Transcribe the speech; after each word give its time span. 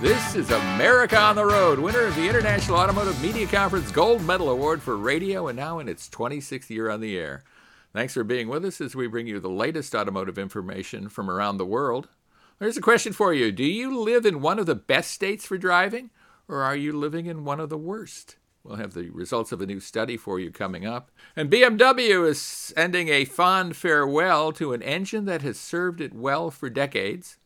This 0.00 0.34
is 0.34 0.50
America 0.50 1.18
on 1.18 1.36
the 1.36 1.46
Road, 1.46 1.78
winner 1.78 2.02
of 2.02 2.14
the 2.16 2.28
International 2.28 2.76
Automotive 2.76 3.18
Media 3.22 3.46
Conference 3.46 3.90
Gold 3.90 4.22
Medal 4.22 4.50
Award 4.50 4.82
for 4.82 4.94
radio 4.94 5.48
and 5.48 5.56
now 5.56 5.78
in 5.78 5.88
its 5.88 6.06
26th 6.10 6.68
year 6.68 6.90
on 6.90 7.00
the 7.00 7.16
air. 7.16 7.44
Thanks 7.94 8.12
for 8.12 8.22
being 8.22 8.48
with 8.48 8.66
us 8.66 8.78
as 8.82 8.94
we 8.94 9.06
bring 9.06 9.26
you 9.26 9.40
the 9.40 9.48
latest 9.48 9.94
automotive 9.94 10.36
information 10.36 11.08
from 11.08 11.30
around 11.30 11.56
the 11.56 11.64
world. 11.64 12.08
There's 12.58 12.76
a 12.76 12.82
question 12.82 13.14
for 13.14 13.32
you 13.32 13.50
Do 13.50 13.64
you 13.64 13.98
live 13.98 14.26
in 14.26 14.42
one 14.42 14.58
of 14.58 14.66
the 14.66 14.74
best 14.74 15.12
states 15.12 15.46
for 15.46 15.56
driving, 15.56 16.10
or 16.46 16.62
are 16.62 16.76
you 16.76 16.92
living 16.92 17.24
in 17.24 17.46
one 17.46 17.58
of 17.58 17.70
the 17.70 17.78
worst? 17.78 18.36
We'll 18.64 18.76
have 18.76 18.92
the 18.92 19.08
results 19.08 19.50
of 19.50 19.62
a 19.62 19.66
new 19.66 19.80
study 19.80 20.18
for 20.18 20.38
you 20.38 20.50
coming 20.50 20.84
up. 20.84 21.10
And 21.34 21.50
BMW 21.50 22.28
is 22.28 22.40
sending 22.40 23.08
a 23.08 23.24
fond 23.24 23.76
farewell 23.76 24.52
to 24.52 24.74
an 24.74 24.82
engine 24.82 25.24
that 25.24 25.40
has 25.40 25.58
served 25.58 26.02
it 26.02 26.12
well 26.12 26.50
for 26.50 26.68
decades. 26.68 27.38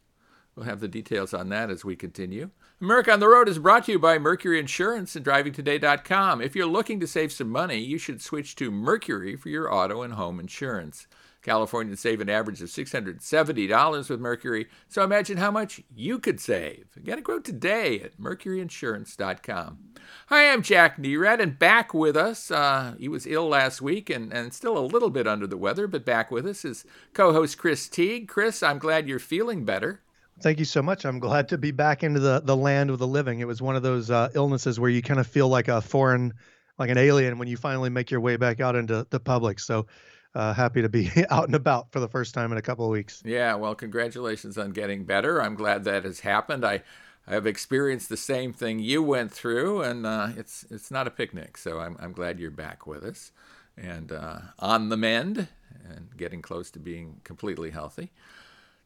We'll 0.55 0.67
have 0.67 0.81
the 0.81 0.89
details 0.89 1.33
on 1.33 1.49
that 1.51 1.71
as 1.71 1.85
we 1.85 1.97
continue. 1.97 2.51
America 2.81 3.13
on 3.13 3.21
the 3.21 3.29
Road 3.29 3.49
is 3.49 3.59
brought 3.59 3.85
to 3.85 3.93
you 3.93 3.99
by 3.99 4.19
Mercury 4.19 4.59
Insurance 4.59 5.15
and 5.15 5.25
DrivingToday.com. 5.25 6.41
If 6.41 6.57
you're 6.57 6.67
looking 6.67 6.99
to 7.01 7.07
save 7.07 7.33
some 7.33 7.49
money, 7.49 7.79
you 7.79 7.99
should 7.99 8.21
switch 8.21 8.57
to 8.57 8.71
Mercury 8.71 9.37
for 9.37 9.49
your 9.49 9.73
auto 9.73 10.03
and 10.03 10.15
home 10.15 10.41
insurance. 10.41 11.07
Californians 11.43 12.01
save 12.01 12.21
an 12.21 12.29
average 12.29 12.61
of 12.61 12.69
$670 12.69 14.11
with 14.11 14.21
Mercury, 14.21 14.69
so 14.89 15.03
imagine 15.03 15.39
how 15.39 15.51
much 15.51 15.83
you 15.95 16.19
could 16.19 16.39
save. 16.39 16.87
Get 17.03 17.19
a 17.19 17.23
quote 17.23 17.45
today 17.45 18.01
at 18.01 18.19
mercuryinsurance.com. 18.19 19.79
Hi, 20.27 20.53
I'm 20.53 20.63
Jack 20.63 20.99
Nerad, 20.99 21.41
and 21.41 21.59
back 21.59 21.95
with 21.95 22.17
us. 22.17 22.51
Uh, 22.51 22.95
he 22.99 23.09
was 23.09 23.27
ill 23.27 23.49
last 23.49 23.81
week 23.81 24.11
and, 24.11 24.33
and 24.33 24.53
still 24.53 24.77
a 24.77 24.81
little 24.81 25.11
bit 25.11 25.27
under 25.27 25.47
the 25.47 25.57
weather, 25.57 25.87
but 25.87 26.05
back 26.05 26.31
with 26.31 26.47
us 26.47 26.65
is 26.65 26.85
co 27.15 27.33
host 27.33 27.57
Chris 27.57 27.89
Teague. 27.89 28.29
Chris, 28.29 28.63
I'm 28.63 28.79
glad 28.79 29.09
you're 29.09 29.19
feeling 29.19 29.65
better. 29.65 30.03
Thank 30.43 30.59
you 30.59 30.65
so 30.65 30.83
much. 30.83 31.05
I'm 31.05 31.19
glad 31.19 31.49
to 31.51 31.59
be 31.59 31.71
back 31.71 32.03
into 32.03 32.19
the, 32.19 32.41
the 32.41 32.57
land 32.57 32.89
of 32.89 32.99
the 32.99 33.07
living. 33.07 33.41
It 33.41 33.47
was 33.47 33.61
one 33.61 33.77
of 33.77 33.83
those 33.83 34.11
uh, 34.11 34.31
illnesses 34.35 34.81
where 34.81 34.89
you 34.89 35.03
kind 35.03 35.21
of 35.21 35.27
feel 35.27 35.49
like 35.49 35.69
a 35.69 35.83
foreign, 35.83 36.33
like 36.79 36.89
an 36.89 36.97
alien 36.97 37.39
when 37.39 37.47
you 37.47 37.59
finally 37.59 37.91
make 37.91 38.11
your 38.11 38.21
way 38.21 38.37
back 38.37 38.59
out 38.61 38.75
into 38.75 39.07
the 39.11 39.21
public. 39.21 39.61
So 39.61 39.87
uh, 40.35 40.55
happy 40.55 40.81
to 40.81 40.89
be 40.89 41.11
out 41.31 41.45
and 41.45 41.55
about 41.55 41.93
for 41.93 42.01
the 42.01 42.09
first 42.09 42.33
time 42.33 42.53
in 42.53 42.59
a 42.59 42.63
couple 42.63 42.87
of 42.87 42.91
weeks. 42.91 43.23
Yeah, 43.25 43.55
well, 43.57 43.75
congratulations 43.75 44.57
on 44.57 44.71
getting 44.71 45.05
better. 45.05 45.43
I'm 45.43 45.55
glad 45.55 45.85
that 45.85 46.05
has 46.05 46.21
happened. 46.21 46.65
I, 46.65 46.83
I 47.27 47.35
have 47.35 47.47
experienced 47.47 48.09
the 48.09 48.17
same 48.17 48.53
thing 48.55 48.79
you 48.79 49.03
went 49.03 49.33
through, 49.33 49.83
and 49.83 50.07
uh, 50.07 50.29
it's 50.37 50.65
it's 50.71 50.91
not 50.91 51.07
a 51.07 51.11
picnic. 51.11 51.59
So 51.59 51.81
I'm 51.81 51.97
I'm 52.01 52.13
glad 52.13 52.41
you're 52.41 52.51
back 52.51 52.87
with 52.87 53.05
us, 53.05 53.31
and 53.77 54.11
uh, 54.11 54.39
on 54.59 54.89
the 54.89 54.97
mend, 54.97 55.49
and 55.89 56.17
getting 56.17 56.41
close 56.41 56.71
to 56.73 56.79
being 56.79 57.21
completely 57.25 57.71
healthy. 57.71 58.11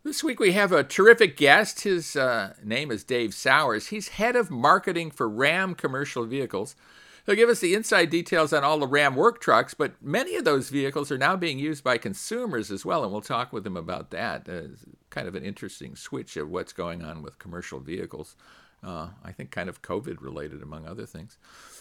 This 0.04 0.22
week 0.22 0.38
we 0.38 0.52
have 0.52 0.70
a 0.70 0.84
terrific 0.84 1.34
guest. 1.34 1.80
His 1.80 2.14
uh, 2.14 2.52
name 2.62 2.90
is 2.90 3.04
Dave 3.04 3.32
Sowers. 3.32 3.86
He's 3.86 4.08
head 4.08 4.36
of 4.36 4.50
marketing 4.50 5.10
for 5.10 5.26
Ram 5.26 5.74
Commercial 5.74 6.26
Vehicles. 6.26 6.76
He'll 7.24 7.34
give 7.34 7.48
us 7.48 7.60
the 7.60 7.74
inside 7.74 8.10
details 8.10 8.52
on 8.52 8.62
all 8.62 8.78
the 8.78 8.86
Ram 8.86 9.16
work 9.16 9.40
trucks, 9.40 9.72
but 9.72 9.94
many 10.02 10.36
of 10.36 10.44
those 10.44 10.68
vehicles 10.68 11.10
are 11.10 11.16
now 11.16 11.36
being 11.36 11.58
used 11.58 11.82
by 11.82 11.96
consumers 11.96 12.70
as 12.70 12.84
well, 12.84 13.02
and 13.02 13.12
we'll 13.12 13.22
talk 13.22 13.50
with 13.50 13.66
him 13.66 13.78
about 13.78 14.10
that. 14.10 14.46
Uh, 14.46 14.76
kind 15.08 15.26
of 15.26 15.34
an 15.34 15.42
interesting 15.42 15.96
switch 15.96 16.36
of 16.36 16.50
what's 16.50 16.74
going 16.74 17.02
on 17.02 17.22
with 17.22 17.38
commercial 17.38 17.80
vehicles. 17.80 18.36
Uh, 18.82 19.08
I 19.24 19.32
think 19.32 19.52
kind 19.52 19.70
of 19.70 19.80
COVID 19.80 20.20
related, 20.20 20.62
among 20.62 20.86
other 20.86 21.06
things. 21.06 21.38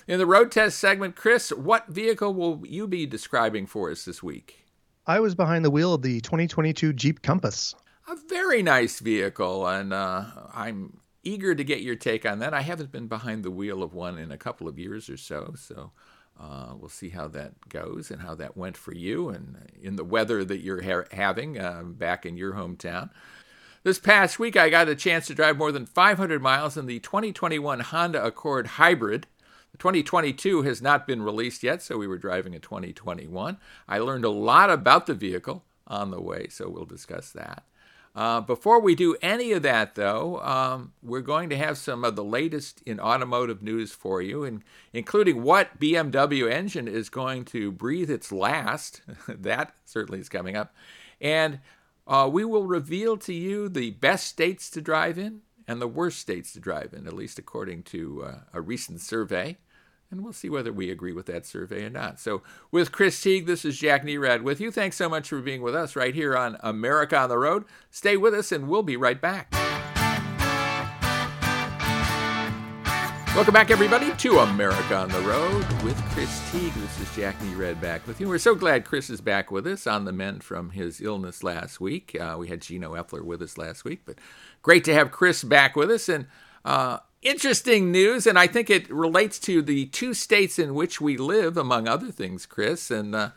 In 0.07 0.17
the 0.17 0.25
road 0.25 0.49
test 0.49 0.79
segment, 0.79 1.17
Chris, 1.17 1.49
what 1.49 1.89
vehicle 1.89 2.33
will 2.33 2.61
you 2.65 2.87
be 2.87 3.05
describing 3.05 3.67
for 3.67 3.91
us 3.91 4.05
this 4.05 4.23
week? 4.23 4.63
I 5.05 5.19
was 5.19 5.35
behind 5.35 5.65
the 5.65 5.71
wheel 5.71 5.93
of 5.93 6.03
the 6.03 6.21
2022 6.21 6.93
Jeep 6.93 7.21
Compass 7.21 7.75
a 8.07 8.15
very 8.27 8.61
nice 8.61 8.99
vehicle, 8.99 9.67
and 9.67 9.93
uh, 9.93 10.25
I'm 10.53 10.99
eager 11.23 11.55
to 11.55 11.63
get 11.63 11.81
your 11.81 11.95
take 11.95 12.25
on 12.25 12.39
that. 12.39 12.53
I 12.53 12.61
haven't 12.61 12.91
been 12.91 13.07
behind 13.07 13.43
the 13.43 13.51
wheel 13.51 13.81
of 13.81 13.93
one 13.93 14.17
in 14.17 14.31
a 14.31 14.37
couple 14.37 14.67
of 14.67 14.77
years 14.77 15.09
or 15.09 15.17
so, 15.17 15.53
so 15.57 15.91
uh, 16.39 16.73
we'll 16.77 16.89
see 16.89 17.09
how 17.09 17.27
that 17.29 17.69
goes 17.69 18.11
and 18.11 18.21
how 18.21 18.35
that 18.35 18.57
went 18.57 18.75
for 18.75 18.93
you 18.93 19.29
and 19.29 19.57
in 19.81 19.95
the 19.95 20.03
weather 20.03 20.43
that 20.43 20.59
you're 20.59 20.81
ha- 20.81 21.07
having 21.11 21.57
uh, 21.57 21.83
back 21.83 22.25
in 22.25 22.35
your 22.35 22.53
hometown. 22.53 23.09
This 23.83 23.99
past 23.99 24.39
week, 24.39 24.55
I 24.55 24.69
got 24.69 24.87
a 24.87 24.95
chance 24.95 25.27
to 25.27 25.35
drive 25.35 25.57
more 25.57 25.71
than 25.71 25.85
500 25.85 26.41
miles 26.41 26.77
in 26.77 26.85
the 26.85 26.99
2021 26.99 27.81
Honda 27.81 28.23
Accord 28.23 28.67
Hybrid. 28.67 29.27
The 29.71 29.77
2022 29.77 30.61
has 30.63 30.81
not 30.81 31.07
been 31.07 31.21
released 31.21 31.63
yet, 31.63 31.81
so 31.81 31.97
we 31.97 32.07
were 32.07 32.17
driving 32.17 32.55
a 32.55 32.59
2021. 32.59 33.57
I 33.87 33.97
learned 33.99 34.25
a 34.25 34.29
lot 34.29 34.69
about 34.69 35.05
the 35.05 35.13
vehicle 35.13 35.65
on 35.87 36.11
the 36.11 36.21
way, 36.21 36.47
so 36.49 36.69
we'll 36.69 36.85
discuss 36.85 37.31
that. 37.31 37.63
Uh, 38.15 38.39
before 38.41 38.79
we 38.79 38.93
do 38.93 39.15
any 39.23 39.51
of 39.53 39.63
that, 39.63 39.95
though, 39.95 40.39
um, 40.41 40.93
we're 41.01 41.21
going 41.21 41.49
to 41.49 41.57
have 41.57 41.77
some 41.77 42.03
of 42.03 42.15
the 42.15 42.23
latest 42.23 42.83
in 42.85 42.99
automotive 42.99 43.63
news 43.63 43.91
for 43.91 44.21
you, 44.21 44.43
and 44.43 44.63
including 44.91 45.41
what 45.41 45.79
BMW 45.79 46.51
engine 46.51 46.87
is 46.87 47.09
going 47.09 47.43
to 47.45 47.71
breathe 47.71 48.11
its 48.11 48.31
last. 48.31 49.01
that 49.27 49.73
certainly 49.83 50.19
is 50.19 50.29
coming 50.29 50.55
up. 50.55 50.75
And 51.19 51.59
uh, 52.05 52.29
we 52.31 52.45
will 52.45 52.65
reveal 52.65 53.17
to 53.17 53.33
you 53.33 53.67
the 53.67 53.91
best 53.91 54.27
states 54.27 54.69
to 54.71 54.81
drive 54.81 55.17
in 55.17 55.41
and 55.67 55.81
the 55.81 55.87
worst 55.87 56.19
states 56.19 56.53
to 56.53 56.59
drive 56.59 56.93
in, 56.93 57.07
at 57.07 57.13
least 57.13 57.39
according 57.39 57.83
to 57.83 58.23
uh, 58.23 58.35
a 58.53 58.61
recent 58.61 59.01
survey 59.01 59.57
and 60.13 60.23
we'll 60.23 60.31
see 60.31 60.49
whether 60.49 60.71
we 60.71 60.91
agree 60.91 61.11
with 61.11 61.25
that 61.25 61.43
survey 61.43 61.85
or 61.85 61.89
not. 61.89 62.19
So, 62.19 62.43
with 62.71 62.91
Chris 62.91 63.19
Teague, 63.19 63.47
this 63.47 63.65
is 63.65 63.79
Jack 63.79 64.05
Nerad 64.05 64.43
with 64.43 64.61
you. 64.61 64.71
Thanks 64.71 64.95
so 64.95 65.09
much 65.09 65.27
for 65.27 65.41
being 65.41 65.63
with 65.63 65.75
us 65.75 65.95
right 65.95 66.13
here 66.13 66.37
on 66.37 66.55
America 66.61 67.17
on 67.17 67.29
the 67.29 67.37
Road. 67.37 67.65
Stay 67.89 68.15
with 68.15 68.33
us, 68.35 68.51
and 68.51 68.67
we'll 68.67 68.83
be 68.83 68.95
right 68.95 69.19
back. 69.19 69.51
Welcome 73.35 73.55
back, 73.55 73.71
everybody, 73.71 74.11
to 74.11 74.37
America 74.37 74.95
on 74.95 75.09
the 75.09 75.21
Road 75.21 75.65
with 75.81 75.99
Chris 76.11 76.51
Teague. 76.51 76.73
This 76.73 76.99
is 76.99 77.15
Jack 77.15 77.39
Nerad 77.39 77.81
back 77.81 78.05
with 78.05 78.21
you. 78.21 78.27
We're 78.29 78.37
so 78.37 78.53
glad 78.53 78.85
Chris 78.85 79.09
is 79.09 79.19
back 79.19 79.49
with 79.49 79.65
us 79.65 79.87
on 79.87 80.05
the 80.05 80.11
mend 80.11 80.43
from 80.43 80.69
his 80.69 81.01
illness 81.01 81.41
last 81.41 81.81
week. 81.81 82.15
Uh, 82.21 82.35
we 82.37 82.49
had 82.49 82.61
Gino 82.61 82.93
Effler 82.93 83.23
with 83.23 83.41
us 83.41 83.57
last 83.57 83.83
week, 83.83 84.01
but 84.05 84.19
great 84.61 84.83
to 84.83 84.93
have 84.93 85.09
Chris 85.09 85.43
back 85.43 85.75
with 85.75 85.89
us. 85.89 86.07
And 86.07 86.27
uh, 86.63 86.99
interesting 87.23 87.91
news, 87.91 88.27
and 88.27 88.37
I 88.37 88.47
think 88.47 88.69
it 88.69 88.89
relates 88.89 89.39
to 89.39 89.61
the 89.61 89.87
two 89.87 90.13
states 90.13 90.59
in 90.59 90.73
which 90.73 91.01
we 91.01 91.17
live, 91.17 91.57
among 91.57 91.87
other 91.87 92.11
things, 92.11 92.45
Chris. 92.45 92.91
And 92.91 93.15
uh, 93.15 93.29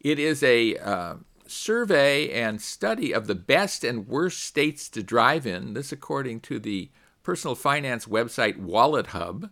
it 0.00 0.18
is 0.18 0.42
a 0.42 0.76
uh, 0.76 1.14
survey 1.46 2.30
and 2.30 2.60
study 2.60 3.12
of 3.12 3.26
the 3.26 3.34
best 3.34 3.84
and 3.84 4.08
worst 4.08 4.42
states 4.42 4.88
to 4.90 5.02
drive 5.02 5.46
in. 5.46 5.74
This, 5.74 5.92
according 5.92 6.40
to 6.40 6.58
the 6.58 6.90
personal 7.22 7.56
finance 7.56 8.06
website 8.06 8.56
WalletHub. 8.56 9.50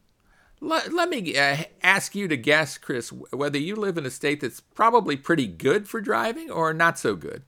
Let, 0.60 0.92
let 0.92 1.08
me 1.08 1.36
uh, 1.36 1.64
ask 1.82 2.14
you 2.14 2.28
to 2.28 2.36
guess, 2.36 2.78
Chris, 2.78 3.10
whether 3.10 3.58
you 3.58 3.74
live 3.74 3.98
in 3.98 4.06
a 4.06 4.10
state 4.10 4.40
that's 4.40 4.60
probably 4.60 5.16
pretty 5.16 5.48
good 5.48 5.88
for 5.88 6.00
driving 6.00 6.50
or 6.50 6.72
not 6.72 7.00
so 7.00 7.16
good. 7.16 7.42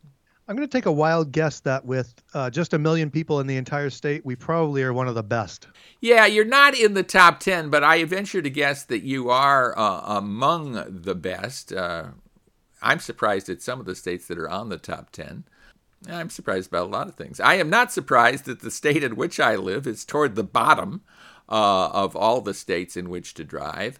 I'm 0.48 0.54
going 0.54 0.68
to 0.68 0.72
take 0.72 0.86
a 0.86 0.92
wild 0.92 1.32
guess 1.32 1.58
that 1.60 1.84
with 1.84 2.22
uh, 2.32 2.50
just 2.50 2.72
a 2.72 2.78
million 2.78 3.10
people 3.10 3.40
in 3.40 3.48
the 3.48 3.56
entire 3.56 3.90
state, 3.90 4.24
we 4.24 4.36
probably 4.36 4.82
are 4.84 4.92
one 4.92 5.08
of 5.08 5.16
the 5.16 5.24
best. 5.24 5.66
Yeah, 6.00 6.24
you're 6.26 6.44
not 6.44 6.78
in 6.78 6.94
the 6.94 7.02
top 7.02 7.40
10, 7.40 7.68
but 7.68 7.82
I 7.82 8.04
venture 8.04 8.40
to 8.40 8.50
guess 8.50 8.84
that 8.84 9.02
you 9.02 9.28
are 9.28 9.76
uh, 9.76 10.02
among 10.18 10.84
the 11.02 11.16
best. 11.16 11.72
Uh, 11.72 12.10
I'm 12.80 13.00
surprised 13.00 13.48
at 13.48 13.60
some 13.60 13.80
of 13.80 13.86
the 13.86 13.96
states 13.96 14.28
that 14.28 14.38
are 14.38 14.48
on 14.48 14.68
the 14.68 14.78
top 14.78 15.10
10. 15.10 15.44
I'm 16.08 16.30
surprised 16.30 16.68
about 16.68 16.86
a 16.86 16.90
lot 16.90 17.08
of 17.08 17.16
things. 17.16 17.40
I 17.40 17.54
am 17.54 17.68
not 17.68 17.92
surprised 17.92 18.44
that 18.44 18.60
the 18.60 18.70
state 18.70 19.02
in 19.02 19.16
which 19.16 19.40
I 19.40 19.56
live 19.56 19.84
is 19.84 20.04
toward 20.04 20.36
the 20.36 20.44
bottom 20.44 21.02
uh, 21.48 21.88
of 21.88 22.14
all 22.14 22.40
the 22.40 22.54
states 22.54 22.96
in 22.96 23.10
which 23.10 23.34
to 23.34 23.44
drive 23.44 23.98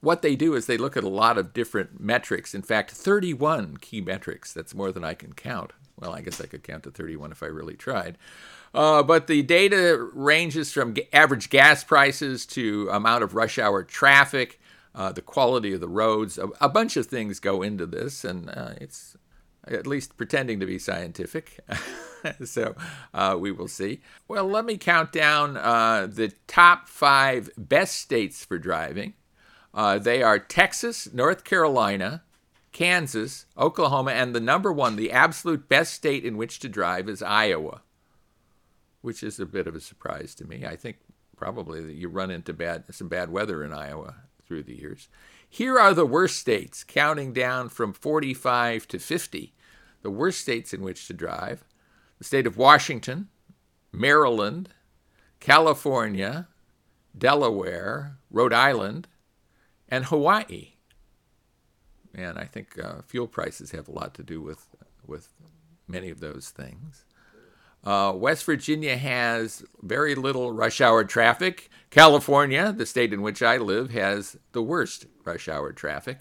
what 0.00 0.22
they 0.22 0.34
do 0.34 0.54
is 0.54 0.66
they 0.66 0.78
look 0.78 0.96
at 0.96 1.04
a 1.04 1.08
lot 1.08 1.36
of 1.38 1.52
different 1.52 2.00
metrics. 2.00 2.54
In 2.54 2.62
fact, 2.62 2.90
31 2.90 3.76
key 3.78 4.00
metrics. 4.00 4.52
That's 4.52 4.74
more 4.74 4.92
than 4.92 5.04
I 5.04 5.14
can 5.14 5.34
count. 5.34 5.72
Well, 5.98 6.14
I 6.14 6.22
guess 6.22 6.40
I 6.40 6.46
could 6.46 6.62
count 6.62 6.84
to 6.84 6.90
31 6.90 7.32
if 7.32 7.42
I 7.42 7.46
really 7.46 7.74
tried. 7.76 8.16
Uh, 8.72 9.02
but 9.02 9.26
the 9.26 9.42
data 9.42 10.08
ranges 10.14 10.72
from 10.72 10.94
average 11.12 11.50
gas 11.50 11.84
prices 11.84 12.46
to 12.46 12.88
amount 12.90 13.22
of 13.22 13.34
rush 13.34 13.58
hour 13.58 13.82
traffic, 13.82 14.60
uh, 14.94 15.12
the 15.12 15.22
quality 15.22 15.74
of 15.74 15.80
the 15.80 15.88
roads. 15.88 16.38
A, 16.38 16.48
a, 16.60 16.68
bunch 16.68 16.96
of 16.96 17.06
things 17.06 17.40
go 17.40 17.62
into 17.62 17.84
this, 17.84 18.24
and 18.24 18.48
uh, 18.48 18.72
it's 18.80 19.16
at 19.66 19.86
least 19.86 20.16
pretending 20.16 20.60
to 20.60 20.66
be 20.66 20.78
scientific. 20.78 21.58
so 22.44 22.74
uh, 23.12 23.36
we 23.38 23.52
will 23.52 23.68
see. 23.68 24.00
Well, 24.28 24.46
let 24.46 24.64
me 24.64 24.78
count 24.78 25.12
down 25.12 25.56
uh, 25.56 26.06
the 26.08 26.32
top 26.46 26.88
five 26.88 27.50
best 27.58 27.96
states 27.96 28.44
for 28.44 28.58
driving. 28.58 29.14
Uh, 29.72 29.98
they 29.98 30.22
are 30.22 30.38
Texas, 30.38 31.12
North 31.12 31.44
Carolina, 31.44 32.22
Kansas, 32.72 33.46
Oklahoma, 33.56 34.12
and 34.12 34.34
the 34.34 34.40
number 34.40 34.72
one, 34.72 34.96
the 34.96 35.12
absolute 35.12 35.68
best 35.68 35.94
state 35.94 36.24
in 36.24 36.36
which 36.36 36.58
to 36.60 36.68
drive 36.68 37.08
is 37.08 37.22
Iowa, 37.22 37.82
which 39.00 39.22
is 39.22 39.38
a 39.38 39.46
bit 39.46 39.66
of 39.66 39.74
a 39.74 39.80
surprise 39.80 40.34
to 40.36 40.44
me. 40.44 40.64
I 40.64 40.76
think 40.76 40.98
probably 41.36 41.84
that 41.84 41.94
you 41.94 42.08
run 42.08 42.30
into 42.30 42.52
bad 42.52 42.84
some 42.90 43.08
bad 43.08 43.30
weather 43.30 43.64
in 43.64 43.72
Iowa 43.72 44.16
through 44.46 44.64
the 44.64 44.78
years. 44.78 45.08
Here 45.48 45.78
are 45.78 45.94
the 45.94 46.06
worst 46.06 46.38
states, 46.38 46.84
counting 46.84 47.32
down 47.32 47.70
from 47.70 47.92
45 47.92 48.86
to 48.88 48.98
50. 48.98 49.54
The 50.02 50.10
worst 50.10 50.40
states 50.40 50.72
in 50.72 50.82
which 50.82 51.06
to 51.06 51.14
drive: 51.14 51.64
the 52.18 52.24
state 52.24 52.46
of 52.46 52.56
Washington, 52.56 53.28
Maryland, 53.90 54.70
California, 55.40 56.48
Delaware, 57.16 58.18
Rhode 58.30 58.52
Island, 58.52 59.08
and 59.90 60.06
Hawaii. 60.06 60.74
And 62.14 62.38
I 62.38 62.44
think 62.44 62.78
uh, 62.82 63.02
fuel 63.06 63.26
prices 63.26 63.70
have 63.70 63.88
a 63.88 63.92
lot 63.92 64.14
to 64.14 64.22
do 64.22 64.40
with 64.40 64.66
with 65.06 65.28
many 65.88 66.10
of 66.10 66.20
those 66.20 66.50
things. 66.50 67.04
Uh, 67.82 68.12
West 68.14 68.44
Virginia 68.44 68.96
has 68.96 69.64
very 69.82 70.14
little 70.14 70.52
rush 70.52 70.80
hour 70.80 71.02
traffic. 71.04 71.70
California, 71.88 72.72
the 72.72 72.86
state 72.86 73.12
in 73.12 73.22
which 73.22 73.42
I 73.42 73.56
live, 73.56 73.90
has 73.90 74.36
the 74.52 74.62
worst 74.62 75.06
rush 75.24 75.48
hour 75.48 75.72
traffic. 75.72 76.18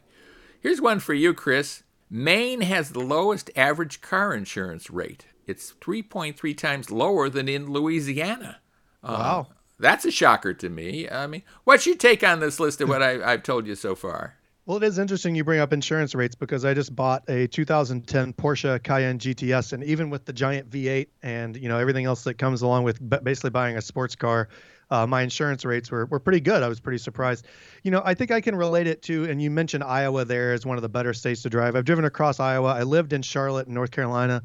Here's 0.62 0.81
one 0.81 1.00
for 1.00 1.13
you, 1.13 1.33
Chris. 1.33 1.83
Maine 2.10 2.62
has 2.62 2.92
the 2.92 3.01
lowest 3.01 3.51
average 3.56 4.01
car 4.01 4.33
insurance 4.33 4.89
rate. 4.89 5.27
It's 5.45 5.74
3.3 5.81 6.57
times 6.57 6.92
lower 6.92 7.30
than 7.30 7.48
in 7.48 7.72
Louisiana. 7.72 8.62
Uh, 9.04 9.15
wow. 9.19 9.48
That's 9.79 10.05
a 10.05 10.11
shocker 10.11 10.53
to 10.53 10.69
me. 10.69 11.09
I 11.09 11.27
mean, 11.27 11.43
what's 11.63 11.85
your 11.85 11.95
take 11.95 12.23
on 12.23 12.39
this 12.39 12.59
list 12.59 12.81
of 12.81 12.89
what 12.89 13.01
I, 13.01 13.23
I've 13.23 13.43
told 13.43 13.65
you 13.65 13.75
so 13.75 13.95
far? 13.95 14.35
Well, 14.69 14.77
it 14.77 14.83
is 14.83 14.99
interesting 14.99 15.33
you 15.33 15.43
bring 15.43 15.59
up 15.59 15.73
insurance 15.73 16.13
rates 16.13 16.35
because 16.35 16.63
I 16.63 16.75
just 16.75 16.95
bought 16.95 17.27
a 17.27 17.47
2010 17.47 18.33
Porsche 18.33 18.83
Cayenne 18.83 19.17
GTS, 19.17 19.73
and 19.73 19.83
even 19.83 20.11
with 20.11 20.25
the 20.25 20.33
giant 20.33 20.69
V8 20.69 21.07
and 21.23 21.57
you 21.57 21.69
know 21.69 21.79
everything 21.79 22.05
else 22.05 22.23
that 22.25 22.35
comes 22.35 22.61
along 22.61 22.83
with 22.83 22.99
basically 23.23 23.49
buying 23.49 23.77
a 23.77 23.81
sports 23.81 24.15
car, 24.15 24.47
uh, 24.91 25.07
my 25.07 25.23
insurance 25.23 25.65
rates 25.65 25.89
were 25.89 26.05
were 26.05 26.19
pretty 26.19 26.39
good. 26.39 26.61
I 26.61 26.67
was 26.67 26.79
pretty 26.79 26.99
surprised. 26.99 27.47
You 27.81 27.89
know, 27.89 28.03
I 28.05 28.13
think 28.13 28.29
I 28.29 28.41
can 28.41 28.55
relate 28.55 28.85
it 28.85 29.01
to, 29.03 29.25
and 29.25 29.41
you 29.41 29.49
mentioned 29.49 29.83
Iowa 29.83 30.23
there 30.23 30.53
as 30.53 30.67
one 30.67 30.77
of 30.77 30.83
the 30.83 30.89
better 30.89 31.15
states 31.15 31.41
to 31.41 31.49
drive. 31.49 31.75
I've 31.75 31.85
driven 31.85 32.05
across 32.05 32.39
Iowa. 32.39 32.71
I 32.75 32.83
lived 32.83 33.11
in 33.13 33.23
Charlotte, 33.23 33.67
North 33.67 33.89
Carolina. 33.89 34.43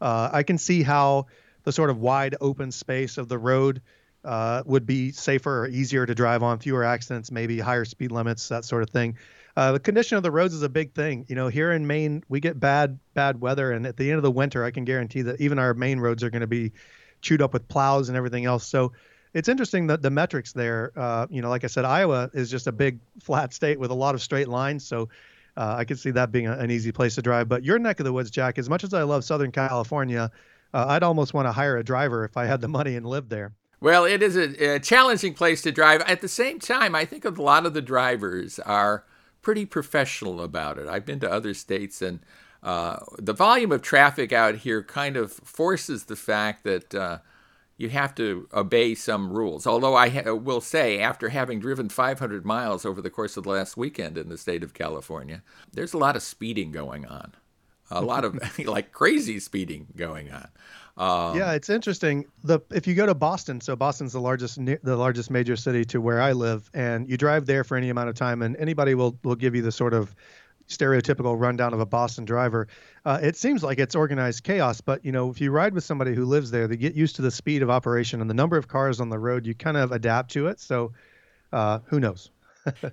Uh, 0.00 0.30
I 0.32 0.44
can 0.44 0.56
see 0.56 0.84
how 0.84 1.26
the 1.64 1.72
sort 1.72 1.90
of 1.90 1.98
wide 1.98 2.36
open 2.40 2.70
space 2.70 3.18
of 3.18 3.28
the 3.28 3.38
road 3.38 3.82
uh, 4.24 4.62
would 4.66 4.86
be 4.86 5.12
safer 5.12 5.64
or 5.64 5.68
easier 5.68 6.06
to 6.06 6.14
drive 6.14 6.42
on, 6.42 6.58
fewer 6.58 6.84
accidents, 6.84 7.30
maybe 7.30 7.58
higher 7.58 7.84
speed 7.84 8.12
limits, 8.12 8.48
that 8.48 8.64
sort 8.64 8.82
of 8.82 8.90
thing. 8.90 9.16
Uh, 9.56 9.72
the 9.72 9.80
condition 9.80 10.16
of 10.16 10.22
the 10.22 10.30
roads 10.30 10.54
is 10.54 10.62
a 10.62 10.68
big 10.68 10.92
thing. 10.94 11.24
You 11.28 11.36
know, 11.36 11.48
here 11.48 11.72
in 11.72 11.86
Maine, 11.86 12.24
we 12.28 12.40
get 12.40 12.58
bad 12.58 12.98
bad 13.14 13.40
weather, 13.40 13.70
and 13.70 13.86
at 13.86 13.96
the 13.96 14.10
end 14.10 14.16
of 14.16 14.22
the 14.22 14.30
winter, 14.30 14.64
I 14.64 14.70
can 14.70 14.84
guarantee 14.84 15.22
that 15.22 15.40
even 15.40 15.58
our 15.58 15.74
main 15.74 16.00
roads 16.00 16.24
are 16.24 16.30
going 16.30 16.40
to 16.40 16.46
be 16.46 16.72
chewed 17.20 17.40
up 17.40 17.52
with 17.52 17.68
plows 17.68 18.08
and 18.08 18.16
everything 18.16 18.44
else. 18.44 18.66
So 18.66 18.92
it's 19.32 19.48
interesting 19.48 19.88
that 19.88 20.02
the 20.02 20.10
metrics 20.10 20.52
there. 20.52 20.92
Uh, 20.96 21.26
you 21.30 21.42
know, 21.42 21.50
like 21.50 21.64
I 21.64 21.68
said, 21.68 21.84
Iowa 21.84 22.30
is 22.34 22.50
just 22.50 22.66
a 22.66 22.72
big 22.72 22.98
flat 23.20 23.54
state 23.54 23.78
with 23.78 23.90
a 23.90 23.94
lot 23.94 24.14
of 24.14 24.22
straight 24.22 24.48
lines. 24.48 24.84
So 24.86 25.08
uh, 25.56 25.74
I 25.78 25.84
could 25.84 25.98
see 25.98 26.10
that 26.12 26.32
being 26.32 26.46
a, 26.46 26.52
an 26.52 26.70
easy 26.70 26.92
place 26.92 27.14
to 27.16 27.22
drive. 27.22 27.48
But 27.48 27.64
your 27.64 27.78
neck 27.78 28.00
of 28.00 28.04
the 28.04 28.12
woods, 28.12 28.30
Jack, 28.30 28.58
as 28.58 28.68
much 28.68 28.84
as 28.84 28.94
I 28.94 29.02
love 29.02 29.24
Southern 29.24 29.52
California, 29.52 30.30
uh, 30.72 30.86
I'd 30.88 31.02
almost 31.02 31.34
want 31.34 31.46
to 31.46 31.52
hire 31.52 31.76
a 31.76 31.84
driver 31.84 32.24
if 32.24 32.36
I 32.36 32.46
had 32.46 32.60
the 32.60 32.68
money 32.68 32.96
and 32.96 33.06
lived 33.06 33.30
there. 33.30 33.52
Well, 33.84 34.06
it 34.06 34.22
is 34.22 34.34
a, 34.34 34.76
a 34.76 34.80
challenging 34.80 35.34
place 35.34 35.60
to 35.60 35.70
drive. 35.70 36.00
At 36.06 36.22
the 36.22 36.28
same 36.28 36.58
time, 36.58 36.94
I 36.94 37.04
think 37.04 37.26
a 37.26 37.28
lot 37.28 37.66
of 37.66 37.74
the 37.74 37.82
drivers 37.82 38.58
are 38.60 39.04
pretty 39.42 39.66
professional 39.66 40.40
about 40.40 40.78
it. 40.78 40.88
I've 40.88 41.04
been 41.04 41.20
to 41.20 41.30
other 41.30 41.52
states, 41.52 42.00
and 42.00 42.20
uh, 42.62 43.00
the 43.18 43.34
volume 43.34 43.72
of 43.72 43.82
traffic 43.82 44.32
out 44.32 44.54
here 44.54 44.82
kind 44.82 45.18
of 45.18 45.32
forces 45.32 46.04
the 46.04 46.16
fact 46.16 46.64
that 46.64 46.94
uh, 46.94 47.18
you 47.76 47.90
have 47.90 48.14
to 48.14 48.48
obey 48.54 48.94
some 48.94 49.30
rules. 49.30 49.66
Although 49.66 49.96
I 49.96 50.08
ha- 50.08 50.32
will 50.32 50.62
say, 50.62 50.98
after 50.98 51.28
having 51.28 51.60
driven 51.60 51.90
500 51.90 52.42
miles 52.46 52.86
over 52.86 53.02
the 53.02 53.10
course 53.10 53.36
of 53.36 53.44
the 53.44 53.50
last 53.50 53.76
weekend 53.76 54.16
in 54.16 54.30
the 54.30 54.38
state 54.38 54.62
of 54.62 54.72
California, 54.72 55.42
there's 55.70 55.92
a 55.92 55.98
lot 55.98 56.16
of 56.16 56.22
speeding 56.22 56.72
going 56.72 57.04
on. 57.04 57.34
A 57.90 58.00
lot 58.00 58.24
of 58.24 58.58
like 58.64 58.92
crazy 58.92 59.38
speeding 59.38 59.88
going 59.94 60.32
on. 60.32 60.48
Um, 60.96 61.36
yeah, 61.36 61.52
it's 61.52 61.68
interesting. 61.68 62.24
The 62.44 62.60
if 62.70 62.86
you 62.86 62.94
go 62.94 63.06
to 63.06 63.14
Boston, 63.14 63.60
so 63.60 63.74
Boston's 63.74 64.12
the 64.12 64.20
largest 64.20 64.64
the 64.64 64.96
largest 64.96 65.30
major 65.30 65.56
city 65.56 65.84
to 65.86 66.00
where 66.00 66.20
I 66.20 66.32
live, 66.32 66.70
and 66.72 67.08
you 67.08 67.16
drive 67.16 67.46
there 67.46 67.64
for 67.64 67.76
any 67.76 67.90
amount 67.90 68.10
of 68.10 68.14
time, 68.14 68.42
and 68.42 68.56
anybody 68.56 68.94
will 68.94 69.18
will 69.24 69.34
give 69.34 69.54
you 69.54 69.62
the 69.62 69.72
sort 69.72 69.92
of 69.92 70.14
stereotypical 70.68 71.38
rundown 71.38 71.74
of 71.74 71.80
a 71.80 71.86
Boston 71.86 72.24
driver. 72.24 72.68
Uh, 73.04 73.18
it 73.22 73.36
seems 73.36 73.62
like 73.62 73.78
it's 73.78 73.94
organized 73.94 74.44
chaos, 74.44 74.80
but 74.80 75.04
you 75.04 75.12
know, 75.12 75.30
if 75.30 75.40
you 75.40 75.50
ride 75.50 75.74
with 75.74 75.84
somebody 75.84 76.14
who 76.14 76.24
lives 76.24 76.50
there, 76.50 76.68
they 76.68 76.76
get 76.76 76.94
used 76.94 77.16
to 77.16 77.22
the 77.22 77.30
speed 77.30 77.62
of 77.62 77.70
operation 77.70 78.20
and 78.20 78.30
the 78.30 78.34
number 78.34 78.56
of 78.56 78.68
cars 78.68 79.00
on 79.00 79.08
the 79.08 79.18
road. 79.18 79.46
You 79.46 79.54
kind 79.54 79.76
of 79.76 79.92
adapt 79.92 80.30
to 80.32 80.46
it. 80.46 80.60
So, 80.60 80.92
uh, 81.52 81.80
who 81.86 82.00
knows? 82.00 82.30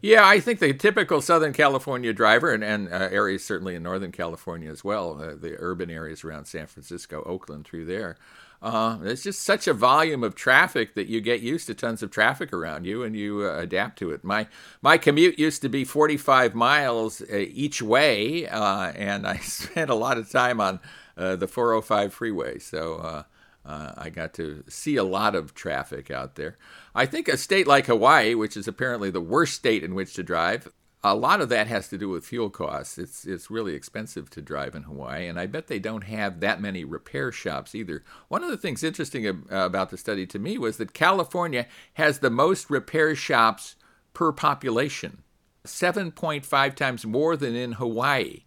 Yeah, 0.01 0.27
I 0.27 0.39
think 0.39 0.59
the 0.59 0.73
typical 0.73 1.21
Southern 1.21 1.53
California 1.53 2.13
driver, 2.13 2.51
and, 2.51 2.63
and 2.63 2.89
uh, 2.89 3.09
areas 3.11 3.43
certainly 3.43 3.75
in 3.75 3.83
Northern 3.83 4.11
California 4.11 4.69
as 4.69 4.83
well, 4.83 5.21
uh, 5.21 5.35
the 5.35 5.55
urban 5.57 5.89
areas 5.89 6.23
around 6.23 6.45
San 6.45 6.67
Francisco, 6.67 7.23
Oakland, 7.25 7.65
through 7.65 7.85
there. 7.85 8.17
Uh, 8.61 8.99
it's 9.03 9.23
just 9.23 9.41
such 9.41 9.67
a 9.67 9.73
volume 9.73 10.23
of 10.23 10.35
traffic 10.35 10.93
that 10.93 11.07
you 11.07 11.19
get 11.19 11.41
used 11.41 11.65
to 11.65 11.73
tons 11.73 12.03
of 12.03 12.11
traffic 12.11 12.53
around 12.53 12.85
you, 12.85 13.01
and 13.03 13.15
you 13.15 13.43
uh, 13.43 13.57
adapt 13.57 13.97
to 13.99 14.11
it. 14.11 14.23
My 14.23 14.47
my 14.81 14.97
commute 14.97 15.39
used 15.39 15.61
to 15.63 15.69
be 15.69 15.83
45 15.83 16.53
miles 16.53 17.21
uh, 17.21 17.25
each 17.35 17.81
way, 17.81 18.47
uh, 18.47 18.91
and 18.95 19.25
I 19.25 19.37
spent 19.39 19.89
a 19.89 19.95
lot 19.95 20.17
of 20.17 20.29
time 20.29 20.61
on 20.61 20.79
the 21.15 21.47
405 21.47 22.13
freeway. 22.13 22.59
So 22.59 23.25
I 23.65 24.09
got 24.09 24.33
to 24.35 24.63
see 24.67 24.95
a 24.95 25.03
lot 25.03 25.35
of 25.35 25.53
traffic 25.53 26.11
out 26.11 26.35
there. 26.35 26.57
I 26.93 27.05
think 27.05 27.27
a 27.27 27.37
state 27.37 27.67
like 27.67 27.87
Hawaii, 27.87 28.35
which 28.35 28.57
is 28.57 28.67
apparently 28.67 29.09
the 29.09 29.21
worst 29.21 29.53
state 29.53 29.83
in 29.83 29.95
which 29.95 30.13
to 30.15 30.23
drive, 30.23 30.71
a 31.03 31.15
lot 31.15 31.41
of 31.41 31.49
that 31.49 31.67
has 31.67 31.87
to 31.87 31.97
do 31.97 32.09
with 32.09 32.25
fuel 32.25 32.49
costs. 32.49 32.97
It's 32.97 33.25
it's 33.25 33.49
really 33.49 33.73
expensive 33.73 34.29
to 34.31 34.41
drive 34.41 34.75
in 34.75 34.83
Hawaii, 34.83 35.27
and 35.27 35.39
I 35.39 35.47
bet 35.47 35.67
they 35.67 35.79
don't 35.79 36.03
have 36.03 36.39
that 36.41 36.61
many 36.61 36.83
repair 36.83 37.31
shops 37.31 37.73
either. 37.73 38.03
One 38.27 38.43
of 38.43 38.49
the 38.49 38.57
things 38.57 38.83
interesting 38.83 39.25
uh, 39.27 39.41
about 39.49 39.89
the 39.89 39.97
study 39.97 40.27
to 40.27 40.39
me 40.39 40.57
was 40.57 40.77
that 40.77 40.93
California 40.93 41.65
has 41.93 42.19
the 42.19 42.29
most 42.29 42.69
repair 42.69 43.15
shops 43.15 43.75
per 44.13 44.31
population, 44.31 45.23
7.5 45.65 46.75
times 46.75 47.05
more 47.05 47.35
than 47.35 47.55
in 47.55 47.73
Hawaii 47.73 48.41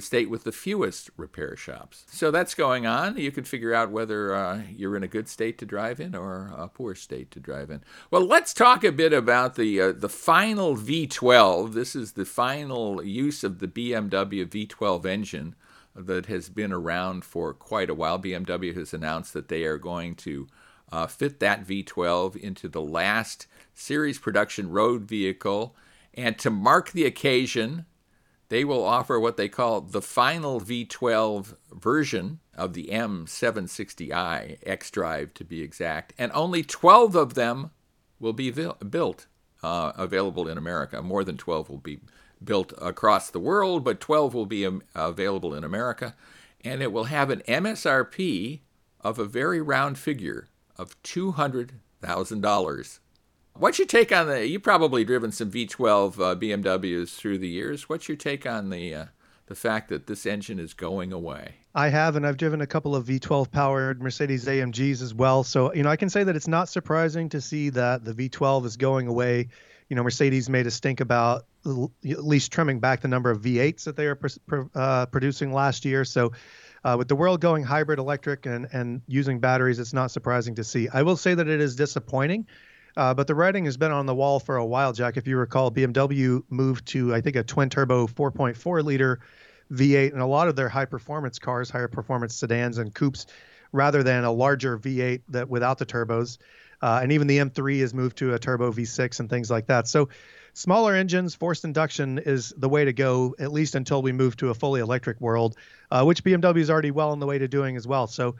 the 0.00 0.06
state 0.06 0.30
with 0.30 0.44
the 0.44 0.52
fewest 0.52 1.10
repair 1.18 1.54
shops. 1.56 2.06
So 2.08 2.30
that's 2.30 2.54
going 2.54 2.86
on. 2.86 3.18
You 3.18 3.30
can 3.30 3.44
figure 3.44 3.74
out 3.74 3.90
whether 3.90 4.34
uh, 4.34 4.62
you're 4.74 4.96
in 4.96 5.02
a 5.02 5.08
good 5.08 5.28
state 5.28 5.58
to 5.58 5.66
drive 5.66 6.00
in 6.00 6.14
or 6.14 6.54
a 6.56 6.68
poor 6.68 6.94
state 6.94 7.30
to 7.32 7.40
drive 7.40 7.70
in. 7.70 7.84
Well, 8.10 8.24
let's 8.24 8.54
talk 8.54 8.82
a 8.82 8.92
bit 8.92 9.12
about 9.12 9.56
the 9.56 9.78
uh, 9.78 9.92
the 9.92 10.08
final 10.08 10.74
V12. 10.74 11.74
This 11.74 11.94
is 11.94 12.12
the 12.12 12.24
final 12.24 13.04
use 13.04 13.44
of 13.44 13.58
the 13.58 13.68
BMW 13.68 14.46
V12 14.46 15.04
engine 15.04 15.54
that 15.94 16.26
has 16.26 16.48
been 16.48 16.72
around 16.72 17.22
for 17.22 17.52
quite 17.52 17.90
a 17.90 17.94
while. 17.94 18.18
BMW 18.18 18.74
has 18.74 18.94
announced 18.94 19.34
that 19.34 19.48
they 19.48 19.64
are 19.64 19.76
going 19.76 20.14
to 20.14 20.46
uh, 20.90 21.06
fit 21.06 21.40
that 21.40 21.66
V12 21.66 22.36
into 22.36 22.68
the 22.68 22.80
last 22.80 23.46
series 23.74 24.18
production 24.18 24.70
road 24.70 25.02
vehicle. 25.02 25.76
And 26.14 26.38
to 26.38 26.48
mark 26.48 26.92
the 26.92 27.04
occasion, 27.04 27.84
they 28.50 28.64
will 28.64 28.84
offer 28.84 29.18
what 29.18 29.36
they 29.36 29.48
call 29.48 29.80
the 29.80 30.02
final 30.02 30.60
V12 30.60 31.54
version 31.72 32.40
of 32.54 32.74
the 32.74 32.88
M760i, 32.88 34.58
X 34.64 34.90
Drive 34.90 35.32
to 35.34 35.44
be 35.44 35.62
exact, 35.62 36.12
and 36.18 36.32
only 36.34 36.64
12 36.64 37.14
of 37.14 37.34
them 37.34 37.70
will 38.18 38.32
be 38.32 38.50
built, 38.50 39.26
uh, 39.62 39.92
available 39.96 40.48
in 40.48 40.58
America. 40.58 41.00
More 41.00 41.22
than 41.22 41.36
12 41.36 41.70
will 41.70 41.78
be 41.78 42.00
built 42.42 42.72
across 42.82 43.30
the 43.30 43.38
world, 43.38 43.84
but 43.84 44.00
12 44.00 44.34
will 44.34 44.46
be 44.46 44.66
um, 44.66 44.82
available 44.96 45.54
in 45.54 45.62
America. 45.62 46.16
And 46.62 46.82
it 46.82 46.92
will 46.92 47.04
have 47.04 47.30
an 47.30 47.42
MSRP 47.46 48.60
of 49.00 49.20
a 49.20 49.24
very 49.24 49.62
round 49.62 49.96
figure 49.96 50.48
of 50.76 51.00
$200,000. 51.04 52.98
What's 53.60 53.78
your 53.78 53.86
take 53.86 54.10
on 54.10 54.26
the? 54.26 54.48
You've 54.48 54.62
probably 54.62 55.04
driven 55.04 55.32
some 55.32 55.50
V12 55.50 56.14
uh, 56.14 56.34
BMWs 56.34 57.14
through 57.14 57.36
the 57.36 57.48
years. 57.48 57.90
What's 57.90 58.08
your 58.08 58.16
take 58.16 58.46
on 58.46 58.70
the 58.70 58.94
uh, 58.94 59.04
the 59.48 59.54
fact 59.54 59.90
that 59.90 60.06
this 60.06 60.24
engine 60.24 60.58
is 60.58 60.72
going 60.72 61.12
away? 61.12 61.56
I 61.74 61.90
have, 61.90 62.16
and 62.16 62.26
I've 62.26 62.38
driven 62.38 62.62
a 62.62 62.66
couple 62.66 62.96
of 62.96 63.04
V12 63.04 63.50
powered 63.50 64.00
Mercedes 64.00 64.46
AMGs 64.46 65.02
as 65.02 65.12
well. 65.12 65.44
So 65.44 65.74
you 65.74 65.82
know, 65.82 65.90
I 65.90 65.96
can 65.96 66.08
say 66.08 66.24
that 66.24 66.34
it's 66.34 66.48
not 66.48 66.70
surprising 66.70 67.28
to 67.28 67.40
see 67.42 67.68
that 67.68 68.02
the 68.02 68.14
V12 68.14 68.64
is 68.64 68.78
going 68.78 69.08
away. 69.08 69.48
You 69.90 69.96
know, 69.96 70.02
Mercedes 70.04 70.48
made 70.48 70.66
a 70.66 70.70
stink 70.70 71.00
about 71.00 71.44
at 71.66 72.24
least 72.24 72.52
trimming 72.52 72.80
back 72.80 73.02
the 73.02 73.08
number 73.08 73.30
of 73.30 73.42
V8s 73.42 73.84
that 73.84 73.94
they 73.94 74.06
are 74.06 74.18
uh, 74.74 75.04
producing 75.06 75.52
last 75.52 75.84
year. 75.84 76.06
So. 76.06 76.32
Uh, 76.82 76.94
with 76.96 77.08
the 77.08 77.14
world 77.14 77.42
going 77.42 77.62
hybrid 77.62 77.98
electric 77.98 78.46
and, 78.46 78.66
and 78.72 79.02
using 79.06 79.38
batteries, 79.38 79.78
it's 79.78 79.92
not 79.92 80.10
surprising 80.10 80.54
to 80.54 80.64
see. 80.64 80.88
I 80.88 81.02
will 81.02 81.18
say 81.18 81.34
that 81.34 81.46
it 81.46 81.60
is 81.60 81.76
disappointing 81.76 82.46
uh, 82.96 83.14
but 83.14 83.26
the 83.26 83.34
writing 83.34 83.64
has 83.64 83.76
been 83.76 83.92
on 83.92 84.06
the 84.06 84.14
wall 84.14 84.40
for 84.40 84.56
a 84.56 84.64
while, 84.64 84.92
Jack. 84.92 85.16
If 85.16 85.26
you 85.26 85.36
recall, 85.36 85.70
BMW 85.70 86.42
moved 86.50 86.86
to, 86.88 87.14
I 87.14 87.20
think, 87.20 87.36
a 87.36 87.42
twin 87.42 87.70
turbo 87.70 88.06
4.4 88.06 88.84
liter 88.84 89.20
V8 89.72 90.12
and 90.12 90.20
a 90.20 90.26
lot 90.26 90.48
of 90.48 90.56
their 90.56 90.68
high 90.68 90.84
performance 90.84 91.38
cars, 91.38 91.70
higher 91.70 91.88
performance 91.88 92.34
sedans 92.34 92.78
and 92.78 92.94
coupes, 92.94 93.26
rather 93.72 94.02
than 94.02 94.24
a 94.24 94.32
larger 94.32 94.78
V8 94.78 95.22
that 95.28 95.48
without 95.48 95.78
the 95.78 95.86
turbos. 95.86 96.38
Uh, 96.82 97.00
and 97.02 97.12
even 97.12 97.26
the 97.26 97.38
M3 97.38 97.80
has 97.80 97.92
moved 97.92 98.18
to 98.18 98.34
a 98.34 98.38
turbo 98.38 98.72
V6 98.72 99.20
and 99.20 99.28
things 99.28 99.50
like 99.50 99.66
that. 99.66 99.86
So 99.86 100.08
smaller 100.54 100.94
engines, 100.94 101.34
forced 101.34 101.64
induction 101.64 102.18
is 102.18 102.54
the 102.56 102.68
way 102.68 102.86
to 102.86 102.92
go, 102.92 103.34
at 103.38 103.52
least 103.52 103.74
until 103.74 104.02
we 104.02 104.12
move 104.12 104.36
to 104.38 104.48
a 104.48 104.54
fully 104.54 104.80
electric 104.80 105.20
world, 105.20 105.56
uh, 105.90 106.04
which 106.04 106.24
BMW 106.24 106.58
is 106.58 106.70
already 106.70 106.90
well 106.90 107.10
on 107.10 107.20
the 107.20 107.26
way 107.26 107.38
to 107.38 107.48
doing 107.48 107.76
as 107.76 107.86
well. 107.86 108.06
So 108.06 108.36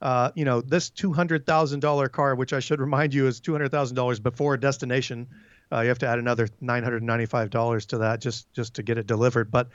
uh, 0.00 0.30
you 0.34 0.44
know, 0.44 0.60
this 0.60 0.90
$200,000 0.90 2.12
car, 2.12 2.34
which 2.34 2.52
I 2.52 2.60
should 2.60 2.80
remind 2.80 3.14
you 3.14 3.26
is 3.26 3.40
$200,000 3.40 4.22
before 4.22 4.56
destination. 4.56 5.26
Uh, 5.72 5.80
you 5.80 5.88
have 5.88 5.98
to 5.98 6.06
add 6.06 6.18
another 6.18 6.48
$995 6.62 7.86
to 7.86 7.98
that 7.98 8.20
just 8.20 8.52
just 8.54 8.74
to 8.74 8.82
get 8.82 8.96
it 8.96 9.06
delivered. 9.06 9.50
But 9.50 9.68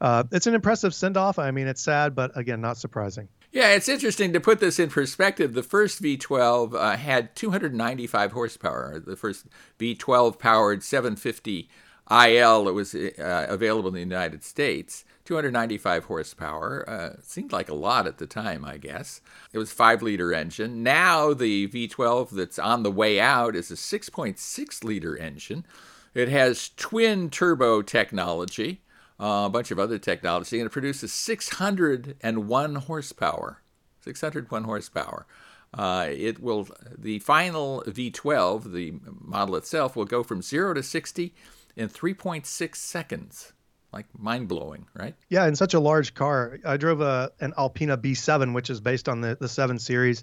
uh, 0.00 0.24
it's 0.32 0.46
an 0.46 0.54
impressive 0.54 0.94
send 0.94 1.16
off. 1.16 1.38
I 1.38 1.50
mean, 1.50 1.66
it's 1.66 1.82
sad, 1.82 2.14
but 2.14 2.36
again, 2.36 2.60
not 2.60 2.76
surprising. 2.76 3.28
Yeah, 3.52 3.72
it's 3.72 3.88
interesting 3.88 4.32
to 4.32 4.40
put 4.40 4.60
this 4.60 4.78
in 4.78 4.90
perspective. 4.90 5.54
The 5.54 5.62
first 5.62 6.00
V12 6.02 6.74
uh, 6.74 6.96
had 6.96 7.34
295 7.34 8.32
horsepower. 8.32 9.02
The 9.04 9.16
first 9.16 9.46
V12 9.78 10.38
powered 10.38 10.82
750 10.82 11.68
IL 12.10 12.64
that 12.64 12.72
was 12.72 12.94
uh, 12.94 13.46
available 13.48 13.88
in 13.88 13.94
the 13.94 14.00
United 14.00 14.44
States. 14.44 15.04
295 15.24 16.04
horsepower. 16.04 16.88
Uh, 16.88 17.10
seemed 17.22 17.52
like 17.52 17.68
a 17.68 17.74
lot 17.74 18.06
at 18.06 18.18
the 18.18 18.26
time, 18.26 18.64
I 18.64 18.76
guess. 18.76 19.20
It 19.52 19.58
was 19.58 19.72
five 19.72 20.02
liter 20.02 20.32
engine. 20.32 20.82
Now 20.82 21.34
the 21.34 21.68
V12 21.68 22.30
that's 22.30 22.58
on 22.58 22.82
the 22.82 22.90
way 22.90 23.20
out 23.20 23.54
is 23.54 23.70
a 23.70 23.74
6.6 23.74 24.84
liter 24.84 25.16
engine. 25.16 25.66
It 26.14 26.28
has 26.28 26.70
twin 26.76 27.30
turbo 27.30 27.82
technology 27.82 28.80
uh, 29.20 29.44
a 29.46 29.50
bunch 29.50 29.70
of 29.70 29.78
other 29.78 29.98
technology, 29.98 30.58
and 30.58 30.66
it 30.66 30.70
produces 30.70 31.12
601 31.12 32.74
horsepower. 32.76 33.60
601 34.00 34.64
horsepower. 34.64 35.26
Uh, 35.74 36.06
it 36.10 36.42
will 36.42 36.66
the 36.96 37.18
final 37.20 37.84
V12, 37.86 38.72
the 38.72 38.94
model 39.20 39.56
itself, 39.56 39.94
will 39.94 40.06
go 40.06 40.22
from 40.22 40.42
zero 40.42 40.72
to 40.74 40.82
60 40.82 41.34
in 41.76 41.88
3.6 41.88 42.76
seconds. 42.76 43.52
Like 43.92 44.06
mind 44.18 44.48
blowing, 44.48 44.86
right? 44.94 45.14
Yeah, 45.28 45.46
in 45.46 45.56
such 45.56 45.74
a 45.74 45.80
large 45.80 46.14
car. 46.14 46.58
I 46.64 46.76
drove 46.76 47.00
a 47.00 47.32
an 47.40 47.52
Alpina 47.58 47.98
B7, 47.98 48.54
which 48.54 48.70
is 48.70 48.80
based 48.80 49.08
on 49.08 49.20
the 49.20 49.36
the 49.40 49.48
7 49.48 49.78
Series, 49.78 50.22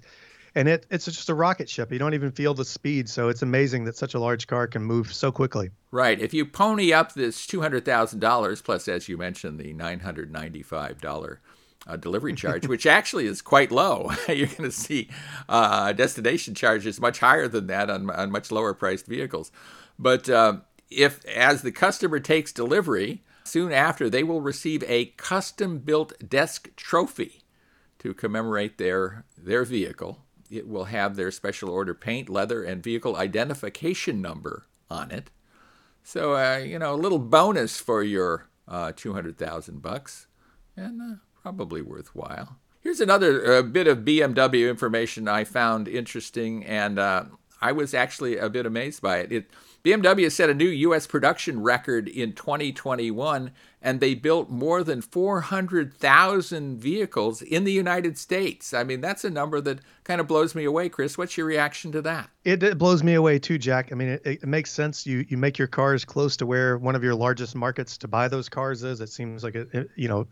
and 0.54 0.68
it 0.68 0.86
it's 0.90 1.04
just 1.04 1.28
a 1.28 1.34
rocket 1.34 1.68
ship. 1.68 1.92
You 1.92 1.98
don't 1.98 2.14
even 2.14 2.32
feel 2.32 2.54
the 2.54 2.64
speed, 2.64 3.08
so 3.08 3.28
it's 3.28 3.42
amazing 3.42 3.84
that 3.84 3.96
such 3.96 4.14
a 4.14 4.18
large 4.18 4.46
car 4.46 4.66
can 4.66 4.82
move 4.82 5.12
so 5.12 5.30
quickly. 5.30 5.70
Right. 5.90 6.18
If 6.18 6.32
you 6.32 6.46
pony 6.46 6.92
up 6.92 7.12
this 7.12 7.46
two 7.46 7.60
hundred 7.60 7.84
thousand 7.84 8.20
dollars 8.20 8.62
plus, 8.62 8.88
as 8.88 9.08
you 9.08 9.18
mentioned, 9.18 9.58
the 9.58 9.72
nine 9.74 10.00
hundred 10.00 10.32
ninety-five 10.32 11.00
dollar 11.00 11.40
uh, 11.86 11.96
delivery 11.96 12.34
charge, 12.36 12.66
which 12.66 12.86
actually 12.86 13.26
is 13.26 13.42
quite 13.42 13.70
low. 13.70 14.10
You're 14.28 14.46
going 14.46 14.62
to 14.64 14.72
see 14.72 15.08
uh, 15.48 15.92
destination 15.92 16.54
charges 16.54 17.00
much 17.00 17.18
higher 17.18 17.48
than 17.48 17.66
that 17.66 17.90
on, 17.90 18.08
on 18.10 18.30
much 18.30 18.50
lower 18.50 18.74
priced 18.74 19.06
vehicles. 19.06 19.50
But 19.98 20.28
uh, 20.28 20.58
if, 20.90 21.24
as 21.26 21.62
the 21.62 21.72
customer 21.72 22.20
takes 22.20 22.52
delivery, 22.52 23.22
soon 23.48 23.72
after 23.72 24.08
they 24.08 24.22
will 24.22 24.40
receive 24.40 24.84
a 24.86 25.06
custom 25.16 25.78
built 25.78 26.12
desk 26.28 26.70
trophy 26.76 27.42
to 27.98 28.14
commemorate 28.14 28.78
their 28.78 29.24
their 29.36 29.64
vehicle 29.64 30.24
it 30.50 30.66
will 30.66 30.84
have 30.84 31.16
their 31.16 31.30
special 31.30 31.70
order 31.70 31.94
paint, 31.94 32.28
leather, 32.28 32.62
and 32.62 32.82
vehicle 32.82 33.16
identification 33.16 34.22
number 34.22 34.66
on 34.90 35.10
it. 35.10 35.30
So, 36.02 36.34
uh, 36.36 36.58
you 36.58 36.78
know, 36.78 36.94
a 36.94 36.96
little 36.96 37.18
bonus 37.18 37.80
for 37.80 38.02
your 38.02 38.46
uh, 38.66 38.92
200,000 38.96 39.82
bucks 39.82 40.26
and 40.76 41.00
uh, 41.00 41.16
probably 41.42 41.82
worthwhile. 41.82 42.56
Here's 42.80 43.00
another 43.00 43.54
uh, 43.54 43.62
bit 43.62 43.86
of 43.86 43.98
BMW 43.98 44.70
information 44.70 45.28
I 45.28 45.44
found 45.44 45.88
interesting, 45.88 46.64
and 46.64 46.98
uh, 46.98 47.24
I 47.60 47.72
was 47.72 47.92
actually 47.92 48.38
a 48.38 48.48
bit 48.48 48.64
amazed 48.64 49.02
by 49.02 49.18
it. 49.18 49.32
it 49.32 49.50
BMW 49.84 50.30
set 50.30 50.50
a 50.50 50.54
new 50.54 50.68
U.S. 50.68 51.06
production 51.06 51.62
record 51.62 52.08
in 52.08 52.32
2021, 52.32 53.52
and 53.80 54.00
they 54.00 54.14
built 54.14 54.50
more 54.50 54.82
than 54.82 55.00
400,000 55.00 56.80
vehicles 56.80 57.42
in 57.42 57.62
the 57.62 57.72
United 57.72 58.18
States. 58.18 58.74
I 58.74 58.82
mean, 58.82 59.00
that's 59.00 59.24
a 59.24 59.30
number 59.30 59.60
that 59.60 59.78
kind 60.02 60.20
of 60.20 60.26
blows 60.26 60.54
me 60.54 60.64
away. 60.64 60.88
Chris, 60.88 61.16
what's 61.16 61.36
your 61.36 61.46
reaction 61.46 61.92
to 61.92 62.02
that? 62.02 62.28
It, 62.44 62.62
it 62.62 62.76
blows 62.76 63.04
me 63.04 63.14
away 63.14 63.38
too, 63.38 63.56
Jack. 63.56 63.92
I 63.92 63.94
mean, 63.94 64.08
it, 64.08 64.22
it, 64.24 64.46
makes 64.46 64.72
sense. 64.72 65.06
You 65.06 65.24
you 65.28 65.36
make 65.36 65.58
your 65.58 65.68
cars 65.68 66.04
close 66.04 66.36
to 66.38 66.46
where 66.46 66.76
one 66.76 66.96
of 66.96 67.04
your 67.04 67.14
largest 67.14 67.54
markets 67.54 67.96
to 67.98 68.08
buy 68.08 68.26
those 68.26 68.48
cars 68.48 68.82
is. 68.82 69.00
It 69.00 69.10
seems 69.10 69.44
like 69.44 69.54
it, 69.54 69.90
you 69.94 70.08
know, 70.08 70.26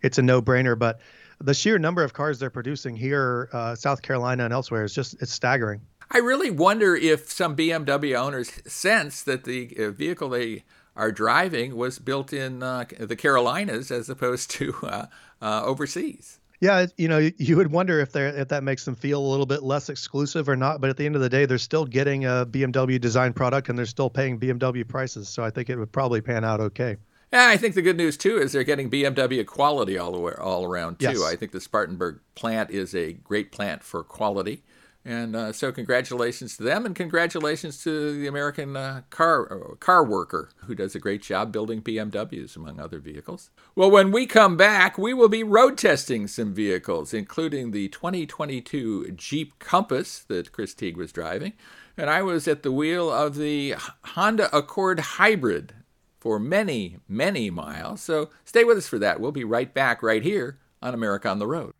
it's 0.00 0.16
a 0.16 0.22
no-brainer. 0.22 0.78
But 0.78 1.00
the 1.40 1.54
sheer 1.54 1.78
number 1.78 2.02
of 2.02 2.14
cars 2.14 2.38
they're 2.38 2.50
producing 2.50 2.96
here, 2.96 3.50
uh, 3.52 3.74
South 3.74 4.00
Carolina 4.00 4.44
and 4.44 4.54
elsewhere, 4.54 4.84
is 4.84 4.94
just 4.94 5.20
it's 5.20 5.32
staggering. 5.32 5.82
I 6.10 6.18
really 6.18 6.50
wonder 6.50 6.94
if 6.94 7.30
some 7.30 7.56
BMW 7.56 8.16
owners 8.16 8.52
sense 8.66 9.22
that 9.22 9.44
the 9.44 9.76
uh, 9.78 9.90
vehicle 9.90 10.28
they 10.28 10.64
are 10.94 11.12
driving 11.12 11.76
was 11.76 11.98
built 11.98 12.32
in 12.32 12.62
uh, 12.62 12.84
the 12.98 13.16
Carolinas 13.16 13.90
as 13.90 14.08
opposed 14.08 14.50
to 14.52 14.74
uh, 14.82 15.06
uh, 15.42 15.62
overseas. 15.64 16.38
Yeah, 16.60 16.86
you 16.96 17.06
know, 17.06 17.30
you 17.36 17.56
would 17.56 17.70
wonder 17.70 18.00
if 18.00 18.12
they 18.12 18.26
if 18.28 18.48
that 18.48 18.62
makes 18.62 18.86
them 18.86 18.94
feel 18.94 19.20
a 19.20 19.28
little 19.28 19.44
bit 19.44 19.62
less 19.62 19.90
exclusive 19.90 20.48
or 20.48 20.56
not. 20.56 20.80
But 20.80 20.88
at 20.88 20.96
the 20.96 21.04
end 21.04 21.14
of 21.14 21.20
the 21.20 21.28
day, 21.28 21.44
they're 21.44 21.58
still 21.58 21.84
getting 21.84 22.24
a 22.24 22.46
BMW 22.46 22.98
design 22.98 23.34
product 23.34 23.68
and 23.68 23.78
they're 23.78 23.84
still 23.84 24.08
paying 24.08 24.40
BMW 24.40 24.88
prices. 24.88 25.28
So 25.28 25.44
I 25.44 25.50
think 25.50 25.68
it 25.68 25.76
would 25.76 25.92
probably 25.92 26.22
pan 26.22 26.44
out 26.44 26.60
okay. 26.60 26.96
Yeah, 27.30 27.48
I 27.48 27.58
think 27.58 27.74
the 27.74 27.82
good 27.82 27.98
news 27.98 28.16
too 28.16 28.38
is 28.38 28.52
they're 28.52 28.64
getting 28.64 28.88
BMW 28.88 29.44
quality 29.44 29.98
all 29.98 30.12
the 30.12 30.20
way, 30.20 30.32
all 30.38 30.64
around 30.64 30.98
too. 30.98 31.06
Yes. 31.06 31.22
I 31.22 31.36
think 31.36 31.52
the 31.52 31.60
Spartanburg 31.60 32.20
plant 32.34 32.70
is 32.70 32.94
a 32.94 33.12
great 33.12 33.52
plant 33.52 33.82
for 33.82 34.02
quality. 34.02 34.62
And 35.06 35.36
uh, 35.36 35.52
so, 35.52 35.70
congratulations 35.70 36.56
to 36.56 36.64
them, 36.64 36.84
and 36.84 36.92
congratulations 36.92 37.80
to 37.84 38.18
the 38.18 38.26
American 38.26 38.76
uh, 38.76 39.02
car 39.08 39.70
uh, 39.70 39.74
car 39.76 40.04
worker 40.04 40.50
who 40.64 40.74
does 40.74 40.96
a 40.96 40.98
great 40.98 41.22
job 41.22 41.52
building 41.52 41.80
BMWs 41.80 42.56
among 42.56 42.80
other 42.80 42.98
vehicles. 42.98 43.50
Well, 43.76 43.88
when 43.88 44.10
we 44.10 44.26
come 44.26 44.56
back, 44.56 44.98
we 44.98 45.14
will 45.14 45.28
be 45.28 45.44
road 45.44 45.78
testing 45.78 46.26
some 46.26 46.52
vehicles, 46.52 47.14
including 47.14 47.70
the 47.70 47.86
2022 47.90 49.12
Jeep 49.12 49.56
Compass 49.60 50.24
that 50.24 50.50
Chris 50.50 50.74
Teague 50.74 50.96
was 50.96 51.12
driving, 51.12 51.52
and 51.96 52.10
I 52.10 52.22
was 52.22 52.48
at 52.48 52.64
the 52.64 52.72
wheel 52.72 53.08
of 53.08 53.36
the 53.36 53.76
Honda 54.06 54.52
Accord 54.52 54.98
Hybrid 54.98 55.72
for 56.18 56.40
many, 56.40 56.96
many 57.06 57.48
miles. 57.48 58.00
So, 58.00 58.30
stay 58.44 58.64
with 58.64 58.76
us 58.76 58.88
for 58.88 58.98
that. 58.98 59.20
We'll 59.20 59.30
be 59.30 59.44
right 59.44 59.72
back 59.72 60.02
right 60.02 60.24
here 60.24 60.58
on 60.82 60.94
America 60.94 61.28
on 61.28 61.38
the 61.38 61.46
Road. 61.46 61.74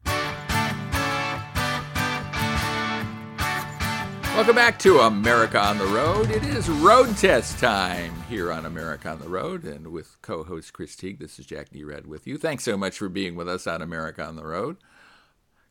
Welcome 4.36 4.54
back 4.54 4.78
to 4.80 4.98
America 4.98 5.58
on 5.58 5.78
the 5.78 5.86
Road. 5.86 6.30
It 6.30 6.44
is 6.44 6.68
road 6.68 7.16
test 7.16 7.58
time 7.58 8.12
here 8.28 8.52
on 8.52 8.66
America 8.66 9.08
on 9.08 9.18
the 9.18 9.30
Road, 9.30 9.64
and 9.64 9.88
with 9.88 10.20
co 10.20 10.44
host 10.44 10.74
Chris 10.74 10.94
Teague, 10.94 11.20
this 11.20 11.38
is 11.38 11.46
Jack 11.46 11.70
Nerad 11.70 12.04
with 12.04 12.26
you. 12.26 12.36
Thanks 12.36 12.62
so 12.62 12.76
much 12.76 12.98
for 12.98 13.08
being 13.08 13.34
with 13.34 13.48
us 13.48 13.66
on 13.66 13.80
America 13.80 14.22
on 14.22 14.36
the 14.36 14.44
Road. 14.44 14.76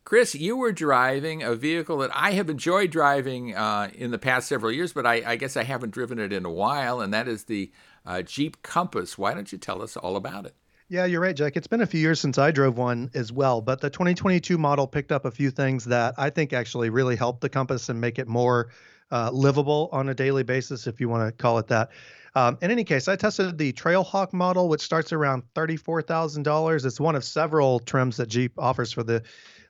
Chris, 0.04 0.34
you 0.34 0.58
were 0.58 0.72
driving 0.72 1.44
a 1.44 1.54
vehicle 1.54 2.00
that 2.00 2.10
I 2.12 2.32
have 2.32 2.50
enjoyed 2.50 2.90
driving 2.90 3.56
uh, 3.56 3.92
in 3.94 4.10
the 4.10 4.18
past 4.18 4.48
several 4.48 4.72
years, 4.72 4.94
but 4.94 5.06
I, 5.06 5.22
I, 5.24 5.36
guess 5.36 5.56
I 5.56 5.64
haven't 5.64 5.94
driven 5.94 6.18
it 6.18 6.34
in 6.34 6.44
a 6.44 6.52
while, 6.52 7.02
and 7.02 7.14
that 7.14 7.28
is 7.28 7.44
the 7.44 7.72
uh, 8.04 8.24
Jeep 8.24 8.64
Compass. 8.64 9.16
Why 9.16 9.36
don't 9.36 9.52
you 9.52 9.60
tell 9.60 9.84
us 9.84 9.96
all 9.96 10.16
about 10.16 10.48
it? 10.48 10.56
Yeah, 10.88 11.06
you're 11.06 11.22
right, 11.22 11.36
Jack. 11.36 11.58
It's 11.58 11.66
been 11.66 11.82
a 11.82 11.88
few 11.88 12.00
years 12.00 12.20
since 12.20 12.38
I 12.38 12.52
drove 12.52 12.78
one 12.78 13.10
as 13.16 13.32
well, 13.32 13.60
but 13.60 13.82
the 13.82 13.90
2022 13.90 14.56
model 14.60 14.86
picked 14.86 15.12
up 15.12 15.26
a 15.26 15.32
few 15.32 15.50
things 15.50 15.86
that 15.86 16.14
I 16.18 16.30
think 16.30 16.54
actually 16.54 16.92
really 16.92 17.16
helped 17.16 17.42
the 17.42 17.50
Compass 17.50 17.90
and 17.90 18.00
make 18.00 18.20
it 18.20 18.28
more 18.28 18.70
uh, 19.12 19.32
livable 19.32 19.90
on 19.92 20.10
a 20.10 20.14
daily 20.14 20.44
basis, 20.44 20.86
if 20.86 21.00
you 21.00 21.10
want 21.10 21.28
to 21.28 21.32
call 21.32 21.58
it 21.58 21.68
that. 21.68 21.90
Um, 22.36 22.60
in 22.62 22.70
any 22.70 22.84
case, 22.84 23.08
I 23.08 23.16
tested 23.16 23.58
the 23.58 23.74
Trailhawk 23.74 24.32
model, 24.32 24.70
which 24.70 24.82
starts 24.82 25.12
around 25.12 25.42
$34,000. 25.56 26.86
It's 26.86 27.00
one 27.00 27.16
of 27.16 27.24
several 27.24 27.80
trims 27.80 28.18
that 28.18 28.28
Jeep 28.28 28.54
offers 28.60 28.92
for 28.92 29.04
the 29.04 29.24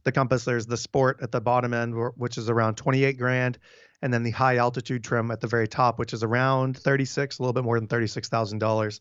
the 0.03 0.11
Compass. 0.11 0.43
There's 0.43 0.65
the 0.65 0.77
Sport 0.77 1.19
at 1.21 1.31
the 1.31 1.39
bottom 1.39 1.73
end, 1.73 1.95
which 2.17 2.37
is 2.37 2.49
around 2.49 2.75
28 2.75 3.17
grand, 3.17 3.57
and 4.01 4.13
then 4.13 4.23
the 4.23 4.31
high 4.31 4.57
altitude 4.57 5.03
trim 5.03 5.31
at 5.31 5.39
the 5.39 5.47
very 5.47 5.67
top, 5.67 5.97
which 5.97 6.11
is 6.13 6.23
around 6.23 6.77
36, 6.77 7.39
a 7.39 7.41
little 7.41 7.53
bit 7.53 7.63
more 7.63 7.79
than 7.79 7.87
$36,000. 7.87 8.99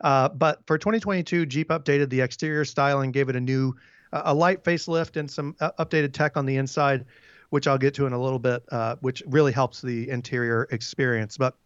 Uh, 0.00 0.28
but 0.28 0.66
for 0.66 0.78
2022, 0.78 1.46
Jeep 1.46 1.68
updated 1.68 2.10
the 2.10 2.20
exterior 2.20 2.64
styling, 2.64 3.12
gave 3.12 3.28
it 3.28 3.36
a 3.36 3.40
new, 3.40 3.74
uh, 4.12 4.22
a 4.26 4.34
light 4.34 4.64
facelift 4.64 5.16
and 5.16 5.30
some 5.30 5.54
uh, 5.60 5.70
updated 5.78 6.12
tech 6.12 6.36
on 6.36 6.46
the 6.46 6.56
inside, 6.56 7.04
which 7.50 7.66
I'll 7.66 7.78
get 7.78 7.94
to 7.94 8.06
in 8.06 8.12
a 8.12 8.20
little 8.20 8.38
bit, 8.38 8.64
uh, 8.70 8.96
which 9.00 9.22
really 9.26 9.52
helps 9.52 9.80
the 9.80 10.08
interior 10.10 10.66
experience. 10.70 11.36
But 11.36 11.56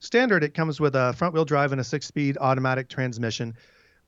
standard, 0.00 0.42
it 0.42 0.54
comes 0.54 0.80
with 0.80 0.94
a 0.96 1.12
front 1.12 1.34
wheel 1.34 1.44
drive 1.44 1.72
and 1.72 1.80
a 1.80 1.84
six 1.84 2.06
speed 2.06 2.38
automatic 2.40 2.88
transmission. 2.88 3.54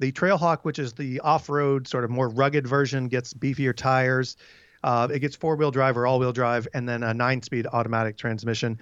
The 0.01 0.13
Trailhawk, 0.13 0.61
which 0.63 0.79
is 0.79 0.93
the 0.93 1.21
off 1.21 1.49
road, 1.49 1.89
sort 1.89 2.05
of 2.05 2.11
more 2.11 2.29
rugged 2.29 2.67
version, 2.67 3.09
gets 3.09 3.35
beefier 3.35 3.75
tires. 3.75 4.37
Uh, 4.85 5.09
it 5.13 5.19
gets 5.19 5.35
four 5.35 5.57
wheel 5.57 5.73
drive 5.73 5.97
or 5.97 6.07
all 6.07 6.21
wheel 6.21 6.33
drive, 6.33 6.69
and 6.73 6.89
then 6.89 7.03
a 7.03 7.13
nine 7.13 7.43
speed 7.43 7.67
automatic 7.73 8.17
transmission. 8.17 8.79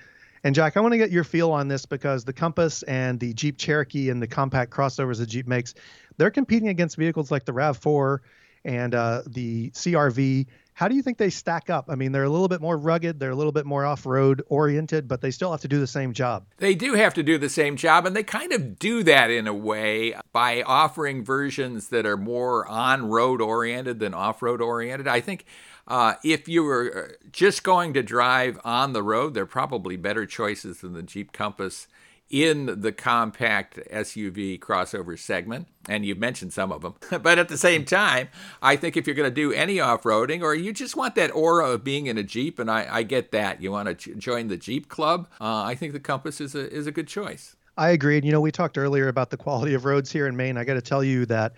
And 0.47 0.55
Jack, 0.55 0.76
I 0.76 0.81
want 0.81 0.93
to 0.93 0.99
get 0.99 1.11
your 1.11 1.25
feel 1.25 1.50
on 1.50 1.67
this 1.67 1.87
because 1.87 2.25
the 2.25 2.33
Compass 2.33 2.85
and 2.85 3.19
the 3.19 3.35
Jeep 3.35 3.59
Cherokee 3.59 4.11
and 4.11 4.23
the 4.23 4.29
compact 4.29 4.71
crossovers 4.71 5.19
that 5.19 5.26
Jeep 5.26 5.49
makes, 5.49 5.75
they're 6.19 6.31
competing 6.31 6.69
against 6.69 6.97
vehicles 6.97 7.33
like 7.33 7.45
the 7.45 7.50
RAV4 7.50 8.21
and 8.65 8.95
uh, 8.95 9.23
the 9.26 9.71
CRV. 9.71 10.47
How 10.73 10.87
do 10.87 10.95
you 10.95 11.03
think 11.03 11.19
they 11.19 11.31
stack 11.31 11.69
up? 11.69 11.87
I 11.88 11.97
mean, 11.97 12.12
they're 12.12 12.23
a 12.23 12.31
little 12.31 12.47
bit 12.47 12.61
more 12.61 12.79
rugged, 12.79 13.19
they're 13.19 13.31
a 13.31 13.35
little 13.35 13.50
bit 13.50 13.67
more 13.67 13.85
off 13.85 14.07
road 14.07 14.41
oriented, 14.47 15.09
but 15.09 15.21
they 15.21 15.33
still 15.33 15.50
have 15.50 15.62
to 15.62 15.69
do 15.69 15.81
the 15.81 15.87
same 15.88 16.12
job. 16.12 16.45
They 16.59 16.76
do 16.76 16.95
have 16.95 17.15
to 17.15 17.25
do 17.25 17.38
the 17.38 17.49
same 17.49 17.76
job, 17.76 18.07
and 18.07 18.15
they 18.15 18.23
kind 18.23 18.53
of 18.53 18.79
do 18.79 19.03
that 19.03 19.33
in 19.33 19.49
a 19.49 19.55
way 19.55 20.15
by 20.33 20.62
offering 20.62 21.25
versions 21.25 21.88
that 21.88 22.07
are 22.07 22.17
more 22.17 22.69
on 22.69 23.09
road 23.09 23.41
oriented 23.41 23.99
than 23.99 24.15
off 24.15 24.43
road 24.43 24.61
oriented. 24.61 25.09
I 25.09 25.21
think 25.23 25.45
Uh, 25.87 26.14
if 26.25 26.49
you 26.49 26.62
were 26.64 27.11
uh, 27.11 27.26
just 27.31 27.62
going 27.62 27.95
to 27.95 28.02
drive 28.02 28.59
on 28.64 28.93
the 28.93 29.02
road, 29.02 29.35
there 29.35 29.45
are 29.45 29.47
probably 29.47 29.97
better 29.97 30.26
choices 30.26 30.81
than 30.81 30.95
the 30.95 31.02
Jeep 31.02 31.33
Compass 31.33 31.87
in 32.28 32.81
the 32.81 32.90
compact 32.90 33.78
SUV 33.93 34.59
crossover 34.59 35.16
segment, 35.16 35.69
and 35.88 36.05
you've 36.05 36.19
mentioned 36.19 36.52
some 36.52 36.73
of 36.73 36.83
them. 36.83 36.95
but 37.23 37.38
at 37.38 37.49
the 37.49 37.57
same 37.57 37.85
time, 37.85 38.28
I 38.61 38.75
think 38.75 38.97
if 38.97 39.07
you're 39.07 39.14
going 39.14 39.31
to 39.31 39.35
do 39.35 39.52
any 39.52 39.78
off 39.78 40.02
roading 40.02 40.43
or 40.43 40.55
you 40.55 40.73
just 40.73 40.97
want 40.97 41.14
that 41.14 41.31
aura 41.35 41.71
of 41.71 41.85
being 41.85 42.07
in 42.07 42.19
a 42.19 42.25
Jeep, 42.25 42.59
and 42.59 42.71
I, 42.71 42.88
I 42.90 43.02
get 43.05 43.31
that, 43.31 43.62
you 43.62 43.71
want 43.71 43.88
to 43.88 43.95
ch- 43.95 44.19
join 44.19 44.49
the 44.49 44.57
Jeep 44.57 44.88
club, 44.88 45.28
uh, 45.40 45.62
I 45.62 45.76
think 45.76 45.93
the 45.93 46.00
Compass 46.00 46.40
is 46.40 46.55
a, 46.55 46.69
is 46.69 46.88
a 46.88 46.93
good 46.93 47.07
choice. 47.07 47.55
I 47.78 47.90
agree. 47.90 48.16
And, 48.16 48.25
you 48.25 48.33
know, 48.33 48.40
we 48.40 48.50
talked 48.50 48.78
earlier 48.78 49.07
about 49.09 49.31
the 49.31 49.37
quality 49.37 49.75
of 49.75 49.85
roads 49.85 50.11
here 50.11 50.26
in 50.26 50.37
Maine. 50.37 50.57
I 50.57 50.64
got 50.64 50.75
to 50.75 50.83
tell 50.83 51.05
you 51.05 51.26
that 51.26 51.52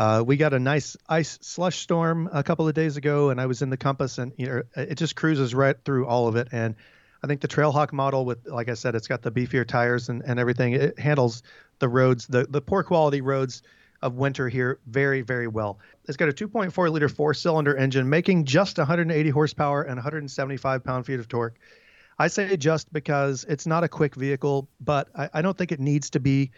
uh, 0.00 0.22
we 0.26 0.38
got 0.38 0.54
a 0.54 0.58
nice 0.58 0.96
ice 1.10 1.38
slush 1.42 1.80
storm 1.80 2.26
a 2.32 2.42
couple 2.42 2.66
of 2.66 2.72
days 2.72 2.96
ago, 2.96 3.28
and 3.28 3.38
I 3.38 3.44
was 3.44 3.60
in 3.60 3.68
the 3.68 3.76
Compass, 3.76 4.16
and 4.16 4.32
you 4.38 4.46
know, 4.46 4.62
it 4.74 4.94
just 4.94 5.14
cruises 5.14 5.54
right 5.54 5.76
through 5.84 6.06
all 6.06 6.26
of 6.26 6.36
it. 6.36 6.48
And 6.52 6.74
I 7.22 7.26
think 7.26 7.42
the 7.42 7.48
Trailhawk 7.48 7.92
model, 7.92 8.24
with 8.24 8.46
like 8.46 8.70
I 8.70 8.74
said, 8.74 8.94
it's 8.94 9.08
got 9.08 9.20
the 9.20 9.30
beefier 9.30 9.66
tires 9.66 10.08
and, 10.08 10.22
and 10.24 10.40
everything. 10.40 10.72
It 10.72 10.98
handles 10.98 11.42
the 11.80 11.88
roads, 11.90 12.26
the 12.26 12.46
the 12.48 12.62
poor 12.62 12.82
quality 12.82 13.20
roads 13.20 13.60
of 14.00 14.14
winter 14.14 14.48
here 14.48 14.78
very 14.86 15.20
very 15.20 15.48
well. 15.48 15.78
It's 16.06 16.16
got 16.16 16.30
a 16.30 16.32
2.4 16.32 16.90
liter 16.90 17.10
four 17.10 17.34
cylinder 17.34 17.76
engine, 17.76 18.08
making 18.08 18.46
just 18.46 18.78
180 18.78 19.28
horsepower 19.28 19.82
and 19.82 19.96
175 19.96 20.82
pound 20.82 21.04
feet 21.04 21.20
of 21.20 21.28
torque. 21.28 21.58
I 22.18 22.28
say 22.28 22.56
just 22.56 22.90
because 22.90 23.44
it's 23.46 23.66
not 23.66 23.84
a 23.84 23.88
quick 23.88 24.14
vehicle, 24.14 24.66
but 24.80 25.08
I, 25.14 25.28
I 25.34 25.42
don't 25.42 25.58
think 25.58 25.72
it 25.72 25.80
needs 25.80 26.08
to 26.10 26.20
be. 26.20 26.52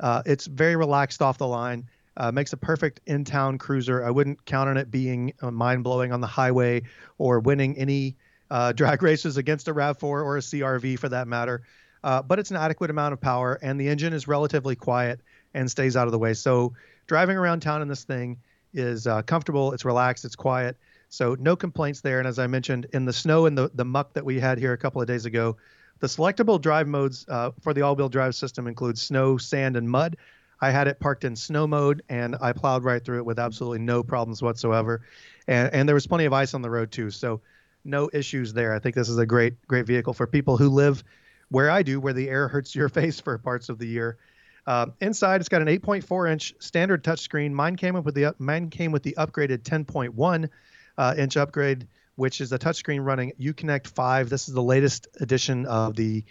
Uh, 0.00 0.22
it's 0.26 0.46
very 0.46 0.74
relaxed 0.74 1.22
off 1.22 1.38
the 1.38 1.46
line. 1.46 1.88
Uh, 2.18 2.32
makes 2.32 2.52
a 2.52 2.56
perfect 2.56 3.00
in-town 3.06 3.56
cruiser. 3.56 4.04
I 4.04 4.10
wouldn't 4.10 4.44
count 4.44 4.68
on 4.68 4.76
it 4.76 4.90
being 4.90 5.32
uh, 5.40 5.52
mind-blowing 5.52 6.12
on 6.12 6.20
the 6.20 6.26
highway 6.26 6.82
or 7.16 7.38
winning 7.38 7.78
any 7.78 8.16
uh, 8.50 8.72
drag 8.80 9.02
races 9.02 9.36
against 9.36 9.68
a 9.68 9.74
RAV4 9.74 10.02
or 10.02 10.36
a 10.36 10.40
CRV 10.40 10.98
for 10.98 11.08
that 11.08 11.28
matter. 11.28 11.62
Uh, 12.02 12.20
but 12.20 12.38
it's 12.38 12.50
an 12.50 12.56
adequate 12.56 12.90
amount 12.90 13.12
of 13.12 13.20
power, 13.20 13.58
and 13.62 13.80
the 13.80 13.88
engine 13.88 14.12
is 14.12 14.28
relatively 14.28 14.76
quiet 14.76 15.20
and 15.54 15.70
stays 15.70 15.96
out 15.96 16.06
of 16.06 16.12
the 16.12 16.18
way. 16.18 16.34
So 16.34 16.74
driving 17.06 17.36
around 17.36 17.60
town 17.60 17.82
in 17.82 17.88
this 17.88 18.04
thing 18.04 18.38
is 18.74 19.06
uh, 19.06 19.22
comfortable. 19.22 19.72
It's 19.72 19.84
relaxed. 19.84 20.24
It's 20.24 20.36
quiet. 20.36 20.76
So 21.08 21.36
no 21.38 21.56
complaints 21.56 22.00
there. 22.00 22.18
And 22.18 22.28
as 22.28 22.38
I 22.38 22.46
mentioned, 22.46 22.86
in 22.92 23.04
the 23.04 23.12
snow 23.12 23.46
and 23.46 23.56
the, 23.56 23.70
the 23.74 23.84
muck 23.84 24.12
that 24.14 24.24
we 24.24 24.38
had 24.38 24.58
here 24.58 24.72
a 24.72 24.78
couple 24.78 25.00
of 25.00 25.08
days 25.08 25.24
ago, 25.24 25.56
the 26.00 26.06
selectable 26.06 26.60
drive 26.60 26.86
modes 26.86 27.24
uh, 27.28 27.50
for 27.60 27.74
the 27.74 27.82
all-wheel 27.82 28.08
drive 28.08 28.34
system 28.34 28.66
include 28.66 28.98
snow, 28.98 29.36
sand, 29.36 29.76
and 29.76 29.88
mud. 29.88 30.16
I 30.60 30.70
had 30.70 30.88
it 30.88 30.98
parked 30.98 31.24
in 31.24 31.36
snow 31.36 31.66
mode, 31.66 32.02
and 32.08 32.36
I 32.40 32.52
plowed 32.52 32.84
right 32.84 33.04
through 33.04 33.18
it 33.18 33.26
with 33.26 33.38
absolutely 33.38 33.78
no 33.78 34.02
problems 34.02 34.42
whatsoever. 34.42 35.02
And, 35.46 35.72
and 35.72 35.88
there 35.88 35.94
was 35.94 36.06
plenty 36.06 36.24
of 36.24 36.32
ice 36.32 36.54
on 36.54 36.62
the 36.62 36.70
road 36.70 36.90
too. 36.90 37.10
So 37.10 37.40
no 37.84 38.10
issues 38.12 38.52
there. 38.52 38.74
I 38.74 38.78
think 38.78 38.94
this 38.94 39.08
is 39.08 39.18
a 39.18 39.26
great 39.26 39.66
great 39.66 39.86
vehicle 39.86 40.12
for 40.12 40.26
people 40.26 40.56
who 40.56 40.68
live 40.68 41.02
where 41.48 41.70
I 41.70 41.82
do, 41.82 42.00
where 42.00 42.12
the 42.12 42.28
air 42.28 42.48
hurts 42.48 42.74
your 42.74 42.88
face 43.00 43.20
for 43.20 43.38
parts 43.38 43.68
of 43.68 43.78
the 43.78 43.86
year. 43.86 44.18
Uh, 44.66 44.86
inside, 45.00 45.40
it's 45.40 45.48
got 45.48 45.62
an 45.62 45.68
8.4 45.68 46.30
inch 46.30 46.54
standard 46.58 47.02
touchscreen. 47.02 47.52
Mine 47.52 47.76
came 47.76 47.96
up 47.96 48.04
with 48.04 48.14
the 48.14 48.34
mine 48.38 48.68
came 48.68 48.92
with 48.92 49.02
the 49.02 49.14
upgraded 49.16 49.62
10.1 49.62 50.50
uh, 50.98 51.14
inch 51.16 51.36
upgrade, 51.36 51.88
which 52.16 52.40
is 52.40 52.52
a 52.52 52.58
touchscreen 52.58 53.04
running 53.04 53.32
Uconnect 53.40 53.86
5. 53.86 54.28
This 54.28 54.48
is 54.48 54.54
the 54.54 54.62
latest 54.62 55.08
edition 55.20 55.64
of 55.64 55.96
the 55.96 56.24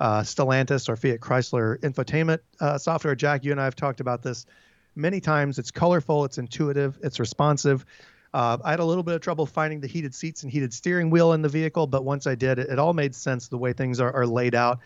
uh, 0.00 0.22
Stellantis 0.22 0.88
or 0.88 0.96
Fiat 0.96 1.20
Chrysler 1.20 1.78
infotainment 1.80 2.40
uh, 2.58 2.78
software. 2.78 3.14
Jack, 3.14 3.44
you 3.44 3.52
and 3.52 3.60
I 3.60 3.64
have 3.64 3.76
talked 3.76 4.00
about 4.00 4.22
this 4.22 4.46
many 4.96 5.20
times. 5.20 5.58
It's 5.58 5.70
colorful, 5.70 6.24
it's 6.24 6.38
intuitive, 6.38 6.98
it's 7.02 7.20
responsive. 7.20 7.84
Uh, 8.32 8.58
I 8.64 8.70
had 8.70 8.80
a 8.80 8.84
little 8.84 9.02
bit 9.02 9.14
of 9.14 9.20
trouble 9.20 9.44
finding 9.44 9.80
the 9.80 9.88
heated 9.88 10.14
seats 10.14 10.42
and 10.42 10.50
heated 10.50 10.72
steering 10.72 11.10
wheel 11.10 11.32
in 11.32 11.42
the 11.42 11.48
vehicle, 11.48 11.86
but 11.86 12.04
once 12.04 12.26
I 12.26 12.34
did, 12.34 12.58
it, 12.58 12.70
it 12.70 12.78
all 12.78 12.94
made 12.94 13.14
sense 13.14 13.48
the 13.48 13.58
way 13.58 13.72
things 13.72 14.00
are, 14.00 14.12
are 14.12 14.26
laid 14.26 14.54
out. 14.54 14.78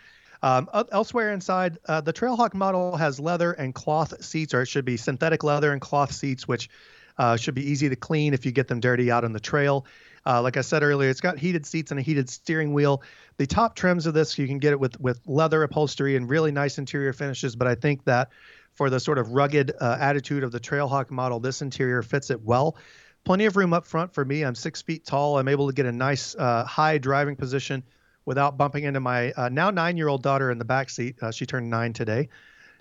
Um, 0.42 0.68
elsewhere 0.92 1.32
inside, 1.32 1.78
uh, 1.86 2.00
the 2.00 2.12
Trailhawk 2.12 2.52
model 2.52 2.96
has 2.96 3.18
leather 3.18 3.52
and 3.52 3.74
cloth 3.74 4.22
seats, 4.22 4.52
or 4.52 4.62
it 4.62 4.66
should 4.66 4.84
be 4.84 4.96
synthetic 4.96 5.42
leather 5.42 5.72
and 5.72 5.80
cloth 5.80 6.12
seats, 6.12 6.46
which 6.48 6.68
uh, 7.16 7.36
should 7.36 7.54
be 7.54 7.70
easy 7.70 7.88
to 7.88 7.96
clean 7.96 8.34
if 8.34 8.44
you 8.44 8.52
get 8.52 8.68
them 8.68 8.80
dirty 8.80 9.10
out 9.10 9.24
on 9.24 9.32
the 9.32 9.40
trail. 9.40 9.86
Uh, 10.26 10.40
like 10.42 10.56
I 10.56 10.62
said 10.62 10.82
earlier, 10.82 11.10
it's 11.10 11.20
got 11.20 11.38
heated 11.38 11.66
seats 11.66 11.90
and 11.90 12.00
a 12.00 12.02
heated 12.02 12.30
steering 12.30 12.72
wheel. 12.72 13.02
The 13.36 13.46
top 13.46 13.74
trims 13.76 14.06
of 14.06 14.14
this, 14.14 14.38
you 14.38 14.46
can 14.46 14.58
get 14.58 14.72
it 14.72 14.80
with 14.80 14.98
with 15.00 15.20
leather 15.26 15.62
upholstery 15.62 16.16
and 16.16 16.28
really 16.28 16.52
nice 16.52 16.78
interior 16.78 17.12
finishes. 17.12 17.56
But 17.56 17.68
I 17.68 17.74
think 17.74 18.04
that 18.04 18.30
for 18.72 18.90
the 18.90 19.00
sort 19.00 19.18
of 19.18 19.30
rugged 19.32 19.72
uh, 19.80 19.96
attitude 20.00 20.42
of 20.42 20.52
the 20.52 20.60
Trailhawk 20.60 21.10
model, 21.10 21.40
this 21.40 21.62
interior 21.62 22.02
fits 22.02 22.30
it 22.30 22.42
well 22.42 22.76
plenty 23.24 23.46
of 23.46 23.56
room 23.56 23.72
up 23.72 23.86
front 23.86 24.12
for 24.12 24.24
me. 24.24 24.42
I'm 24.42 24.54
six 24.54 24.82
feet 24.82 25.04
tall. 25.04 25.38
I'm 25.38 25.48
able 25.48 25.66
to 25.66 25.72
get 25.72 25.86
a 25.86 25.92
nice 25.92 26.34
uh, 26.34 26.64
high 26.64 26.98
driving 26.98 27.36
position 27.36 27.82
without 28.26 28.56
bumping 28.56 28.84
into 28.84 29.00
my 29.00 29.32
uh, 29.32 29.48
now 29.48 29.70
nine 29.70 29.96
year 29.96 30.08
old 30.08 30.22
daughter 30.22 30.50
in 30.50 30.58
the 30.58 30.64
back 30.64 30.90
seat. 30.90 31.16
Uh, 31.20 31.30
she 31.30 31.46
turned 31.46 31.68
nine 31.68 31.92
today. 31.92 32.28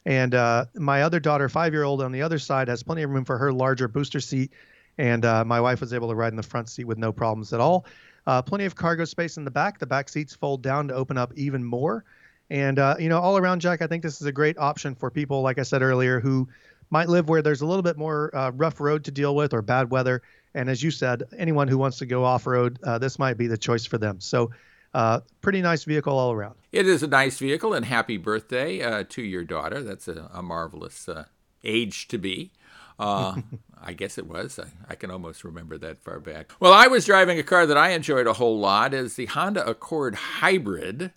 And 0.06 0.36
uh, 0.36 0.65
my 0.75 1.03
other 1.03 1.21
daughter, 1.21 1.47
five 1.47 1.73
year 1.73 1.84
old, 1.84 2.01
on 2.01 2.12
the 2.12 2.23
other 2.23 2.39
side, 2.39 2.67
has 2.67 2.84
plenty 2.84 3.03
of 3.03 3.10
room 3.10 3.23
for 3.23 3.38
her 3.38 3.53
larger 3.53 3.88
booster 3.88 4.19
seat. 4.19 4.51
And 4.97 5.25
uh, 5.25 5.43
my 5.45 5.60
wife 5.60 5.82
was 5.82 5.93
able 5.93 6.10
to 6.10 6.15
ride 6.15 6.34
in 6.34 6.38
the 6.38 6.43
front 6.43 6.69
seat 6.69 6.86
with 6.86 6.97
no 6.97 7.12
problems 7.12 7.53
at 7.53 7.60
all. 7.60 7.86
Uh, 8.27 8.41
plenty 8.41 8.65
of 8.65 8.75
cargo 8.75 9.06
space 9.06 9.38
in 9.38 9.45
the 9.45 9.51
back. 9.51 9.79
The 9.79 9.88
back 9.88 10.10
seats 10.10 10.36
fold 10.36 10.62
down 10.62 10.88
to 10.88 10.93
open 10.93 11.17
up 11.17 11.34
even 11.36 11.63
more. 11.63 12.06
And, 12.49 12.77
you 12.99 13.10
know, 13.10 13.19
all 13.19 13.38
around, 13.38 13.62
Jack, 13.62 13.82
I 13.82 13.88
think 13.88 14.03
this 14.03 14.21
is 14.21 14.27
a 14.27 14.32
great 14.32 14.58
option 14.58 14.93
for 14.95 15.10
people, 15.10 15.41
like 15.41 15.58
I 15.58 15.63
said 15.63 15.82
earlier, 15.82 16.19
who 16.19 16.47
might 16.89 17.10
live 17.10 17.27
where 17.27 17.41
there's 17.41 17.62
a 17.62 17.65
little 17.65 17.82
bit 17.82 17.97
more 17.97 18.34
uh, 18.36 18.51
rough 18.51 18.79
road 18.79 19.03
to 19.06 19.12
deal 19.12 19.36
with 19.36 19.53
or 19.53 19.63
bad 19.63 19.89
weather. 19.89 20.21
And 20.53 20.69
as 20.69 20.84
you 20.84 20.91
said, 20.91 21.23
anyone 21.38 21.67
who 21.67 21.79
wants 21.79 21.97
to 21.97 22.06
go 22.06 22.23
off 22.23 22.45
road, 22.45 22.77
uh, 22.84 22.99
this 22.99 23.17
might 23.17 23.38
be 23.38 23.47
the 23.47 23.58
choice 23.58 23.86
for 23.86 23.97
them. 23.97 24.19
So, 24.21 24.51
uh, 24.93 25.21
pretty 25.41 25.60
nice 25.60 25.86
vehicle 25.86 26.15
all 26.15 26.32
around. 26.32 26.53
It 26.71 26.88
is 26.88 27.01
a 27.01 27.08
nice 27.08 27.39
vehicle, 27.39 27.73
and 27.73 27.84
happy 27.84 28.17
birthday 28.17 28.84
uh, 28.84 29.06
to 29.10 29.23
your 29.23 29.43
daughter. 29.43 29.82
That's 29.82 30.08
a, 30.08 30.29
a 30.32 30.43
marvelous 30.43 31.10
uh, 31.10 31.25
age 31.63 32.08
to 32.10 32.19
be. 32.19 32.51
Uh, 32.99 33.41
I 33.82 33.93
guess 33.93 34.17
it 34.17 34.27
was. 34.27 34.60
I, 34.60 34.67
I, 34.89 34.95
can 34.95 35.12
almost 35.12 35.43
remember 35.43 35.77
that 35.79 35.97
far 35.97 36.19
back. 36.19 36.51
Well, 36.60 36.73
I 36.73 36.88
was 36.88 37.06
driving 37.06 37.39
a 37.39 37.43
car 37.43 37.65
that 37.65 37.77
I 37.77 37.89
enjoyed 37.89 38.27
a 38.27 38.34
whole 38.34 38.60
lot. 38.60 38.93
Is 38.93 39.15
the 39.15 39.25
Honda 39.25 39.67
Accord 39.67 40.15
Hybrid. 40.15 41.12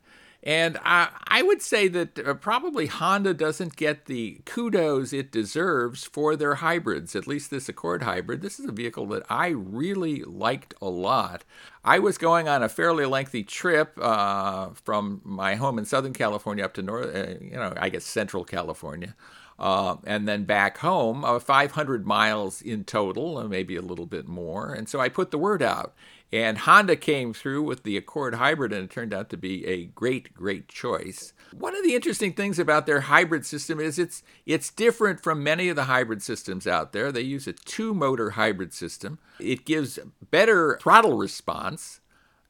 And 0.47 0.79
I, 0.85 1.09
I 1.27 1.43
would 1.43 1.61
say 1.61 1.89
that 1.89 2.25
uh, 2.25 2.35
probably 2.35 2.87
Honda 2.87 3.35
doesn't 3.35 3.75
get 3.75 4.05
the 4.05 4.43
kudos 4.45 5.13
it 5.13 5.33
deserves 5.33 6.05
for 6.05 6.37
their 6.37 6.57
hybrids, 6.57 7.17
at 7.17 7.27
least 7.27 7.51
this 7.51 7.69
Accord 7.69 8.05
hybrid. 8.05 8.43
This 8.43 8.61
is 8.61 8.67
a 8.67 8.73
vehicle 8.73 9.07
that 9.07 9.25
I 9.29 9.49
really 9.49 10.23
liked 10.23 10.73
a 10.81 10.89
lot. 10.89 11.43
I 11.85 11.99
was 11.99 12.17
going 12.17 12.47
on 12.47 12.63
a 12.63 12.69
fairly 12.69 13.07
lengthy 13.07 13.43
trip 13.43 13.99
uh, 14.01 14.69
from 14.85 15.21
my 15.25 15.57
home 15.57 15.81
in 15.81 15.85
Southern 15.85 16.13
California 16.13 16.65
up 16.65 16.75
to 16.75 16.83
North, 16.83 17.13
uh, 17.13 17.35
you 17.41 17.57
know, 17.57 17.75
I 17.77 17.89
guess 17.89 18.05
Central 18.05 18.45
California. 18.45 19.17
Uh, 19.59 19.97
and 20.05 20.29
then 20.29 20.45
back 20.45 20.79
home, 20.79 21.25
uh, 21.25 21.39
500 21.39 22.07
miles 22.07 22.61
in 22.61 22.85
total, 22.85 23.43
maybe 23.49 23.77
a 23.77 23.83
little 23.83 24.07
bit 24.07 24.29
more. 24.29 24.73
And 24.73 24.89
so 24.89 25.01
I 25.01 25.09
put 25.09 25.31
the 25.31 25.39
word 25.39 25.63
out. 25.63 25.95
And 26.33 26.59
Honda 26.59 26.97
came 26.97 27.33
through 27.33 27.63
with 27.63 27.85
the 27.85 27.97
Accord 27.97 28.35
Hybrid, 28.35 28.73
and 28.73 28.85
it 28.85 28.91
turned 28.91 29.15
out 29.15 29.31
to 29.31 29.37
be 29.37 29.65
a 29.65 29.85
great, 29.85 30.35
great 30.35 30.69
choice. 30.69 31.33
One 31.57 31.77
of 31.77 31.85
the 31.85 31.95
interesting 31.95 32.33
things 32.33 32.59
about 32.59 32.85
their 32.85 33.03
hybrid 33.03 33.47
system 33.47 33.79
is 33.79 33.99
it's 33.99 34.25
it's 34.45 34.71
different 34.71 35.23
from 35.23 35.45
many 35.45 35.69
of 35.69 35.77
the 35.77 35.85
hybrid 35.85 36.23
systems 36.23 36.67
out 36.67 36.93
there. 36.93 37.13
They 37.13 37.21
use 37.21 37.47
a 37.47 37.53
two-motor 37.53 38.31
hybrid 38.31 38.75
system. 38.75 39.21
It 39.39 39.65
gives 39.65 40.01
better 40.31 40.79
throttle 40.83 41.17
response 41.17 42.01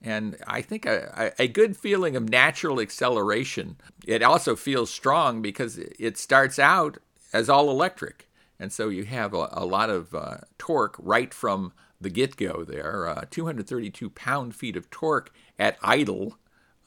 and 0.07 0.37
I 0.47 0.63
think 0.63 0.87
a, 0.87 1.33
a, 1.37 1.49
good 1.49 1.77
feeling 1.77 2.15
of 2.15 2.31
natural 2.31 2.81
acceleration. 2.81 3.77
It 4.07 4.23
also 4.23 4.55
feels 4.55 4.89
strong 4.89 5.43
because 5.43 5.79
it 5.79 6.17
starts 6.17 6.61
out 6.61 6.99
as 7.33 7.49
all 7.49 7.69
electric. 7.69 8.29
And 8.61 8.73
so 8.73 8.89
you 8.89 9.05
have 9.05 9.35
a, 9.35 9.49
a 9.51 9.67
lot 9.67 9.91
of 9.91 10.15
uh, 10.15 10.37
torque 10.59 10.95
right 11.01 11.35
from 11.35 11.73
the 12.01 12.09
get 12.09 12.37
go 12.37 12.63
there. 12.63 13.09
Uh, 13.09 13.25
232 13.29 14.09
pound 14.11 14.55
feet 14.55 14.77
of 14.77 14.89
torque 14.91 15.33
at 15.59 15.77
idle. 15.83 16.39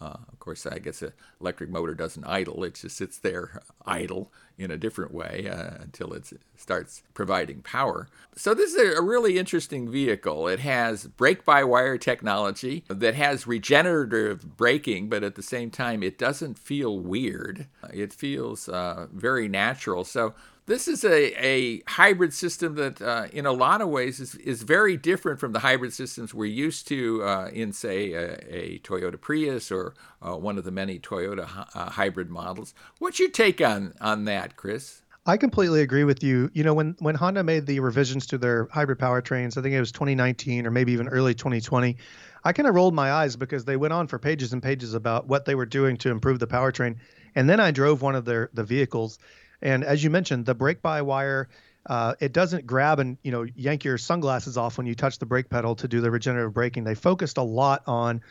Uh, 0.01 0.15
of 0.31 0.39
course, 0.39 0.65
I 0.65 0.79
guess 0.79 1.01
an 1.01 1.11
electric 1.41 1.69
motor 1.69 1.93
doesn't 1.93 2.23
idle, 2.23 2.63
it 2.63 2.75
just 2.75 2.95
sits 2.95 3.17
there 3.17 3.61
idle 3.85 4.31
in 4.57 4.71
a 4.71 4.77
different 4.77 5.13
way 5.13 5.49
uh, 5.51 5.81
until 5.81 6.13
it 6.13 6.31
starts 6.55 7.03
providing 7.13 7.61
power. 7.61 8.07
So, 8.35 8.53
this 8.53 8.73
is 8.73 8.97
a 8.97 9.01
really 9.01 9.37
interesting 9.37 9.91
vehicle. 9.91 10.47
It 10.47 10.59
has 10.59 11.07
brake 11.07 11.43
by 11.43 11.65
wire 11.65 11.97
technology 11.97 12.85
that 12.87 13.15
has 13.15 13.45
regenerative 13.45 14.55
braking, 14.55 15.09
but 15.09 15.23
at 15.23 15.35
the 15.35 15.43
same 15.43 15.69
time, 15.69 16.01
it 16.01 16.17
doesn't 16.17 16.57
feel 16.57 16.97
weird. 16.99 17.67
It 17.93 18.13
feels 18.13 18.69
uh, 18.69 19.07
very 19.11 19.49
natural. 19.49 20.05
So, 20.05 20.33
this 20.69 20.87
is 20.87 21.03
a, 21.03 21.33
a 21.43 21.81
hybrid 21.87 22.31
system 22.31 22.75
that, 22.75 23.01
uh, 23.01 23.27
in 23.33 23.47
a 23.47 23.51
lot 23.51 23.81
of 23.81 23.89
ways, 23.89 24.19
is, 24.19 24.35
is 24.35 24.61
very 24.61 24.95
different 24.95 25.39
from 25.39 25.51
the 25.51 25.59
hybrid 25.59 25.91
systems 25.91 26.31
we're 26.31 26.45
used 26.45 26.87
to 26.87 27.23
uh, 27.23 27.49
in, 27.51 27.73
say, 27.73 28.13
a, 28.13 28.33
a, 28.47 28.79
Toyota 28.79 29.19
Prius 29.19 29.71
or 29.71 29.95
uh, 30.21 30.37
one 30.37 30.59
of 30.59 30.63
the 30.63 30.71
many 30.71 30.99
Toyota 30.99 31.67
uh, 31.73 31.89
hybrid 31.89 32.29
models. 32.29 32.75
What's 32.99 33.19
your 33.19 33.31
take 33.31 33.61
on, 33.61 33.95
on 33.99 34.25
that, 34.25 34.57
Chris? 34.57 35.01
I 35.25 35.37
completely 35.37 35.81
agree 35.81 36.03
with 36.03 36.23
you. 36.23 36.51
You 36.53 36.63
know, 36.63 36.73
when 36.73 36.95
when 36.99 37.15
Honda 37.15 37.43
made 37.43 37.65
the 37.65 37.79
revisions 37.81 38.25
to 38.27 38.37
their 38.37 38.67
hybrid 38.71 38.99
powertrains, 38.99 39.57
I 39.57 39.61
think 39.61 39.75
it 39.75 39.79
was 39.79 39.91
2019 39.91 40.65
or 40.65 40.71
maybe 40.71 40.91
even 40.91 41.07
early 41.07 41.33
2020. 41.33 41.97
I 42.43 42.53
kind 42.53 42.67
of 42.67 42.73
rolled 42.73 42.93
my 42.93 43.11
eyes 43.11 43.35
because 43.35 43.65
they 43.65 43.75
went 43.75 43.93
on 43.93 44.07
for 44.07 44.17
pages 44.17 44.53
and 44.53 44.63
pages 44.63 44.93
about 44.93 45.27
what 45.27 45.45
they 45.45 45.55
were 45.55 45.65
doing 45.65 45.97
to 45.97 46.09
improve 46.09 46.39
the 46.39 46.47
powertrain. 46.47 46.95
And 47.35 47.49
then 47.49 47.59
I 47.59 47.71
drove 47.71 48.01
one 48.01 48.15
of 48.15 48.25
their 48.25 48.49
the 48.53 48.63
vehicles, 48.63 49.19
and 49.61 49.83
as 49.83 50.03
you 50.03 50.09
mentioned, 50.09 50.45
the 50.45 50.55
brake-by-wire, 50.55 51.49
uh, 51.85 52.15
it 52.19 52.33
doesn't 52.33 52.67
grab 52.67 52.99
and 52.99 53.17
you 53.23 53.31
know 53.31 53.45
yank 53.55 53.83
your 53.83 53.97
sunglasses 53.97 54.57
off 54.57 54.77
when 54.77 54.85
you 54.85 54.95
touch 54.95 55.17
the 55.19 55.25
brake 55.25 55.49
pedal 55.49 55.75
to 55.75 55.87
do 55.87 56.01
the 56.01 56.11
regenerative 56.11 56.53
braking. 56.53 56.83
They 56.83 56.95
focused 56.95 57.37
a 57.37 57.43
lot 57.43 57.83
on 57.87 58.21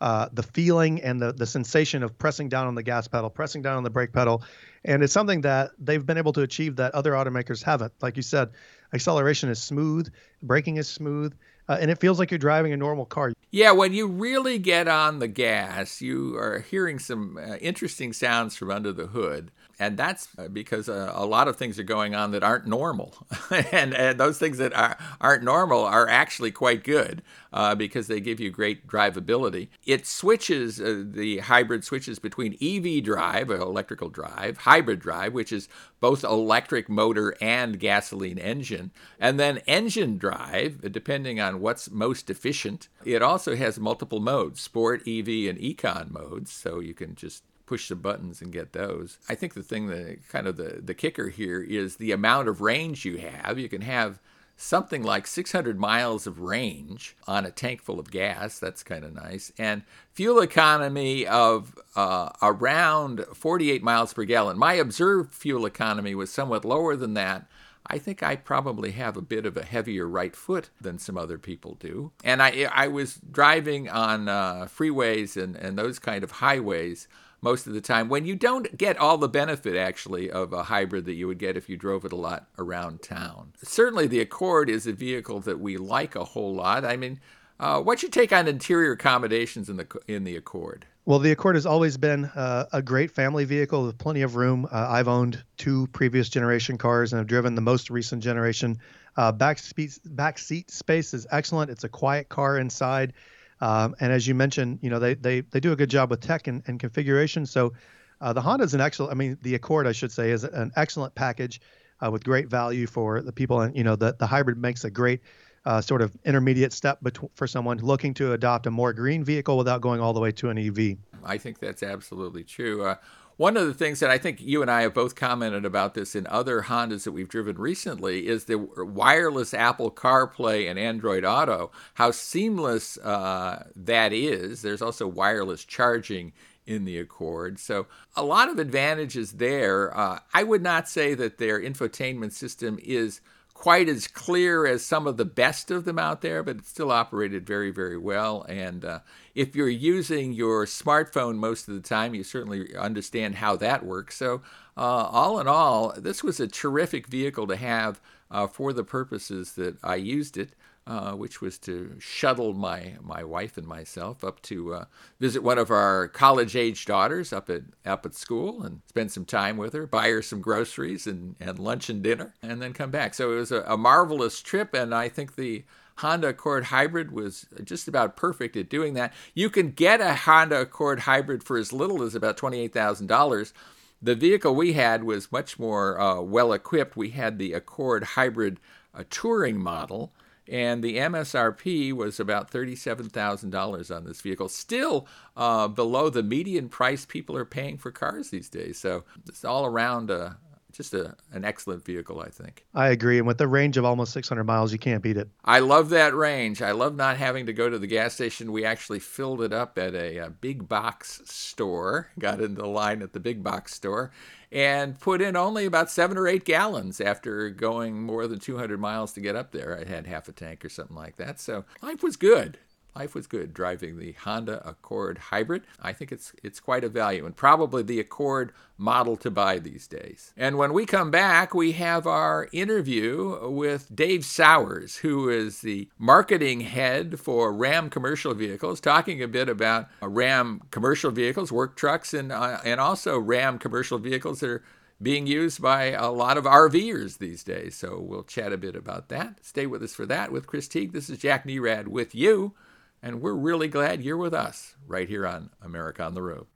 uh, 0.00 0.28
the 0.32 0.42
feeling 0.42 1.02
and 1.02 1.20
the 1.20 1.32
the 1.32 1.46
sensation 1.46 2.02
of 2.02 2.16
pressing 2.18 2.48
down 2.48 2.66
on 2.66 2.74
the 2.74 2.82
gas 2.82 3.08
pedal, 3.08 3.30
pressing 3.30 3.62
down 3.62 3.76
on 3.76 3.82
the 3.82 3.90
brake 3.90 4.12
pedal, 4.12 4.42
and 4.84 5.02
it's 5.02 5.12
something 5.12 5.40
that 5.42 5.70
they've 5.78 6.04
been 6.04 6.18
able 6.18 6.32
to 6.34 6.42
achieve 6.42 6.76
that 6.76 6.94
other 6.94 7.12
automakers 7.12 7.62
haven't. 7.62 7.92
Like 8.00 8.16
you 8.16 8.22
said, 8.22 8.50
acceleration 8.94 9.48
is 9.48 9.60
smooth, 9.60 10.12
braking 10.42 10.76
is 10.76 10.86
smooth, 10.86 11.34
uh, 11.68 11.78
and 11.80 11.90
it 11.90 11.98
feels 11.98 12.18
like 12.18 12.30
you're 12.30 12.38
driving 12.38 12.72
a 12.72 12.76
normal 12.76 13.06
car. 13.06 13.32
Yeah, 13.50 13.72
when 13.72 13.94
you 13.94 14.06
really 14.06 14.58
get 14.58 14.86
on 14.86 15.18
the 15.18 15.28
gas, 15.28 16.00
you 16.00 16.36
are 16.36 16.60
hearing 16.60 16.98
some 16.98 17.36
uh, 17.36 17.56
interesting 17.56 18.12
sounds 18.12 18.54
from 18.54 18.70
under 18.70 18.92
the 18.92 19.06
hood 19.08 19.50
and 19.78 19.96
that's 19.96 20.28
uh, 20.38 20.48
because 20.48 20.88
uh, 20.88 21.12
a 21.14 21.24
lot 21.24 21.46
of 21.46 21.56
things 21.56 21.78
are 21.78 21.84
going 21.84 22.14
on 22.14 22.32
that 22.32 22.42
aren't 22.42 22.66
normal, 22.66 23.14
and, 23.72 23.94
and 23.94 24.18
those 24.18 24.38
things 24.38 24.58
that 24.58 24.72
are, 24.74 24.96
aren't 25.20 25.44
normal 25.44 25.84
are 25.84 26.08
actually 26.08 26.50
quite 26.50 26.82
good 26.82 27.22
uh, 27.52 27.74
because 27.74 28.08
they 28.08 28.20
give 28.20 28.40
you 28.40 28.50
great 28.50 28.86
drivability. 28.86 29.68
It 29.86 30.06
switches 30.06 30.80
uh, 30.80 31.04
the 31.06 31.38
hybrid 31.38 31.84
switches 31.84 32.18
between 32.18 32.56
EV 32.60 33.04
drive, 33.04 33.50
electrical 33.50 34.08
drive, 34.08 34.58
hybrid 34.58 35.00
drive, 35.00 35.32
which 35.32 35.52
is 35.52 35.68
both 36.00 36.24
electric 36.24 36.88
motor 36.88 37.36
and 37.40 37.78
gasoline 37.78 38.38
engine, 38.38 38.90
and 39.20 39.38
then 39.38 39.58
engine 39.58 40.18
drive, 40.18 40.92
depending 40.92 41.40
on 41.40 41.60
what's 41.60 41.90
most 41.90 42.30
efficient. 42.30 42.88
It 43.04 43.22
also 43.22 43.54
has 43.54 43.78
multiple 43.78 44.20
modes: 44.20 44.60
sport, 44.60 45.02
EV, 45.02 45.28
and 45.48 45.58
econ 45.58 46.10
modes, 46.10 46.52
so 46.52 46.80
you 46.80 46.94
can 46.94 47.14
just 47.14 47.44
push 47.68 47.90
the 47.90 47.94
buttons 47.94 48.40
and 48.40 48.50
get 48.50 48.72
those. 48.72 49.18
I 49.28 49.34
think 49.34 49.52
the 49.52 49.62
thing 49.62 49.88
that 49.88 50.26
kind 50.30 50.46
of 50.46 50.56
the, 50.56 50.80
the 50.82 50.94
kicker 50.94 51.28
here 51.28 51.60
is 51.62 51.96
the 51.96 52.12
amount 52.12 52.48
of 52.48 52.62
range 52.62 53.04
you 53.04 53.18
have. 53.18 53.58
You 53.58 53.68
can 53.68 53.82
have 53.82 54.20
something 54.56 55.02
like 55.02 55.26
600 55.26 55.78
miles 55.78 56.26
of 56.26 56.40
range 56.40 57.14
on 57.26 57.44
a 57.44 57.50
tank 57.50 57.82
full 57.82 58.00
of 58.00 58.10
gas. 58.10 58.58
That's 58.58 58.82
kind 58.82 59.04
of 59.04 59.14
nice. 59.14 59.52
And 59.58 59.82
fuel 60.14 60.40
economy 60.40 61.26
of 61.26 61.78
uh, 61.94 62.30
around 62.40 63.26
48 63.34 63.82
miles 63.82 64.14
per 64.14 64.24
gallon. 64.24 64.56
My 64.56 64.72
observed 64.72 65.34
fuel 65.34 65.66
economy 65.66 66.14
was 66.14 66.32
somewhat 66.32 66.64
lower 66.64 66.96
than 66.96 67.12
that. 67.14 67.46
I 67.86 67.98
think 67.98 68.22
I 68.22 68.36
probably 68.36 68.92
have 68.92 69.16
a 69.18 69.22
bit 69.22 69.44
of 69.44 69.58
a 69.58 69.64
heavier 69.64 70.08
right 70.08 70.34
foot 70.34 70.70
than 70.80 70.98
some 70.98 71.18
other 71.18 71.38
people 71.38 71.76
do. 71.78 72.12
And 72.24 72.42
I, 72.42 72.66
I 72.72 72.88
was 72.88 73.20
driving 73.30 73.90
on 73.90 74.28
uh, 74.28 74.68
freeways 74.68 75.42
and, 75.42 75.54
and 75.54 75.78
those 75.78 75.98
kind 75.98 76.24
of 76.24 76.32
highways 76.32 77.08
most 77.40 77.66
of 77.66 77.72
the 77.72 77.80
time 77.80 78.08
when 78.08 78.24
you 78.24 78.34
don't 78.34 78.76
get 78.76 78.96
all 78.98 79.18
the 79.18 79.28
benefit 79.28 79.76
actually 79.76 80.30
of 80.30 80.52
a 80.52 80.64
hybrid 80.64 81.04
that 81.04 81.14
you 81.14 81.26
would 81.26 81.38
get 81.38 81.56
if 81.56 81.68
you 81.68 81.76
drove 81.76 82.04
it 82.04 82.12
a 82.12 82.16
lot 82.16 82.48
around 82.58 83.02
town. 83.02 83.52
Certainly, 83.62 84.08
the 84.08 84.20
Accord 84.20 84.68
is 84.68 84.86
a 84.86 84.92
vehicle 84.92 85.40
that 85.40 85.60
we 85.60 85.76
like 85.76 86.16
a 86.16 86.24
whole 86.24 86.54
lot. 86.54 86.84
I 86.84 86.96
mean, 86.96 87.20
uh, 87.60 87.80
what's 87.80 88.02
your 88.02 88.10
take 88.10 88.32
on 88.32 88.48
interior 88.48 88.92
accommodations 88.92 89.68
in 89.68 89.76
the 89.76 89.86
in 90.06 90.24
the 90.24 90.36
Accord? 90.36 90.86
Well, 91.04 91.18
the 91.18 91.32
Accord 91.32 91.54
has 91.54 91.64
always 91.64 91.96
been 91.96 92.26
uh, 92.26 92.66
a 92.70 92.82
great 92.82 93.10
family 93.10 93.46
vehicle 93.46 93.86
with 93.86 93.96
plenty 93.96 94.20
of 94.20 94.36
room. 94.36 94.66
Uh, 94.70 94.88
I've 94.90 95.08
owned 95.08 95.42
two 95.56 95.86
previous 95.88 96.28
generation 96.28 96.76
cars 96.76 97.12
and 97.12 97.18
have 97.18 97.26
driven 97.26 97.54
the 97.54 97.62
most 97.62 97.88
recent 97.88 98.22
generation. 98.22 98.78
Uh, 99.16 99.32
back, 99.32 99.58
seat, 99.58 99.98
back 100.04 100.38
seat 100.38 100.70
space 100.70 101.14
is 101.14 101.26
excellent. 101.30 101.70
It's 101.70 101.82
a 101.82 101.88
quiet 101.88 102.28
car 102.28 102.58
inside. 102.58 103.14
Um, 103.60 103.94
and 104.00 104.12
as 104.12 104.26
you 104.26 104.34
mentioned, 104.34 104.78
you 104.82 104.90
know 104.90 104.98
they 104.98 105.14
they 105.14 105.40
they 105.40 105.60
do 105.60 105.72
a 105.72 105.76
good 105.76 105.90
job 105.90 106.10
with 106.10 106.20
tech 106.20 106.46
and, 106.46 106.62
and 106.66 106.78
configuration. 106.78 107.46
So 107.46 107.72
uh, 108.20 108.32
the 108.32 108.40
Honda 108.40 108.64
is 108.64 108.74
an 108.74 108.80
excellent. 108.80 109.12
I 109.12 109.14
mean, 109.14 109.38
the 109.42 109.54
Accord, 109.54 109.86
I 109.86 109.92
should 109.92 110.12
say, 110.12 110.30
is 110.30 110.44
an 110.44 110.72
excellent 110.76 111.14
package 111.14 111.60
uh, 112.04 112.10
with 112.10 112.24
great 112.24 112.48
value 112.48 112.86
for 112.86 113.20
the 113.20 113.32
people. 113.32 113.60
And 113.60 113.76
you 113.76 113.84
know, 113.84 113.96
the 113.96 114.14
the 114.18 114.26
hybrid 114.26 114.58
makes 114.58 114.84
a 114.84 114.90
great 114.90 115.20
uh, 115.64 115.80
sort 115.80 116.02
of 116.02 116.16
intermediate 116.24 116.72
step 116.72 116.98
for 117.34 117.46
someone 117.46 117.78
looking 117.78 118.14
to 118.14 118.32
adopt 118.32 118.66
a 118.66 118.70
more 118.70 118.92
green 118.92 119.24
vehicle 119.24 119.58
without 119.58 119.80
going 119.80 120.00
all 120.00 120.12
the 120.12 120.20
way 120.20 120.32
to 120.32 120.48
an 120.50 120.58
EV. 120.58 120.96
I 121.24 121.36
think 121.36 121.58
that's 121.58 121.82
absolutely 121.82 122.44
true. 122.44 122.94
One 123.38 123.56
of 123.56 123.68
the 123.68 123.74
things 123.74 124.00
that 124.00 124.10
I 124.10 124.18
think 124.18 124.40
you 124.40 124.62
and 124.62 124.70
I 124.70 124.82
have 124.82 124.92
both 124.92 125.14
commented 125.14 125.64
about 125.64 125.94
this 125.94 126.16
in 126.16 126.26
other 126.26 126.62
Hondas 126.62 127.04
that 127.04 127.12
we've 127.12 127.28
driven 127.28 127.56
recently 127.56 128.26
is 128.26 128.44
the 128.44 128.58
wireless 128.58 129.54
Apple 129.54 129.92
CarPlay 129.92 130.68
and 130.68 130.76
Android 130.76 131.24
Auto, 131.24 131.70
how 131.94 132.10
seamless 132.10 132.98
uh, 132.98 133.68
that 133.76 134.12
is. 134.12 134.62
There's 134.62 134.82
also 134.82 135.06
wireless 135.06 135.64
charging 135.64 136.32
in 136.66 136.84
the 136.84 136.98
Accord. 136.98 137.60
So, 137.60 137.86
a 138.16 138.24
lot 138.24 138.48
of 138.48 138.58
advantages 138.58 139.34
there. 139.34 139.96
Uh, 139.96 140.18
I 140.34 140.42
would 140.42 140.62
not 140.62 140.88
say 140.88 141.14
that 141.14 141.38
their 141.38 141.60
infotainment 141.60 142.32
system 142.32 142.80
is 142.82 143.20
quite 143.58 143.88
as 143.88 144.06
clear 144.06 144.66
as 144.68 144.86
some 144.86 145.08
of 145.08 145.16
the 145.16 145.24
best 145.24 145.68
of 145.72 145.84
them 145.84 145.98
out 145.98 146.20
there, 146.20 146.44
but 146.44 146.58
it 146.58 146.64
still 146.64 146.92
operated 146.92 147.44
very, 147.44 147.72
very 147.72 147.98
well. 147.98 148.42
And 148.48 148.84
uh, 148.84 149.00
if 149.34 149.56
you're 149.56 149.68
using 149.68 150.32
your 150.32 150.64
smartphone 150.64 151.38
most 151.38 151.66
of 151.66 151.74
the 151.74 151.80
time, 151.80 152.14
you 152.14 152.22
certainly 152.22 152.76
understand 152.76 153.34
how 153.34 153.56
that 153.56 153.84
works. 153.84 154.16
So, 154.16 154.42
uh, 154.76 155.08
all 155.10 155.40
in 155.40 155.48
all, 155.48 155.92
this 155.96 156.22
was 156.22 156.38
a 156.38 156.46
terrific 156.46 157.08
vehicle 157.08 157.48
to 157.48 157.56
have 157.56 158.00
uh, 158.30 158.46
for 158.46 158.72
the 158.72 158.84
purposes 158.84 159.54
that 159.54 159.76
I 159.82 159.96
used 159.96 160.36
it 160.36 160.50
uh, 160.88 161.12
which 161.12 161.42
was 161.42 161.58
to 161.58 161.94
shuttle 161.98 162.54
my, 162.54 162.94
my 163.02 163.22
wife 163.22 163.58
and 163.58 163.66
myself 163.66 164.24
up 164.24 164.40
to 164.40 164.72
uh, 164.72 164.84
visit 165.20 165.42
one 165.42 165.58
of 165.58 165.70
our 165.70 166.08
college 166.08 166.56
age 166.56 166.86
daughters 166.86 167.30
up 167.30 167.50
at, 167.50 167.60
up 167.84 168.06
at 168.06 168.14
school 168.14 168.62
and 168.62 168.80
spend 168.86 169.12
some 169.12 169.26
time 169.26 169.58
with 169.58 169.74
her, 169.74 169.86
buy 169.86 170.08
her 170.08 170.22
some 170.22 170.40
groceries 170.40 171.06
and, 171.06 171.36
and 171.38 171.58
lunch 171.58 171.90
and 171.90 172.02
dinner, 172.02 172.32
and 172.42 172.62
then 172.62 172.72
come 172.72 172.90
back. 172.90 173.12
So 173.12 173.32
it 173.32 173.36
was 173.36 173.52
a, 173.52 173.60
a 173.62 173.76
marvelous 173.76 174.40
trip, 174.40 174.72
and 174.72 174.94
I 174.94 175.10
think 175.10 175.36
the 175.36 175.62
Honda 175.98 176.28
Accord 176.28 176.64
Hybrid 176.64 177.12
was 177.12 177.44
just 177.64 177.86
about 177.86 178.16
perfect 178.16 178.56
at 178.56 178.70
doing 178.70 178.94
that. 178.94 179.12
You 179.34 179.50
can 179.50 179.72
get 179.72 180.00
a 180.00 180.14
Honda 180.14 180.62
Accord 180.62 181.00
Hybrid 181.00 181.44
for 181.44 181.58
as 181.58 181.70
little 181.70 182.02
as 182.02 182.14
about 182.14 182.38
$28,000. 182.38 183.52
The 184.00 184.14
vehicle 184.14 184.54
we 184.54 184.72
had 184.72 185.04
was 185.04 185.30
much 185.30 185.58
more 185.58 186.00
uh, 186.00 186.22
well 186.22 186.54
equipped. 186.54 186.96
We 186.96 187.10
had 187.10 187.38
the 187.38 187.52
Accord 187.52 188.04
Hybrid 188.04 188.58
a 188.94 189.04
touring 189.04 189.58
model, 189.58 190.12
and 190.48 190.82
the 190.82 190.96
MSRP 190.96 191.92
was 191.92 192.18
about 192.18 192.50
$37,000 192.50 193.94
on 193.94 194.04
this 194.04 194.20
vehicle, 194.20 194.48
still 194.48 195.06
uh, 195.36 195.68
below 195.68 196.10
the 196.10 196.22
median 196.22 196.68
price 196.68 197.04
people 197.04 197.36
are 197.36 197.44
paying 197.44 197.76
for 197.76 197.90
cars 197.90 198.30
these 198.30 198.48
days. 198.48 198.78
So 198.78 199.04
it's 199.26 199.44
all 199.44 199.66
around 199.66 200.10
uh, 200.10 200.30
just 200.78 200.94
a, 200.94 201.16
an 201.32 201.44
excellent 201.44 201.84
vehicle, 201.84 202.20
I 202.20 202.28
think. 202.28 202.64
I 202.72 202.90
agree. 202.90 203.18
And 203.18 203.26
with 203.26 203.40
a 203.40 203.48
range 203.48 203.76
of 203.76 203.84
almost 203.84 204.12
600 204.12 204.44
miles, 204.44 204.72
you 204.72 204.78
can't 204.78 205.02
beat 205.02 205.16
it. 205.16 205.28
I 205.44 205.58
love 205.58 205.88
that 205.88 206.14
range. 206.14 206.62
I 206.62 206.70
love 206.70 206.94
not 206.94 207.16
having 207.16 207.46
to 207.46 207.52
go 207.52 207.68
to 207.68 207.80
the 207.80 207.88
gas 207.88 208.14
station. 208.14 208.52
We 208.52 208.64
actually 208.64 209.00
filled 209.00 209.42
it 209.42 209.52
up 209.52 209.76
at 209.76 209.96
a, 209.96 210.18
a 210.18 210.30
big 210.30 210.68
box 210.68 211.20
store, 211.24 212.10
got 212.16 212.40
in 212.40 212.54
the 212.54 212.68
line 212.68 213.02
at 213.02 213.12
the 213.12 213.18
big 213.18 213.42
box 213.42 213.74
store, 213.74 214.12
and 214.52 215.00
put 215.00 215.20
in 215.20 215.34
only 215.34 215.66
about 215.66 215.90
seven 215.90 216.16
or 216.16 216.28
eight 216.28 216.44
gallons 216.44 217.00
after 217.00 217.50
going 217.50 218.00
more 218.00 218.28
than 218.28 218.38
200 218.38 218.78
miles 218.78 219.12
to 219.14 219.20
get 219.20 219.34
up 219.34 219.50
there. 219.50 219.84
I 219.84 219.88
had 219.90 220.06
half 220.06 220.28
a 220.28 220.32
tank 220.32 220.64
or 220.64 220.68
something 220.68 220.96
like 220.96 221.16
that. 221.16 221.40
So 221.40 221.64
life 221.82 222.04
was 222.04 222.14
good 222.14 222.56
life 222.98 223.14
was 223.14 223.28
good 223.28 223.54
driving 223.54 223.96
the 223.98 224.12
Honda 224.12 224.60
Accord 224.68 225.18
Hybrid. 225.18 225.62
I 225.80 225.92
think 225.92 226.10
it's 226.10 226.32
it's 226.42 226.58
quite 226.58 226.82
a 226.82 226.88
value 226.88 227.24
and 227.24 227.36
probably 227.36 227.84
the 227.84 228.00
Accord 228.00 228.52
model 228.76 229.16
to 229.18 229.30
buy 229.30 229.60
these 229.60 229.86
days. 229.86 230.32
And 230.36 230.58
when 230.58 230.72
we 230.72 230.84
come 230.84 231.12
back, 231.12 231.54
we 231.54 231.72
have 231.72 232.08
our 232.08 232.48
interview 232.52 233.48
with 233.48 233.94
Dave 233.94 234.24
Sowers, 234.24 234.96
who 234.96 235.28
is 235.28 235.60
the 235.60 235.88
marketing 235.96 236.62
head 236.62 237.20
for 237.20 237.52
Ram 237.52 237.88
Commercial 237.88 238.34
Vehicles, 238.34 238.80
talking 238.80 239.22
a 239.22 239.28
bit 239.28 239.48
about 239.48 239.88
Ram 240.02 240.62
commercial 240.72 241.12
vehicles, 241.12 241.52
work 241.52 241.76
trucks, 241.76 242.12
and 242.12 242.32
uh, 242.32 242.58
and 242.64 242.80
also 242.80 243.16
Ram 243.16 243.58
commercial 243.58 243.98
vehicles 243.98 244.40
that 244.40 244.50
are 244.50 244.64
being 245.00 245.28
used 245.28 245.62
by 245.62 245.92
a 245.92 246.10
lot 246.10 246.36
of 246.36 246.44
RVers 246.44 247.18
these 247.18 247.44
days. 247.44 247.76
So 247.76 248.00
we'll 248.00 248.24
chat 248.24 248.52
a 248.52 248.56
bit 248.56 248.74
about 248.74 249.08
that. 249.10 249.44
Stay 249.44 249.66
with 249.66 249.84
us 249.84 249.94
for 249.94 250.06
that 250.06 250.32
with 250.32 250.48
Chris 250.48 250.66
Teague. 250.66 250.92
This 250.92 251.08
is 251.08 251.18
Jack 251.18 251.46
Nerad 251.46 251.86
with 251.86 252.16
you 252.16 252.54
and 253.02 253.20
we're 253.20 253.34
really 253.34 253.68
glad 253.68 254.02
you're 254.02 254.16
with 254.16 254.34
us 254.34 254.74
right 254.86 255.08
here 255.08 255.26
on 255.26 255.50
America 255.62 256.02
on 256.02 256.14
the 256.14 256.22
Road. 256.22 256.46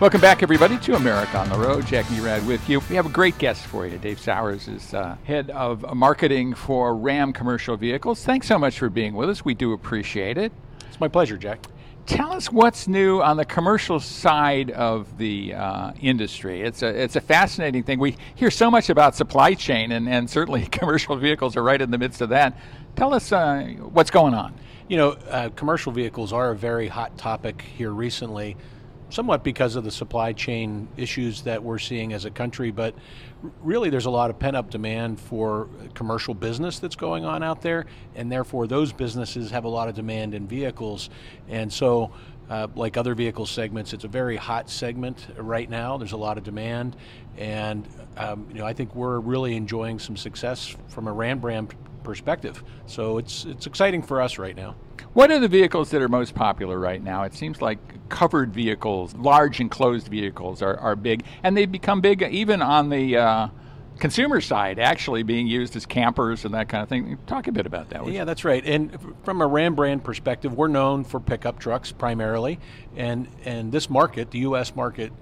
Welcome 0.00 0.22
back, 0.22 0.42
everybody, 0.42 0.78
to 0.78 0.94
America 0.94 1.36
on 1.36 1.50
the 1.50 1.58
Road. 1.58 1.84
Jack 1.84 2.06
Nerad 2.06 2.46
with 2.46 2.66
you. 2.70 2.80
We 2.88 2.96
have 2.96 3.04
a 3.04 3.10
great 3.10 3.36
guest 3.36 3.66
for 3.66 3.86
you. 3.86 3.98
Dave 3.98 4.18
Sowers 4.18 4.66
is 4.66 4.94
uh, 4.94 5.16
head 5.24 5.50
of 5.50 5.94
marketing 5.94 6.54
for 6.54 6.96
Ram 6.96 7.34
Commercial 7.34 7.76
Vehicles. 7.76 8.24
Thanks 8.24 8.46
so 8.46 8.58
much 8.58 8.78
for 8.78 8.88
being 8.88 9.12
with 9.12 9.28
us. 9.28 9.44
We 9.44 9.52
do 9.52 9.74
appreciate 9.74 10.38
it. 10.38 10.52
It's 10.88 11.00
my 11.00 11.08
pleasure, 11.08 11.36
Jack. 11.36 11.66
Tell 12.10 12.32
us 12.32 12.50
what's 12.50 12.88
new 12.88 13.22
on 13.22 13.36
the 13.36 13.44
commercial 13.44 14.00
side 14.00 14.72
of 14.72 15.16
the 15.16 15.54
uh, 15.54 15.92
industry. 16.00 16.60
It's 16.60 16.82
a 16.82 16.88
it's 16.88 17.14
a 17.14 17.20
fascinating 17.20 17.84
thing. 17.84 18.00
We 18.00 18.16
hear 18.34 18.50
so 18.50 18.68
much 18.68 18.90
about 18.90 19.14
supply 19.14 19.54
chain, 19.54 19.92
and, 19.92 20.08
and 20.08 20.28
certainly 20.28 20.66
commercial 20.72 21.14
vehicles 21.14 21.56
are 21.56 21.62
right 21.62 21.80
in 21.80 21.92
the 21.92 21.98
midst 21.98 22.20
of 22.20 22.30
that. 22.30 22.58
Tell 22.96 23.14
us 23.14 23.30
uh, 23.30 23.62
what's 23.92 24.10
going 24.10 24.34
on. 24.34 24.56
You 24.88 24.96
know, 24.96 25.10
uh, 25.10 25.50
commercial 25.50 25.92
vehicles 25.92 26.32
are 26.32 26.50
a 26.50 26.56
very 26.56 26.88
hot 26.88 27.16
topic 27.16 27.62
here 27.62 27.92
recently, 27.92 28.56
somewhat 29.10 29.44
because 29.44 29.76
of 29.76 29.84
the 29.84 29.90
supply 29.90 30.32
chain 30.32 30.88
issues 30.96 31.42
that 31.42 31.62
we're 31.62 31.78
seeing 31.78 32.12
as 32.12 32.24
a 32.24 32.30
country, 32.30 32.70
but 32.70 32.94
really 33.60 33.90
there's 33.90 34.06
a 34.06 34.10
lot 34.10 34.30
of 34.30 34.38
pent 34.38 34.56
up 34.56 34.70
demand 34.70 35.20
for 35.20 35.68
commercial 35.94 36.34
business 36.34 36.78
that's 36.78 36.96
going 36.96 37.24
on 37.24 37.42
out 37.42 37.60
there, 37.62 37.86
and 38.14 38.30
therefore 38.30 38.66
those 38.66 38.92
businesses 38.92 39.50
have 39.50 39.64
a 39.64 39.68
lot 39.68 39.88
of 39.88 39.94
demand 39.94 40.34
in 40.34 40.46
vehicles. 40.46 41.10
And 41.48 41.72
so, 41.72 42.12
uh, 42.48 42.66
like 42.74 42.96
other 42.96 43.14
vehicle 43.14 43.46
segments, 43.46 43.92
it's 43.92 44.04
a 44.04 44.08
very 44.08 44.36
hot 44.36 44.68
segment 44.68 45.28
right 45.36 45.70
now. 45.70 45.96
There's 45.96 46.12
a 46.12 46.16
lot 46.16 46.36
of 46.36 46.42
demand, 46.42 46.96
and 47.36 47.86
um, 48.16 48.46
you 48.48 48.58
know 48.58 48.66
I 48.66 48.72
think 48.72 48.94
we're 48.94 49.20
really 49.20 49.54
enjoying 49.54 49.98
some 49.98 50.16
success 50.16 50.74
from 50.88 51.06
a 51.06 51.12
Ram 51.12 51.38
brand 51.38 51.74
perspective. 52.02 52.62
So 52.86 53.18
it's 53.18 53.44
it's 53.44 53.66
exciting 53.66 54.02
for 54.02 54.20
us 54.20 54.38
right 54.38 54.56
now. 54.56 54.76
What 55.12 55.32
are 55.32 55.40
the 55.40 55.48
vehicles 55.48 55.90
that 55.90 56.02
are 56.02 56.08
most 56.08 56.34
popular 56.34 56.78
right 56.78 57.02
now? 57.02 57.24
It 57.24 57.34
seems 57.34 57.60
like 57.60 57.78
covered 58.08 58.54
vehicles, 58.54 59.14
large 59.14 59.60
enclosed 59.60 60.08
vehicles, 60.08 60.62
are, 60.62 60.76
are 60.76 60.94
big, 60.94 61.24
and 61.42 61.56
they've 61.56 61.70
become 61.70 62.00
big 62.00 62.22
even 62.22 62.62
on 62.62 62.90
the 62.90 63.16
uh, 63.16 63.48
consumer 63.98 64.40
side, 64.40 64.78
actually 64.78 65.22
being 65.22 65.46
used 65.46 65.76
as 65.76 65.86
campers 65.86 66.44
and 66.44 66.54
that 66.54 66.68
kind 66.68 66.82
of 66.82 66.88
thing. 66.88 67.18
Talk 67.26 67.46
a 67.46 67.52
bit 67.52 67.66
about 67.66 67.90
that. 67.90 68.06
Yeah, 68.06 68.24
that's 68.24 68.44
right. 68.44 68.64
And 68.64 69.14
from 69.24 69.42
a 69.42 69.46
Ram 69.46 69.74
brand 69.74 70.02
perspective, 70.02 70.54
we're 70.54 70.68
known 70.68 71.04
for 71.04 71.20
pickup 71.20 71.58
trucks 71.60 71.92
primarily, 71.92 72.58
and 72.96 73.28
and 73.44 73.70
this 73.70 73.88
market, 73.88 74.30
the 74.30 74.40
U.S. 74.40 74.74
market, 74.74 75.12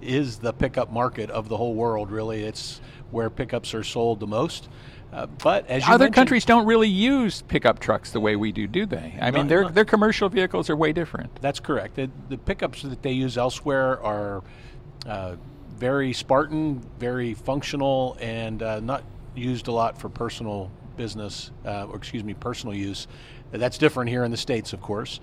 is 0.00 0.38
the 0.38 0.52
pickup 0.52 0.92
market 0.92 1.30
of 1.30 1.48
the 1.48 1.56
whole 1.56 1.74
world. 1.74 2.10
Really, 2.10 2.42
it's 2.42 2.80
where 3.10 3.30
pickups 3.30 3.74
are 3.74 3.84
sold 3.84 4.20
the 4.20 4.26
most. 4.26 4.68
Uh, 5.12 5.26
but 5.26 5.66
as 5.68 5.82
other 5.86 6.08
countries 6.08 6.44
don't 6.46 6.64
really 6.64 6.88
use 6.88 7.42
pickup 7.42 7.78
trucks 7.78 8.12
the 8.12 8.20
way 8.20 8.34
we 8.34 8.50
do, 8.50 8.66
do 8.66 8.86
they? 8.86 9.14
I 9.20 9.30
mean, 9.30 9.46
their 9.46 9.68
their 9.68 9.84
commercial 9.84 10.28
vehicles 10.30 10.70
are 10.70 10.76
way 10.76 10.92
different. 10.92 11.34
That's 11.42 11.60
correct. 11.60 11.96
The, 11.96 12.10
the 12.30 12.38
pickups 12.38 12.82
that 12.82 13.02
they 13.02 13.12
use 13.12 13.36
elsewhere 13.36 14.02
are 14.02 14.42
uh, 15.06 15.36
very 15.76 16.14
Spartan, 16.14 16.80
very 16.98 17.34
functional, 17.34 18.16
and 18.20 18.62
uh, 18.62 18.80
not 18.80 19.02
used 19.34 19.68
a 19.68 19.72
lot 19.72 19.98
for 19.98 20.08
personal 20.08 20.70
business, 20.96 21.50
uh, 21.66 21.86
or 21.86 21.96
excuse 21.96 22.24
me, 22.24 22.32
personal 22.32 22.74
use. 22.74 23.06
That's 23.50 23.76
different 23.76 24.08
here 24.08 24.24
in 24.24 24.30
the 24.30 24.36
states, 24.38 24.72
of 24.72 24.80
course, 24.80 25.20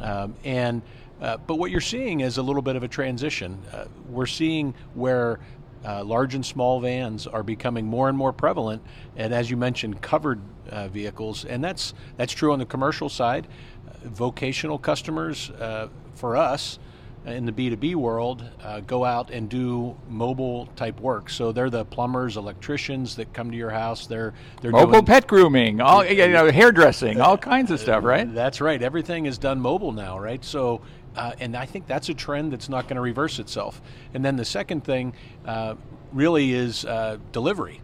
um, 0.00 0.34
and. 0.44 0.82
Uh, 1.18 1.38
but 1.46 1.54
what 1.54 1.70
you're 1.70 1.80
seeing 1.80 2.20
is 2.20 2.36
a 2.36 2.42
little 2.42 2.60
bit 2.60 2.76
of 2.76 2.82
a 2.82 2.88
transition. 2.88 3.58
Uh, 3.72 3.86
we're 4.10 4.26
seeing 4.26 4.74
where 4.92 5.40
uh, 5.86 6.02
large 6.04 6.34
and 6.34 6.44
small 6.44 6.80
vans 6.80 7.26
are 7.26 7.42
becoming 7.42 7.86
more 7.86 8.08
and 8.08 8.18
more 8.18 8.32
prevalent, 8.32 8.82
and 9.16 9.32
as 9.32 9.50
you 9.50 9.56
mentioned, 9.56 10.02
covered 10.02 10.40
uh, 10.70 10.88
vehicles, 10.88 11.44
and 11.44 11.62
that's 11.62 11.94
that's 12.16 12.32
true 12.32 12.52
on 12.52 12.58
the 12.58 12.66
commercial 12.66 13.08
side. 13.08 13.46
Uh, 13.88 14.08
vocational 14.08 14.78
customers 14.78 15.50
uh, 15.50 15.88
for 16.14 16.36
us 16.36 16.78
in 17.26 17.44
the 17.44 17.52
B2B 17.52 17.96
world 17.96 18.44
uh, 18.62 18.80
go 18.80 19.04
out 19.04 19.30
and 19.30 19.48
do 19.48 19.96
mobile 20.08 20.66
type 20.76 21.00
work. 21.00 21.28
So 21.28 21.50
they're 21.50 21.70
the 21.70 21.84
plumbers, 21.84 22.36
electricians 22.36 23.16
that 23.16 23.32
come 23.32 23.50
to 23.50 23.56
your 23.56 23.70
house. 23.70 24.06
They're 24.06 24.32
they're 24.62 24.70
mobile 24.70 25.02
pet 25.02 25.26
grooming, 25.26 25.80
all 25.80 26.04
you 26.04 26.28
know, 26.28 26.50
hairdressing, 26.50 27.20
all 27.20 27.36
kinds 27.36 27.70
of 27.70 27.80
stuff, 27.80 28.04
right? 28.04 28.32
That's 28.32 28.60
right. 28.60 28.80
Everything 28.80 29.26
is 29.26 29.38
done 29.38 29.60
mobile 29.60 29.92
now, 29.92 30.18
right? 30.18 30.44
So 30.44 30.82
uh, 31.16 31.32
and 31.40 31.56
I 31.56 31.66
think 31.66 31.86
that's 31.86 32.08
a 32.08 32.14
trend 32.14 32.52
that's 32.52 32.68
not 32.68 32.84
going 32.84 32.96
to 32.96 33.02
reverse 33.02 33.38
itself. 33.38 33.80
And 34.14 34.24
then 34.24 34.36
the 34.36 34.44
second 34.44 34.84
thing 34.84 35.14
uh, 35.46 35.74
really 36.12 36.52
is 36.52 36.84
uh, 36.84 37.18
delivery. 37.32 37.80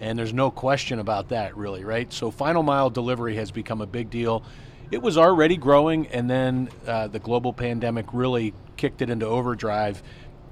And 0.00 0.18
there's 0.18 0.34
no 0.34 0.50
question 0.50 0.98
about 0.98 1.28
that, 1.28 1.56
really, 1.56 1.84
right? 1.84 2.12
So, 2.12 2.32
final 2.32 2.64
mile 2.64 2.90
delivery 2.90 3.36
has 3.36 3.52
become 3.52 3.80
a 3.80 3.86
big 3.86 4.10
deal. 4.10 4.42
It 4.90 5.00
was 5.00 5.16
already 5.16 5.56
growing, 5.56 6.08
and 6.08 6.28
then 6.28 6.70
uh, 6.86 7.06
the 7.06 7.20
global 7.20 7.52
pandemic 7.52 8.06
really 8.12 8.52
kicked 8.76 9.00
it 9.00 9.10
into 9.10 9.26
overdrive. 9.26 10.02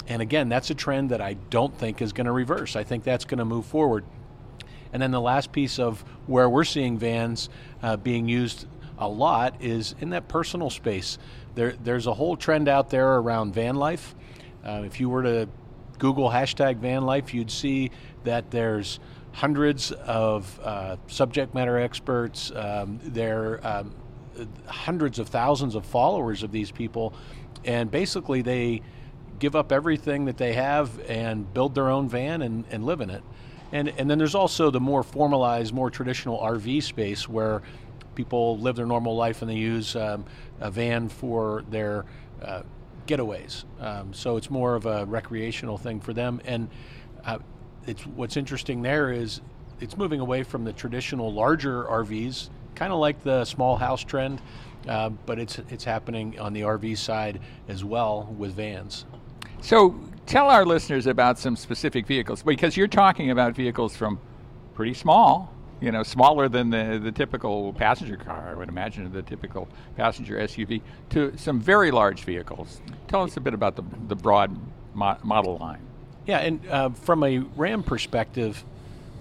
And 0.06 0.22
again, 0.22 0.48
that's 0.48 0.70
a 0.70 0.74
trend 0.74 1.10
that 1.10 1.20
I 1.20 1.34
don't 1.34 1.76
think 1.76 2.00
is 2.00 2.12
going 2.12 2.26
to 2.26 2.32
reverse. 2.32 2.76
I 2.76 2.84
think 2.84 3.02
that's 3.02 3.24
going 3.24 3.38
to 3.38 3.44
move 3.44 3.66
forward. 3.66 4.04
And 4.92 5.02
then 5.02 5.10
the 5.10 5.20
last 5.20 5.52
piece 5.52 5.78
of 5.78 6.04
where 6.26 6.48
we're 6.48 6.64
seeing 6.64 6.98
vans 6.98 7.48
uh, 7.82 7.96
being 7.96 8.28
used 8.28 8.66
a 8.98 9.08
lot 9.08 9.54
is 9.60 9.94
in 10.00 10.10
that 10.10 10.28
personal 10.28 10.70
space. 10.70 11.18
There, 11.54 11.74
there's 11.82 12.06
a 12.06 12.14
whole 12.14 12.36
trend 12.36 12.68
out 12.68 12.90
there 12.90 13.16
around 13.16 13.54
van 13.54 13.76
life. 13.76 14.14
Uh, 14.64 14.82
if 14.84 15.00
you 15.00 15.08
were 15.08 15.22
to 15.22 15.48
Google 15.98 16.30
hashtag 16.30 16.78
van 16.78 17.02
life, 17.02 17.34
you'd 17.34 17.50
see 17.50 17.90
that 18.24 18.50
there's 18.50 19.00
hundreds 19.32 19.92
of 19.92 20.58
uh, 20.62 20.96
subject 21.06 21.54
matter 21.54 21.78
experts. 21.78 22.50
Um, 22.54 23.00
there 23.02 23.64
um, 23.66 23.94
hundreds 24.66 25.18
of 25.18 25.28
thousands 25.28 25.74
of 25.74 25.84
followers 25.84 26.42
of 26.42 26.52
these 26.52 26.70
people, 26.70 27.14
and 27.64 27.90
basically 27.90 28.42
they 28.42 28.82
give 29.38 29.56
up 29.56 29.72
everything 29.72 30.26
that 30.26 30.36
they 30.36 30.52
have 30.52 31.00
and 31.08 31.52
build 31.52 31.74
their 31.74 31.88
own 31.88 32.08
van 32.08 32.42
and, 32.42 32.64
and 32.70 32.84
live 32.84 33.00
in 33.00 33.10
it. 33.10 33.22
And, 33.72 33.88
and 33.88 34.10
then 34.10 34.18
there's 34.18 34.34
also 34.34 34.70
the 34.70 34.80
more 34.80 35.02
formalized, 35.02 35.72
more 35.72 35.90
traditional 35.90 36.38
RV 36.38 36.82
space 36.82 37.28
where 37.28 37.62
people 38.14 38.58
live 38.58 38.76
their 38.76 38.86
normal 38.86 39.16
life 39.16 39.42
and 39.42 39.50
they 39.50 39.56
use 39.56 39.96
um, 39.96 40.24
a 40.60 40.70
van 40.70 41.08
for 41.08 41.64
their 41.70 42.04
uh, 42.42 42.62
getaways. 43.06 43.64
Um, 43.80 44.12
so 44.12 44.36
it's 44.36 44.50
more 44.50 44.74
of 44.74 44.86
a 44.86 45.04
recreational 45.06 45.78
thing 45.78 46.00
for 46.00 46.12
them. 46.12 46.40
And 46.44 46.68
uh, 47.24 47.38
it's 47.86 48.06
what's 48.06 48.36
interesting 48.36 48.82
there 48.82 49.10
is 49.10 49.40
it's 49.80 49.96
moving 49.96 50.20
away 50.20 50.42
from 50.42 50.64
the 50.64 50.72
traditional 50.72 51.32
larger 51.32 51.84
RVs, 51.84 52.50
kind 52.74 52.92
of 52.92 52.98
like 52.98 53.22
the 53.22 53.44
small 53.44 53.76
house 53.76 54.04
trend, 54.04 54.40
uh, 54.88 55.08
but 55.26 55.38
it's 55.38 55.58
it's 55.70 55.84
happening 55.84 56.38
on 56.38 56.52
the 56.52 56.62
RV 56.62 56.98
side 56.98 57.40
as 57.68 57.84
well 57.84 58.34
with 58.38 58.54
vans. 58.54 59.06
So 59.62 59.98
tell 60.26 60.48
our 60.48 60.64
listeners 60.64 61.06
about 61.06 61.38
some 61.38 61.56
specific 61.56 62.06
vehicles 62.06 62.42
because 62.42 62.76
you're 62.76 62.88
talking 62.88 63.30
about 63.30 63.54
vehicles 63.54 63.96
from 63.96 64.20
pretty 64.74 64.94
small 64.94 65.52
you 65.80 65.90
know, 65.90 66.02
smaller 66.02 66.48
than 66.48 66.70
the, 66.70 67.00
the 67.02 67.12
typical 67.12 67.72
passenger 67.72 68.16
car, 68.16 68.50
I 68.50 68.54
would 68.54 68.68
imagine, 68.68 69.10
the 69.12 69.22
typical 69.22 69.68
passenger 69.96 70.36
SUV, 70.36 70.82
to 71.10 71.36
some 71.36 71.60
very 71.60 71.90
large 71.90 72.24
vehicles. 72.24 72.80
Tell 73.08 73.22
us 73.22 73.36
a 73.36 73.40
bit 73.40 73.54
about 73.54 73.76
the, 73.76 73.82
the 74.08 74.16
broad 74.16 74.56
mo- 74.94 75.18
model 75.22 75.56
line. 75.58 75.80
Yeah, 76.26 76.38
and 76.38 76.66
uh, 76.68 76.90
from 76.90 77.24
a 77.24 77.38
Ram 77.38 77.82
perspective, 77.82 78.62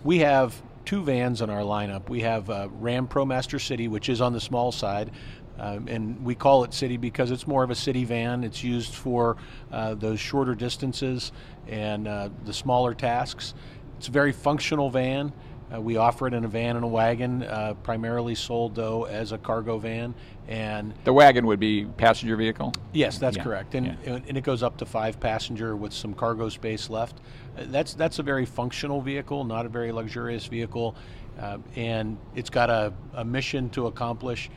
we 0.03 0.19
have 0.19 0.61
two 0.85 1.03
vans 1.03 1.41
in 1.41 1.49
our 1.49 1.61
lineup. 1.61 2.09
We 2.09 2.21
have 2.21 2.49
uh, 2.49 2.67
Ram 2.79 3.07
ProMaster 3.07 3.61
City, 3.61 3.87
which 3.87 4.09
is 4.09 4.21
on 4.21 4.33
the 4.33 4.41
small 4.41 4.71
side. 4.71 5.11
Um, 5.57 5.87
and 5.89 6.23
we 6.23 6.35
call 6.35 6.63
it 6.63 6.73
city 6.73 6.95
because 6.95 7.31
it's 7.31 7.45
more 7.45 7.63
of 7.63 7.69
a 7.69 7.75
city 7.75 8.05
van. 8.05 8.45
It's 8.45 8.63
used 8.63 8.93
for 8.93 9.35
uh, 9.71 9.95
those 9.95 10.19
shorter 10.19 10.55
distances 10.55 11.33
and 11.67 12.07
uh, 12.07 12.29
the 12.45 12.53
smaller 12.53 12.93
tasks. 12.93 13.53
It's 13.97 14.07
a 14.07 14.11
very 14.11 14.31
functional 14.31 14.89
van. 14.89 15.33
Uh, 15.73 15.79
we 15.79 15.97
offer 15.97 16.27
it 16.27 16.33
in 16.33 16.45
a 16.45 16.47
van 16.47 16.75
and 16.75 16.83
a 16.83 16.87
wagon, 16.87 17.43
uh, 17.43 17.73
primarily 17.83 18.35
sold 18.35 18.75
though 18.75 19.05
as 19.05 19.31
a 19.31 19.37
cargo 19.37 19.77
van. 19.77 20.13
And 20.47 20.93
the 21.03 21.13
wagon 21.13 21.45
would 21.45 21.59
be 21.59 21.85
passenger 21.85 22.35
vehicle. 22.35 22.73
Yes, 22.91 23.19
that's 23.19 23.37
yeah. 23.37 23.43
correct, 23.43 23.75
and, 23.75 23.97
yeah. 24.03 24.19
and 24.27 24.37
it 24.37 24.43
goes 24.43 24.63
up 24.63 24.77
to 24.77 24.85
five 24.85 25.19
passenger 25.19 25.75
with 25.75 25.93
some 25.93 26.13
cargo 26.13 26.49
space 26.49 26.89
left. 26.89 27.17
Uh, 27.57 27.65
that's 27.67 27.93
that's 27.93 28.19
a 28.19 28.23
very 28.23 28.45
functional 28.45 28.99
vehicle, 29.01 29.43
not 29.43 29.65
a 29.65 29.69
very 29.69 29.91
luxurious 29.91 30.47
vehicle, 30.47 30.95
uh, 31.39 31.59
and 31.75 32.17
it's 32.35 32.49
got 32.49 32.69
a, 32.71 32.91
a 33.13 33.23
mission 33.23 33.69
to 33.69 33.85
accomplish 33.87 34.49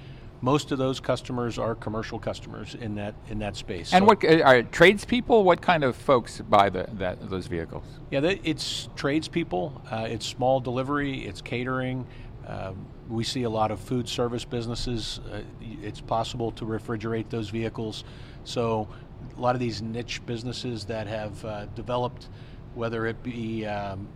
most 0.43 0.73
of 0.73 0.79
those 0.79 0.99
customers 0.99 1.57
are 1.57 1.77
commercial 1.77 2.19
customers 2.19 2.75
in 2.75 2.97
that 2.97 3.15
in 3.29 3.39
that 3.39 3.57
space. 3.57 3.93
And 3.93 4.03
so, 4.03 4.07
what 4.07 4.25
uh, 4.25 4.43
are 4.43 4.63
tradespeople? 4.63 5.45
What 5.45 5.63
kind 5.63 5.85
of 5.85 5.97
folks 5.97 6.41
buy 6.41 6.69
the, 6.69 6.89
that 6.95 7.31
those 7.31 7.47
vehicles? 7.47 7.85
Yeah, 8.11 8.21
it's 8.45 8.89
tradespeople. 8.97 9.81
Uh, 9.91 10.07
it's 10.11 10.27
small 10.27 10.61
delivery. 10.61 11.25
It's 11.25 11.41
catering. 11.41 12.07
Uh, 12.47 12.73
we 13.09 13.23
see 13.23 13.45
a 13.45 13.51
lot 13.51 13.71
of 13.71 13.79
food 13.79 14.09
service 14.09 14.45
businesses. 14.45 15.21
Uh, 15.33 15.43
it's 15.61 16.01
possible 16.01 16.51
to 16.53 16.65
refrigerate 16.65 17.31
those 17.31 17.49
vehicles. 17.49 18.03
So 18.45 18.89
a 19.37 19.41
lot 19.41 19.55
of 19.55 19.61
these 19.61 19.81
niche 19.81 20.27
businesses 20.27 20.85
that 20.87 21.07
have 21.07 21.45
uh, 21.45 21.67
developed, 21.77 22.29
whether 22.75 23.07
it 23.07 23.23
be 23.23 23.65
um, 23.65 24.09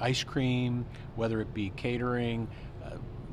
ice 0.00 0.24
cream, 0.24 0.86
whether 1.16 1.40
it 1.42 1.52
be 1.52 1.70
catering 1.76 2.48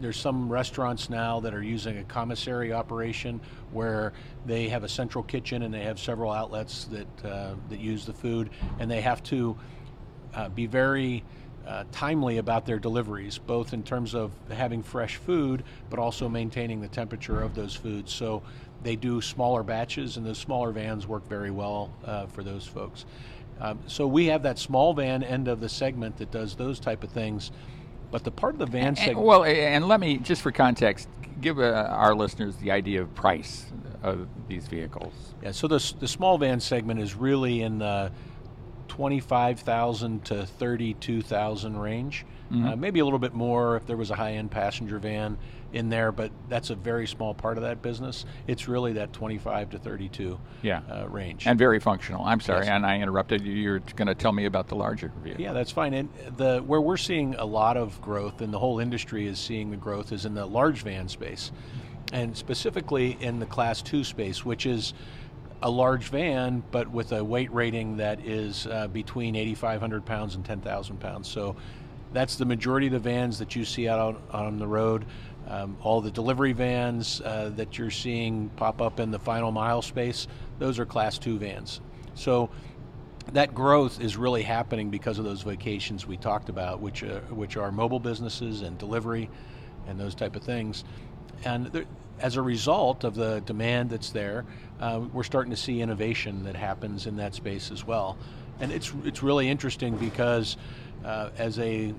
there's 0.04 0.20
some 0.20 0.50
restaurants 0.50 1.10
now 1.10 1.40
that 1.40 1.54
are 1.54 1.64
using 1.64 1.98
a 1.98 2.04
commissary 2.04 2.74
operation 2.74 3.40
where 3.72 4.12
they 4.46 4.68
have 4.68 4.84
a 4.84 4.90
central 4.90 5.24
kitchen 5.24 5.64
and 5.64 5.74
they 5.74 5.84
have 5.84 5.98
several 5.98 6.30
outlets 6.30 6.90
that 6.92 7.26
uh, 7.26 7.56
that 7.70 7.80
use 7.80 8.06
the 8.06 8.12
food, 8.12 8.50
and 8.80 8.92
they 8.92 9.00
have 9.00 9.24
to 9.24 9.58
uh, 10.34 10.50
be 10.50 10.66
very 10.66 11.24
uh, 11.66 11.86
timely 11.94 12.38
about 12.38 12.66
their 12.66 12.80
deliveries, 12.80 13.38
both 13.38 13.72
in 13.72 13.82
terms 13.82 14.14
of 14.14 14.34
having 14.52 14.84
fresh 14.84 15.16
food, 15.16 15.64
but 15.90 16.00
also 16.00 16.28
maintaining 16.28 16.82
the 16.82 16.90
temperature 16.90 17.42
of 17.42 17.56
those 17.56 17.74
foods. 17.74 18.12
So 18.12 18.44
they 18.84 18.98
do 18.98 19.22
smaller 19.22 19.64
batches, 19.64 20.18
and 20.18 20.26
those 20.26 20.38
smaller 20.38 20.74
vans 20.74 21.08
work 21.08 21.26
very 21.30 21.52
well 21.52 21.94
uh, 22.04 22.26
for 22.26 22.44
those 22.44 22.68
folks. 22.68 23.06
Um, 23.62 23.80
so 23.88 24.06
we 24.06 24.26
have 24.26 24.44
that 24.44 24.60
small 24.60 24.94
van 24.94 25.24
end 25.24 25.48
of 25.48 25.62
the 25.62 25.70
segment 25.70 26.18
that 26.18 26.30
does 26.30 26.56
those 26.58 26.78
type 26.78 27.06
of 27.06 27.12
things. 27.12 27.52
But 28.14 28.24
the 28.24 28.30
part 28.32 28.54
of 28.54 28.60
the 28.60 28.68
van 28.68 28.90
And- 28.90 28.98
segment, 28.98 29.26
well, 29.26 29.44
and 29.44 29.88
let 29.88 30.00
me 30.00 30.18
just 30.18 30.44
for 30.44 30.52
context 30.52 31.10
give 31.42 31.58
uh, 31.60 31.88
our 31.90 32.14
listeners 32.14 32.56
the 32.58 32.70
idea 32.70 33.02
of 33.02 33.14
price 33.16 33.66
of 34.04 34.28
these 34.48 34.68
vehicles. 34.68 35.14
yeah. 35.42 35.50
So 35.52 35.68
the 35.68 35.94
the 36.00 36.08
small 36.08 36.38
van 36.38 36.60
segment 36.60 37.00
is 37.00 37.16
really 37.16 37.64
in 37.64 37.80
the 37.80 38.12
twenty-five 38.88 39.60
thousand 39.62 40.26
to 40.26 40.46
thirty-two 40.46 41.24
thousand 41.24 41.78
range. 41.78 42.26
Uh, 42.54 42.76
maybe 42.76 43.00
a 43.00 43.04
little 43.04 43.18
bit 43.18 43.34
more 43.34 43.78
if 43.78 43.88
there 43.88 43.98
was 43.98 44.12
a 44.12 44.16
high-end 44.16 44.52
passenger 44.52 45.00
van 45.00 45.40
in 45.74 45.90
there, 45.90 46.12
but 46.12 46.32
that's 46.50 46.70
a 46.70 46.76
very 46.76 47.08
small 47.08 47.34
part 47.34 47.58
of 47.58 47.64
that 47.64 47.82
business. 47.82 48.26
It's 48.48 48.68
really 48.68 48.94
that 48.94 49.12
twenty-five 49.12 49.72
to 49.72 49.80
thirty-two 49.80 50.40
Yeah. 50.62 50.82
uh, 50.90 51.08
range. 51.10 51.46
And 51.48 51.58
very 51.58 51.80
functional. 51.80 52.24
I'm 52.24 52.40
sorry, 52.40 52.66
Yes. 52.66 52.70
and 52.70 52.86
I 52.86 53.00
interrupted 53.00 53.42
you. 53.42 53.54
You're 53.54 53.80
going 53.80 54.08
to 54.08 54.16
tell 54.16 54.32
me 54.32 54.46
about 54.46 54.68
the 54.68 54.76
larger 54.76 55.12
view. 55.24 55.36
Yeah, 55.38 55.54
that's 55.54 55.72
fine. 55.72 55.94
And 55.94 56.10
the 56.38 56.60
where 56.60 56.80
we're 56.82 56.98
seeing 56.98 57.36
a 57.36 57.46
lot 57.46 57.76
of 57.76 58.00
growth, 58.02 58.42
and 58.42 58.54
the 58.54 58.60
whole 58.60 58.80
industry 58.80 59.28
is 59.28 59.40
seeing 59.40 59.72
the 59.72 59.78
growth, 59.78 60.12
is 60.12 60.26
in 60.26 60.36
the 60.36 60.46
large 60.46 60.84
van 60.84 61.08
space, 61.10 61.52
and 62.14 62.38
specifically 62.38 63.18
in 63.20 63.40
the 63.40 63.46
Class 63.48 63.82
Two 63.82 64.04
space, 64.04 64.46
which 64.46 64.66
is 64.66 64.94
a 65.64 65.70
large 65.70 66.10
van, 66.10 66.62
but 66.72 66.90
with 66.92 67.14
a 67.14 67.24
weight 67.24 67.52
rating 67.54 67.98
that 67.98 68.20
is 68.26 68.68
uh, 68.68 68.86
between 68.90 69.34
8,500 69.36 70.06
pounds 70.06 70.36
and 70.36 70.44
10,000 70.44 71.00
pounds. 71.00 71.28
So 71.30 71.56
that's 72.12 72.36
the 72.36 72.44
majority 72.44 72.88
of 72.88 72.94
the 72.94 73.00
vans 73.00 73.40
that 73.40 73.56
you 73.56 73.64
see 73.64 73.88
out 73.88 74.00
on, 74.32 74.46
on 74.46 74.60
the 74.60 74.68
road. 74.68 75.06
Um, 75.48 75.78
all 75.82 76.02
the 76.02 76.12
delivery 76.12 76.54
vans 76.54 77.22
uh, 77.22 77.52
that 77.56 77.78
you're 77.78 77.92
seeing 77.92 78.50
pop 78.56 78.82
up 78.82 79.00
in 79.00 79.12
the 79.12 79.20
final 79.20 79.52
mile 79.52 79.82
space, 79.82 80.28
those 80.60 80.80
are 80.80 80.86
Class 80.86 81.18
Two 81.18 81.38
vans. 81.38 81.82
So 82.16 82.50
that 83.32 83.54
growth 83.54 84.02
is 84.02 84.18
really 84.18 84.44
happening 84.44 84.90
because 84.90 85.20
of 85.20 85.26
those 85.26 85.42
vacations 85.42 86.08
we 86.08 86.18
talked 86.18 86.50
about, 86.50 86.80
which 86.80 87.04
uh, 87.04 87.20
which 87.30 87.58
are 87.58 87.72
mobile 87.72 88.00
businesses 88.00 88.62
and 88.62 88.78
delivery, 88.78 89.30
and 89.88 90.00
those 90.00 90.16
type 90.16 90.36
of 90.36 90.44
things. 90.44 90.84
And 91.44 91.68
there, 91.68 91.86
as 92.20 92.36
a 92.38 92.42
result 92.42 93.04
of 93.04 93.16
the 93.16 93.42
demand 93.42 93.90
that's 93.90 94.12
there, 94.12 94.46
uh, 94.80 95.02
we're 95.12 95.24
starting 95.24 95.52
to 95.52 95.58
see 95.58 95.82
innovation 95.82 96.44
that 96.44 96.56
happens 96.56 97.06
in 97.06 97.18
that 97.18 97.36
space 97.36 97.72
as 97.72 97.86
well. 97.86 98.18
And 98.60 98.72
it's 98.72 98.94
it's 99.04 99.24
really 99.24 99.50
interesting 99.50 99.98
because 99.98 100.58
uh, 101.04 101.30
as 101.38 101.60
a 101.60 101.94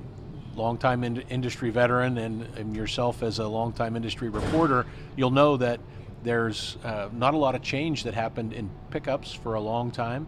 longtime 0.56 1.04
in- 1.04 1.20
industry 1.22 1.70
veteran 1.70 2.18
and, 2.18 2.42
and 2.56 2.76
yourself 2.76 3.22
as 3.22 3.38
a 3.38 3.46
longtime 3.46 3.96
industry 3.96 4.28
reporter, 4.28 4.86
you'll 5.16 5.30
know 5.30 5.56
that 5.56 5.80
there's 6.22 6.76
uh, 6.84 7.08
not 7.12 7.34
a 7.34 7.36
lot 7.36 7.54
of 7.54 7.62
change 7.62 8.04
that 8.04 8.14
happened 8.14 8.52
in 8.52 8.70
pickups 8.90 9.32
for 9.32 9.54
a 9.54 9.60
long 9.60 9.90
time. 9.90 10.26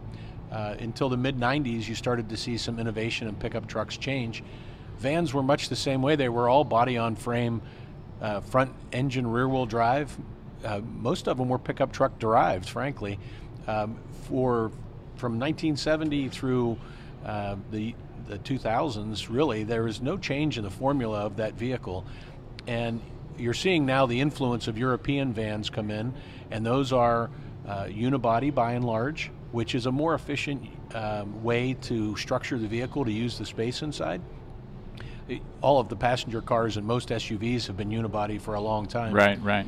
Uh, 0.51 0.75
until 0.79 1.09
the 1.09 1.17
mid 1.17 1.37
90s, 1.37 1.87
you 1.87 1.95
started 1.95 2.29
to 2.29 2.37
see 2.37 2.57
some 2.57 2.79
innovation 2.79 3.27
in 3.27 3.35
pickup 3.35 3.67
trucks 3.67 3.97
change. 3.97 4.43
Vans 4.99 5.33
were 5.33 5.43
much 5.43 5.69
the 5.69 5.75
same 5.75 6.01
way. 6.01 6.15
They 6.15 6.29
were 6.29 6.47
all 6.47 6.63
body 6.63 6.97
on 6.97 7.15
frame, 7.15 7.61
uh, 8.21 8.39
front 8.41 8.73
engine, 8.91 9.27
rear 9.27 9.47
wheel 9.47 9.65
drive. 9.65 10.15
Uh, 10.63 10.79
most 10.79 11.27
of 11.27 11.37
them 11.37 11.49
were 11.49 11.59
pickup 11.59 11.91
truck 11.91 12.17
derived, 12.19 12.69
frankly. 12.69 13.19
Um, 13.67 13.97
for 14.27 14.71
from 15.17 15.39
1970 15.39 16.29
through 16.29 16.77
uh, 17.25 17.55
the 17.71 17.95
the 18.27 18.37
2000s, 18.39 19.27
really, 19.29 19.63
there 19.63 19.83
was 19.83 20.01
no 20.01 20.17
change 20.17 20.57
in 20.57 20.63
the 20.63 20.69
formula 20.69 21.25
of 21.25 21.37
that 21.37 21.53
vehicle, 21.53 22.05
and 22.67 23.01
you're 23.37 23.53
seeing 23.53 23.85
now 23.85 24.05
the 24.05 24.19
influence 24.19 24.67
of 24.67 24.77
European 24.77 25.33
vans 25.33 25.69
come 25.69 25.91
in, 25.91 26.13
and 26.51 26.65
those 26.65 26.91
are 26.91 27.29
uh, 27.67 27.85
unibody 27.85 28.53
by 28.53 28.73
and 28.73 28.85
large, 28.85 29.31
which 29.51 29.75
is 29.75 29.85
a 29.85 29.91
more 29.91 30.13
efficient 30.13 30.61
um, 30.93 31.43
way 31.43 31.73
to 31.81 32.15
structure 32.15 32.57
the 32.57 32.67
vehicle 32.67 33.05
to 33.05 33.11
use 33.11 33.37
the 33.37 33.45
space 33.45 33.81
inside. 33.81 34.21
All 35.61 35.79
of 35.79 35.89
the 35.89 35.95
passenger 35.95 36.41
cars 36.41 36.77
and 36.77 36.85
most 36.85 37.09
SUVs 37.09 37.67
have 37.67 37.75
been 37.75 37.89
unibody 37.89 38.39
for 38.39 38.55
a 38.55 38.61
long 38.61 38.85
time. 38.85 39.13
Right, 39.13 39.41
right. 39.41 39.67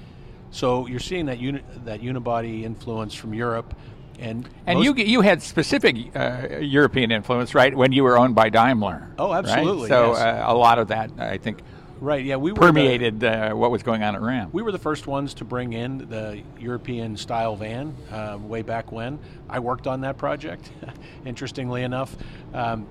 So 0.52 0.88
you're 0.88 1.00
seeing 1.00 1.26
that 1.28 1.40
uni- 1.40 1.64
that 1.84 2.02
unibody 2.02 2.64
influence 2.64 3.14
from 3.14 3.34
Europe, 3.34 3.76
and 4.20 4.50
And 4.66 4.84
you 4.84 4.94
you 4.96 5.22
had 5.22 5.42
specific 5.42 5.96
uh, 6.16 6.58
European 6.60 7.12
influence, 7.12 7.56
right? 7.56 7.76
When 7.76 7.92
you 7.92 8.04
were 8.04 8.18
owned 8.18 8.36
by 8.36 8.50
Daimler. 8.50 9.08
Oh, 9.18 9.32
right? 9.32 9.46
absolutely, 9.46 9.88
So 9.88 10.12
yes. 10.12 10.20
uh, 10.20 10.44
a 10.48 10.56
lot 10.56 10.78
of 10.80 10.90
that, 10.90 11.12
I 11.18 11.38
think, 11.38 11.60
right? 12.02 12.24
Yeah, 12.24 12.36
we 12.36 12.52
were 12.52 12.56
the- 12.56 12.62
permeated 12.62 13.24
uh, 13.24 13.52
what 13.54 13.72
was 13.72 13.82
going 13.84 14.04
on 14.04 14.16
at 14.16 14.22
Ram. 14.22 14.50
We 14.52 14.62
were 14.62 14.72
the 14.72 14.78
first 14.80 15.08
ones 15.08 15.34
to 15.36 15.46
bring 15.46 15.74
in 15.74 16.10
the 16.10 16.42
European 16.60 17.16
style 17.18 17.56
van 17.56 17.96
uh, 18.12 18.38
way 18.42 18.62
back 18.62 18.92
when. 18.92 19.20
I 19.50 19.60
worked 19.60 19.88
on 19.88 20.02
that 20.02 20.18
project, 20.18 20.70
interestingly 21.26 21.84
enough. 21.84 22.16
Um, 22.54 22.88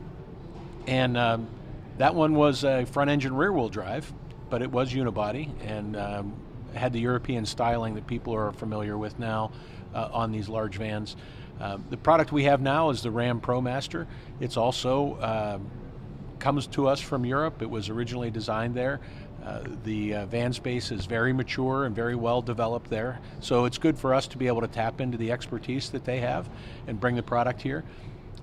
and 0.87 1.17
um, 1.19 1.47
that 1.99 2.15
one 2.15 2.35
was 2.35 2.65
a 2.65 2.87
front 2.87 3.11
engine 3.11 3.35
rear 3.35 3.53
wheel 3.53 3.69
drive, 3.69 4.11
but 4.49 4.63
it 4.63 4.71
was 4.71 4.93
unibody 4.95 5.51
and 5.67 5.95
um, 5.97 6.33
had 6.75 6.93
the 6.95 7.01
European 7.01 7.45
styling 7.45 7.95
that 7.97 8.07
people 8.07 8.35
are 8.35 8.53
familiar 8.53 8.97
with 8.97 9.19
now 9.19 9.51
uh, 9.99 10.09
on 10.13 10.33
these 10.33 10.49
large 10.49 10.77
vans. 10.77 11.17
Um, 11.61 11.85
the 11.91 11.97
product 11.97 12.31
we 12.31 12.45
have 12.45 12.61
now 12.61 12.91
is 12.91 13.03
the 13.03 13.11
Ram 13.11 13.41
ProMaster. 13.41 14.07
It's 14.41 14.57
also 14.57 15.21
um, 15.21 15.71
comes 16.39 16.67
to 16.69 16.87
us 16.87 17.01
from 17.01 17.25
Europe. 17.25 17.63
It 17.63 17.71
was 17.71 17.89
originally 17.89 18.31
designed 18.31 18.75
there. 18.75 19.01
Uh, 19.45 19.61
the 19.85 20.15
uh, 20.15 20.27
van 20.27 20.53
space 20.53 20.93
is 20.93 21.07
very 21.07 21.33
mature 21.33 21.85
and 21.85 21.95
very 21.95 22.15
well 22.15 22.43
developed 22.43 22.91
there. 22.91 23.19
So 23.41 23.65
it's 23.65 23.79
good 23.79 23.99
for 23.99 24.15
us 24.15 24.27
to 24.29 24.39
be 24.39 24.47
able 24.47 24.61
to 24.61 24.69
tap 24.69 25.01
into 25.01 25.17
the 25.17 25.33
expertise 25.33 25.91
that 25.91 26.05
they 26.05 26.21
have 26.21 26.49
and 26.87 27.01
bring 27.01 27.17
the 27.17 27.23
product 27.23 27.63
here. 27.63 27.85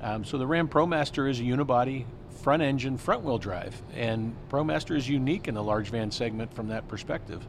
Um, 0.01 0.25
so 0.25 0.37
the 0.37 0.47
Ram 0.47 0.67
ProMaster 0.67 1.29
is 1.29 1.39
a 1.39 1.43
unibody 1.43 2.05
front 2.41 2.61
engine 2.61 2.97
front 2.97 3.23
wheel 3.23 3.37
drive, 3.37 3.81
and 3.95 4.35
ProMaster 4.49 4.95
is 4.95 5.09
unique 5.09 5.47
in 5.47 5.55
the 5.55 5.63
large 5.63 5.89
van 5.89 6.11
segment 6.11 6.53
from 6.53 6.67
that 6.67 6.87
perspective. 6.87 7.45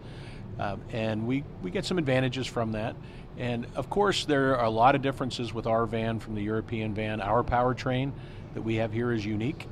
Um, 0.59 0.81
and 0.91 1.27
we, 1.27 1.45
we 1.63 1.71
get 1.71 1.85
some 1.85 1.99
advantages 1.99 2.47
from 2.47 2.73
that. 2.73 2.97
And 3.39 3.67
of 3.75 3.91
course, 3.91 4.25
there 4.25 4.57
are 4.57 4.65
a 4.65 4.71
lot 4.71 4.95
of 4.95 5.03
differences 5.03 5.53
with 5.53 5.67
our 5.67 5.87
van 5.87 6.19
from 6.19 6.35
the 6.35 6.43
European 6.43 6.95
van. 6.95 7.21
Our 7.21 7.43
powertrain 7.43 8.13
that 8.55 8.63
we 8.63 8.77
have 8.77 8.93
here 8.93 9.13
is 9.13 9.25
unique. 9.25 9.69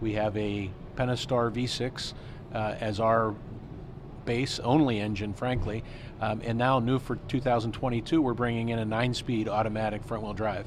We 0.00 0.12
have 0.14 0.36
a 0.36 0.70
Pentastar 0.96 1.50
V6 1.50 2.12
uh, 2.54 2.76
as 2.80 3.00
our 3.00 3.34
base 4.24 4.60
only 4.60 5.00
engine, 5.00 5.34
frankly. 5.34 5.82
Um, 6.20 6.40
and 6.44 6.56
now, 6.58 6.78
new 6.78 6.98
for 6.98 7.16
2022, 7.16 8.20
we're 8.20 8.34
bringing 8.34 8.68
in 8.68 8.78
a 8.78 8.84
nine 8.84 9.14
speed 9.14 9.48
automatic 9.48 10.04
front 10.04 10.22
wheel 10.22 10.34
drive. 10.34 10.66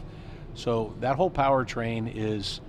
So 0.56 0.94
that 1.00 1.16
whole 1.16 1.32
powertrain 1.32 2.12
is 2.14 2.62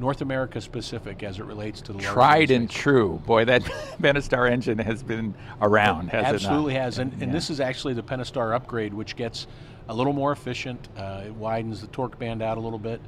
North 0.00 0.22
America 0.22 0.60
specific 0.60 1.22
as 1.22 1.38
it 1.38 1.44
relates 1.44 1.82
to 1.82 1.92
the 1.92 1.98
Tried 2.00 2.50
and 2.50 2.68
true. 2.68 3.22
Boy, 3.26 3.44
that 3.44 3.62
Pentastar 4.02 4.50
engine 4.50 4.78
has 4.78 5.02
been 5.02 5.34
around, 5.60 6.08
has 6.08 6.24
Absolutely 6.24 6.74
has. 6.74 6.98
And, 6.98 7.12
and 7.12 7.22
Yeah. 7.22 7.32
this 7.32 7.50
is 7.50 7.60
actually 7.60 7.94
the 7.94 8.02
Pentastar 8.02 8.54
upgrade, 8.54 8.94
which 8.94 9.14
gets 9.14 9.46
a 9.88 9.94
little 9.94 10.14
more 10.14 10.32
efficient. 10.32 10.88
Uh, 10.96 11.24
it 11.26 11.34
widens 11.34 11.82
the 11.82 11.86
torque 11.88 12.18
band 12.18 12.42
out 12.42 12.56
a 12.56 12.60
little 12.60 12.78
bit. 12.78 13.00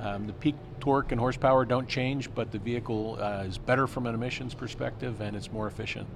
Um, 0.00 0.26
the 0.26 0.32
peak 0.32 0.54
torque 0.80 1.12
and 1.12 1.20
horsepower 1.20 1.64
don't 1.64 1.88
change, 1.88 2.32
but 2.34 2.50
the 2.50 2.58
vehicle 2.58 3.18
uh, 3.20 3.44
is 3.46 3.58
better 3.58 3.86
from 3.86 4.06
an 4.06 4.14
emissions 4.14 4.54
perspective 4.54 5.20
and 5.20 5.36
it's 5.36 5.52
more 5.52 5.66
efficient. 5.66 6.08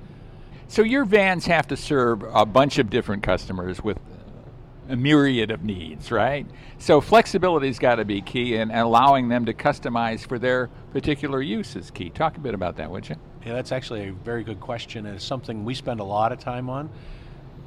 So 0.68 0.82
your 0.82 1.04
vans 1.04 1.44
have 1.46 1.66
to 1.68 1.76
serve 1.76 2.22
a 2.32 2.46
bunch 2.46 2.78
of 2.78 2.88
different 2.88 3.22
customers 3.22 3.82
with 3.84 3.98
a 4.88 4.96
myriad 4.96 5.50
of 5.50 5.62
needs, 5.62 6.10
right? 6.10 6.46
So 6.78 7.00
flexibility's 7.00 7.78
got 7.78 7.96
to 7.96 8.04
be 8.04 8.20
key, 8.20 8.56
and 8.56 8.72
allowing 8.72 9.28
them 9.28 9.44
to 9.46 9.54
customize 9.54 10.26
for 10.26 10.38
their 10.38 10.68
particular 10.92 11.40
use 11.40 11.76
is 11.76 11.90
key. 11.90 12.10
Talk 12.10 12.36
a 12.36 12.40
bit 12.40 12.54
about 12.54 12.76
that, 12.76 12.90
would 12.90 13.08
you? 13.08 13.16
Yeah, 13.46 13.54
that's 13.54 13.72
actually 13.72 14.08
a 14.08 14.12
very 14.12 14.44
good 14.44 14.60
question, 14.60 15.06
and 15.06 15.16
it's 15.16 15.24
something 15.24 15.64
we 15.64 15.74
spend 15.74 16.00
a 16.00 16.04
lot 16.04 16.32
of 16.32 16.38
time 16.38 16.68
on. 16.68 16.90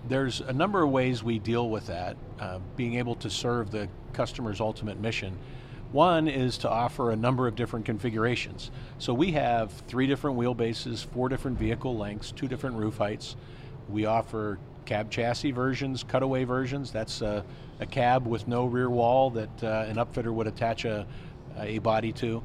There's 0.08 0.42
a 0.42 0.54
number 0.54 0.84
of 0.84 0.90
ways 0.90 1.24
we 1.24 1.40
deal 1.40 1.70
with 1.70 1.88
that, 1.88 2.18
uh, 2.40 2.60
being 2.76 2.96
able 2.96 3.16
to 3.16 3.30
serve 3.30 3.72
the 3.72 3.90
customer's 4.14 4.62
ultimate 4.62 5.00
mission. 5.00 5.38
One 5.92 6.28
is 6.28 6.58
to 6.60 6.70
offer 6.70 7.12
a 7.12 7.16
number 7.16 7.48
of 7.48 7.56
different 7.56 7.86
configurations. 7.86 8.70
So 9.00 9.14
we 9.14 9.32
have 9.32 9.72
three 9.88 10.08
different 10.08 10.38
wheelbases, 10.38 11.06
four 11.06 11.30
different 11.30 11.58
vehicle 11.58 11.98
lengths, 11.98 12.32
two 12.32 12.48
different 12.48 12.76
roof 12.76 12.98
heights. 12.98 13.36
We 13.88 14.06
offer 14.06 14.60
cab 14.86 15.10
chassis 15.12 15.52
versions, 15.52 16.04
cutaway 16.04 16.44
versions. 16.44 16.92
That's 16.92 17.22
a, 17.22 17.44
a 17.80 17.86
cab 17.86 18.28
with 18.28 18.48
no 18.48 18.66
rear 18.66 18.90
wall 18.90 19.30
that 19.32 19.64
uh, 19.64 19.86
an 19.88 19.96
upfitter 19.96 20.34
would 20.34 20.48
attach 20.48 20.86
a, 20.86 21.06
a 21.60 21.80
body 21.80 22.12
to. 22.14 22.44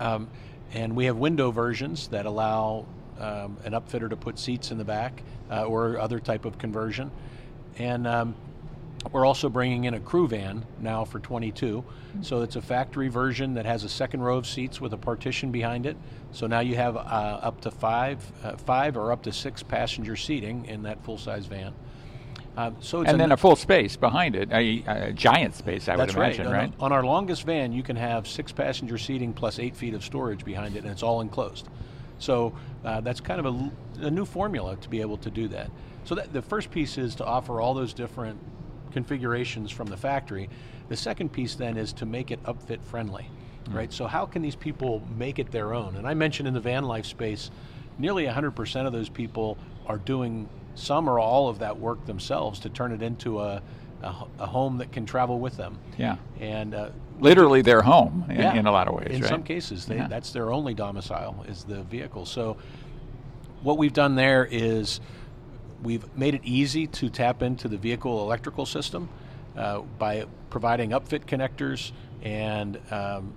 Um, 0.00 0.28
and 0.72 0.94
we 0.94 1.06
have 1.06 1.16
window 1.16 1.50
versions 1.50 2.08
that 2.08 2.26
allow 2.26 2.86
um, 3.18 3.56
an 3.64 3.72
upfitter 3.72 4.08
to 4.08 4.16
put 4.16 4.38
seats 4.38 4.70
in 4.70 4.78
the 4.78 4.84
back 4.84 5.22
uh, 5.50 5.64
or 5.64 5.98
other 5.98 6.20
type 6.20 6.44
of 6.44 6.58
conversion. 6.58 7.10
And 7.78 8.06
um, 8.06 8.34
We're 9.12 9.24
also 9.24 9.48
bringing 9.48 9.84
in 9.84 9.94
a 9.94 10.00
crew 10.00 10.28
van 10.28 10.66
now 10.80 11.04
for 11.04 11.20
22. 11.20 11.84
So 12.20 12.42
it's 12.42 12.56
a 12.56 12.62
factory 12.62 13.08
version 13.08 13.54
that 13.54 13.64
has 13.64 13.84
a 13.84 13.88
second 13.88 14.22
row 14.22 14.36
of 14.36 14.46
seats 14.46 14.80
with 14.80 14.92
a 14.92 14.96
partition 14.96 15.50
behind 15.52 15.86
it. 15.86 15.96
So 16.32 16.46
now 16.46 16.60
you 16.60 16.76
have 16.76 16.96
uh, 16.96 17.00
up 17.00 17.60
to 17.62 17.70
five, 17.70 18.20
uh, 18.42 18.56
five 18.56 18.96
or 18.96 19.12
up 19.12 19.22
to 19.22 19.32
six 19.32 19.62
passenger 19.62 20.16
seating 20.16 20.66
in 20.66 20.82
that 20.82 21.02
full-size 21.04 21.46
van. 21.46 21.74
Uh, 22.56 22.72
so 22.80 23.02
and 23.02 23.20
then 23.20 23.30
a 23.30 23.36
full 23.36 23.54
space 23.54 23.94
behind 23.94 24.34
it, 24.34 24.50
a, 24.50 24.82
a 24.88 25.12
giant 25.12 25.54
space, 25.54 25.88
I 25.88 25.94
would 25.94 26.10
imagine, 26.10 26.46
right? 26.46 26.52
right? 26.52 26.72
On, 26.80 26.90
our 26.90 27.04
longest 27.04 27.44
van, 27.44 27.72
you 27.72 27.84
can 27.84 27.94
have 27.94 28.26
six 28.26 28.50
passenger 28.50 28.98
seating 28.98 29.32
plus 29.32 29.60
eight 29.60 29.76
feet 29.76 29.94
of 29.94 30.02
storage 30.02 30.44
behind 30.44 30.74
it, 30.74 30.82
and 30.82 30.90
it's 30.90 31.04
all 31.04 31.20
enclosed. 31.20 31.68
So 32.18 32.52
uh, 32.84 33.00
that's 33.00 33.20
kind 33.20 33.38
of 33.38 33.46
a, 33.46 34.06
a, 34.06 34.10
new 34.10 34.24
formula 34.24 34.76
to 34.76 34.88
be 34.88 35.00
able 35.00 35.18
to 35.18 35.30
do 35.30 35.46
that. 35.48 35.70
So 36.02 36.16
that, 36.16 36.32
the 36.32 36.42
first 36.42 36.72
piece 36.72 36.98
is 36.98 37.14
to 37.16 37.24
offer 37.24 37.60
all 37.60 37.74
those 37.74 37.92
different 37.92 38.40
configurations 38.98 39.70
from 39.70 39.86
the 39.86 39.96
factory. 39.96 40.50
The 40.88 40.96
second 40.96 41.32
piece 41.32 41.54
then 41.54 41.76
is 41.76 41.92
to 41.94 42.06
make 42.06 42.32
it 42.32 42.42
upfit 42.42 42.82
friendly, 42.82 43.30
mm. 43.64 43.74
right? 43.74 43.92
So 43.92 44.08
how 44.08 44.26
can 44.26 44.42
these 44.42 44.56
people 44.56 45.02
make 45.16 45.38
it 45.38 45.52
their 45.52 45.72
own? 45.72 45.94
And 45.94 46.04
I 46.04 46.14
mentioned 46.14 46.48
in 46.48 46.54
the 46.54 46.60
van 46.60 46.82
life 46.82 47.06
space, 47.06 47.52
nearly 47.96 48.24
100% 48.24 48.86
of 48.86 48.92
those 48.92 49.08
people 49.08 49.56
are 49.86 49.98
doing 49.98 50.48
some 50.74 51.08
or 51.08 51.20
all 51.20 51.48
of 51.48 51.60
that 51.60 51.78
work 51.78 52.04
themselves 52.06 52.58
to 52.60 52.68
turn 52.68 52.90
it 52.90 53.00
into 53.00 53.40
a, 53.40 53.62
a, 54.02 54.14
a 54.40 54.46
home 54.46 54.78
that 54.78 54.90
can 54.90 55.06
travel 55.06 55.38
with 55.38 55.56
them. 55.56 55.78
Yeah. 55.96 56.16
And 56.40 56.74
uh, 56.74 56.90
literally 57.20 57.62
their 57.62 57.82
home 57.82 58.24
in, 58.28 58.36
yeah, 58.36 58.54
in 58.54 58.66
a 58.66 58.72
lot 58.72 58.88
of 58.88 58.94
ways. 58.94 59.10
In 59.10 59.20
right? 59.20 59.28
some 59.28 59.44
cases, 59.44 59.86
they, 59.86 59.96
yeah. 59.96 60.08
that's 60.08 60.32
their 60.32 60.52
only 60.52 60.74
domicile 60.74 61.44
is 61.48 61.62
the 61.62 61.84
vehicle. 61.84 62.26
So 62.26 62.56
what 63.62 63.78
we've 63.78 63.92
done 63.92 64.16
there 64.16 64.48
is 64.50 65.00
we've 65.82 66.04
made 66.16 66.34
it 66.34 66.42
easy 66.44 66.86
to 66.86 67.08
tap 67.08 67.42
into 67.42 67.68
the 67.68 67.76
vehicle 67.76 68.22
electrical 68.22 68.66
system 68.66 69.08
uh, 69.56 69.80
by 69.98 70.26
providing 70.50 70.90
upfit 70.90 71.24
connectors 71.26 71.92
and 72.22 72.80
um, 72.90 73.32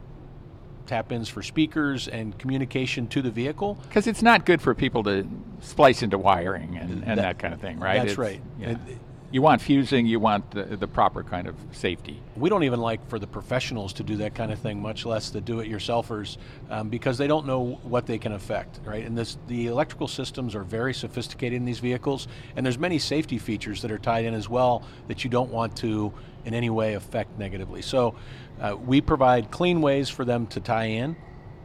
tap 0.86 1.12
ins 1.12 1.30
for 1.30 1.42
speakers 1.42 2.08
and 2.08 2.38
communication 2.38 3.08
to 3.08 3.22
the 3.22 3.32
vehicle. 3.32 3.78
Because 3.88 4.08
it's 4.08 4.22
not 4.22 4.46
good 4.46 4.62
for 4.62 4.74
people 4.74 5.04
to 5.04 5.28
splice 5.62 6.04
into 6.04 6.18
wiring 6.18 6.78
and, 6.78 6.92
and 6.92 7.04
that, 7.04 7.16
that 7.18 7.40
kind 7.40 7.54
of 7.54 7.62
thing, 7.62 7.80
right? 7.80 7.98
That's 7.98 8.12
it's, 8.12 8.18
right. 8.18 8.42
Yeah. 8.60 8.78
You 9.32 9.42
want 9.42 9.62
fusing, 9.62 10.06
you 10.06 10.20
want 10.20 10.52
the, 10.52 10.64
the 10.64 10.88
proper 10.88 11.24
kind 11.24 11.48
of 11.48 11.56
safety. 11.72 12.22
We 12.36 12.50
don't 12.50 12.64
even 12.64 12.82
like 12.82 13.08
for 13.08 13.18
the 13.18 13.28
professionals 13.28 13.94
to 13.94 14.04
do 14.04 14.18
that 14.18 14.36
kind 14.36 14.52
of 14.52 14.60
thing, 14.60 14.82
much 14.82 15.06
less 15.06 15.30
the 15.30 15.40
do-it-yourselfers, 15.40 16.38
um, 16.70 16.90
because 16.90 17.18
they 17.18 17.28
don't 17.28 17.46
know 17.46 17.80
what 17.84 18.06
they 18.06 18.18
can 18.18 18.34
affect, 18.34 18.82
right? 18.84 19.06
And 19.06 19.18
this, 19.18 19.38
the 19.48 19.68
electrical 19.68 20.08
systems 20.08 20.54
are 20.54 20.64
very 20.64 20.94
sophisticated 20.94 21.56
in 21.56 21.66
these 21.66 21.80
vehicles, 21.80 22.28
and 22.56 22.66
there's 22.66 22.78
many 22.78 23.00
safety 23.00 23.38
features 23.38 23.82
that 23.82 23.92
are 23.92 23.98
tied 23.98 24.26
in 24.26 24.34
as 24.34 24.50
well 24.50 24.84
that 25.08 25.24
you 25.24 25.30
don't 25.30 25.50
want 25.50 25.76
to 25.78 26.14
in 26.44 26.54
any 26.54 26.70
way 26.70 26.96
affect 26.96 27.38
negatively. 27.40 27.82
So 27.82 28.16
uh, 28.60 28.76
we 28.76 29.00
provide 29.00 29.50
clean 29.50 29.82
ways 29.82 30.10
for 30.10 30.26
them 30.26 30.48
to 30.48 30.60
tie 30.60 30.86
in 30.86 31.16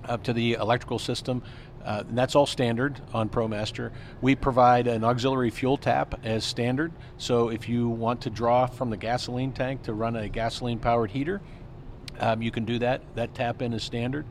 up 0.05 0.23
to 0.23 0.33
the 0.33 0.53
electrical 0.53 1.01
system. 1.01 1.43
Uh, 1.87 2.03
that's 2.11 2.35
all 2.35 2.47
standard 2.47 3.01
on 3.15 3.29
ProMaster. 3.29 3.93
We 4.21 4.35
provide 4.35 4.89
an 4.89 5.05
auxiliary 5.05 5.51
fuel 5.51 5.77
tap 5.77 6.21
as 6.25 6.45
standard. 6.45 6.93
So 7.17 7.49
if 7.49 7.69
you 7.69 7.89
want 7.89 8.23
to 8.23 8.31
draw 8.31 8.67
from 8.67 8.91
the 8.91 8.97
gasoline 8.97 9.53
tank 9.53 9.85
to 9.85 9.95
run 9.95 10.17
a 10.17 10.29
gasoline 10.29 10.81
powered 10.81 11.13
heater, 11.13 11.41
um, 12.19 12.43
you 12.43 12.51
can 12.51 12.65
do 12.65 12.81
that. 12.81 13.03
That 13.15 13.35
tap 13.35 13.63
in 13.63 13.73
is 13.73 13.85
standard. 13.85 14.27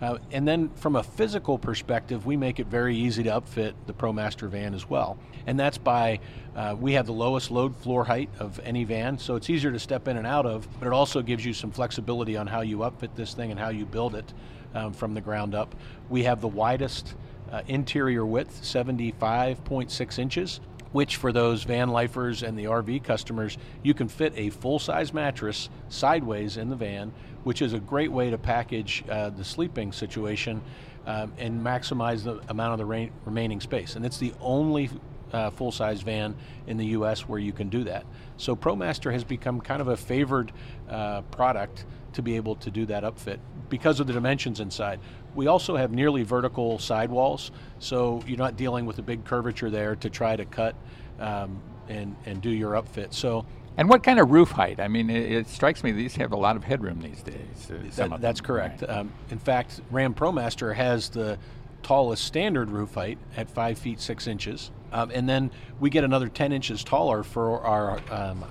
Uh, 0.00 0.18
and 0.30 0.48
then 0.48 0.70
from 0.76 0.96
a 0.96 1.02
physical 1.02 1.58
perspective, 1.58 2.24
we 2.24 2.36
make 2.36 2.58
it 2.58 2.68
very 2.68 2.96
easy 2.96 3.22
to 3.24 3.30
upfit 3.30 3.74
the 3.86 3.92
ProMaster 3.92 4.48
van 4.48 4.72
as 4.72 4.88
well. 4.88 5.18
And 5.46 5.60
that's 5.60 5.76
by, 5.76 6.20
uh, 6.56 6.74
we 6.78 6.94
have 6.94 7.06
the 7.06 7.12
lowest 7.12 7.50
load 7.50 7.76
floor 7.76 8.04
height 8.04 8.30
of 8.38 8.60
any 8.64 8.84
van, 8.84 9.18
so 9.18 9.36
it's 9.36 9.50
easier 9.50 9.70
to 9.72 9.78
step 9.78 10.08
in 10.08 10.16
and 10.16 10.26
out 10.26 10.46
of, 10.46 10.66
but 10.78 10.86
it 10.86 10.92
also 10.92 11.20
gives 11.20 11.44
you 11.44 11.52
some 11.52 11.70
flexibility 11.70 12.36
on 12.36 12.46
how 12.46 12.62
you 12.62 12.78
upfit 12.78 13.14
this 13.14 13.34
thing 13.34 13.50
and 13.50 13.60
how 13.60 13.68
you 13.68 13.84
build 13.84 14.14
it 14.14 14.32
um, 14.74 14.92
from 14.92 15.14
the 15.14 15.20
ground 15.20 15.54
up. 15.54 15.74
We 16.08 16.24
have 16.24 16.40
the 16.40 16.48
widest 16.48 17.14
uh, 17.50 17.62
interior 17.66 18.24
width, 18.24 18.62
75.6 18.62 20.18
inches 20.18 20.60
which 20.92 21.18
for 21.18 21.32
those 21.32 21.62
van 21.62 21.88
lifers 21.88 22.42
and 22.42 22.58
the 22.58 22.64
RV 22.64 23.04
customers, 23.04 23.56
you 23.84 23.94
can 23.94 24.08
fit 24.08 24.32
a 24.34 24.50
full 24.50 24.80
size 24.80 25.14
mattress 25.14 25.68
sideways 25.88 26.56
in 26.56 26.68
the 26.68 26.74
van 26.74 27.12
which 27.44 27.62
is 27.62 27.72
a 27.72 27.80
great 27.80 28.12
way 28.12 28.30
to 28.30 28.38
package 28.38 29.04
uh, 29.08 29.30
the 29.30 29.44
sleeping 29.44 29.92
situation 29.92 30.60
um, 31.06 31.32
and 31.38 31.64
maximize 31.64 32.22
the 32.24 32.40
amount 32.48 32.72
of 32.72 32.78
the 32.78 32.84
ra- 32.84 33.08
remaining 33.24 33.60
space. 33.60 33.96
And 33.96 34.04
it's 34.04 34.18
the 34.18 34.34
only 34.40 34.90
uh, 35.32 35.50
full 35.50 35.72
size 35.72 36.02
van 36.02 36.34
in 36.66 36.76
the 36.76 36.86
U.S. 36.86 37.28
where 37.28 37.38
you 37.38 37.52
can 37.52 37.68
do 37.68 37.84
that. 37.84 38.04
So 38.36 38.54
ProMaster 38.56 39.12
has 39.12 39.24
become 39.24 39.60
kind 39.60 39.80
of 39.80 39.88
a 39.88 39.96
favored 39.96 40.52
uh, 40.88 41.22
product 41.22 41.84
to 42.14 42.22
be 42.22 42.36
able 42.36 42.56
to 42.56 42.70
do 42.70 42.86
that 42.86 43.04
upfit 43.04 43.38
because 43.68 44.00
of 44.00 44.06
the 44.06 44.12
dimensions 44.12 44.60
inside. 44.60 45.00
We 45.34 45.46
also 45.46 45.76
have 45.76 45.92
nearly 45.92 46.22
vertical 46.24 46.78
sidewalls, 46.78 47.52
so 47.78 48.22
you're 48.26 48.38
not 48.38 48.56
dealing 48.56 48.86
with 48.86 48.98
a 48.98 49.02
big 49.02 49.24
curvature 49.24 49.70
there 49.70 49.96
to 49.96 50.10
try 50.10 50.36
to 50.36 50.44
cut 50.44 50.74
um, 51.20 51.60
and, 51.88 52.16
and 52.26 52.42
do 52.42 52.50
your 52.50 52.72
upfit. 52.72 53.14
So 53.14 53.46
and 53.76 53.88
what 53.88 54.02
kind 54.02 54.18
of 54.18 54.30
roof 54.30 54.50
height? 54.50 54.80
I 54.80 54.88
mean, 54.88 55.08
it, 55.08 55.32
it 55.32 55.48
strikes 55.48 55.82
me 55.82 55.92
these 55.92 56.16
have 56.16 56.32
a 56.32 56.36
lot 56.36 56.56
of 56.56 56.64
headroom 56.64 57.00
these 57.00 57.22
days. 57.22 57.98
Uh, 57.98 58.08
that, 58.08 58.20
that's 58.20 58.40
correct. 58.40 58.82
Right. 58.82 58.90
Um, 58.90 59.12
in 59.30 59.38
fact, 59.38 59.80
Ram 59.90 60.12
ProMaster 60.12 60.74
has 60.74 61.08
the 61.08 61.38
tallest 61.82 62.24
standard 62.24 62.70
roof 62.70 62.94
height 62.94 63.18
at 63.36 63.48
five 63.48 63.78
feet 63.78 64.00
six 64.00 64.26
inches, 64.26 64.70
um, 64.92 65.10
and 65.14 65.28
then 65.28 65.50
we 65.78 65.88
get 65.88 66.04
another 66.04 66.28
10 66.28 66.52
inches 66.52 66.84
taller 66.84 67.22
for 67.22 67.62
our 67.62 68.00
um, 68.10 68.44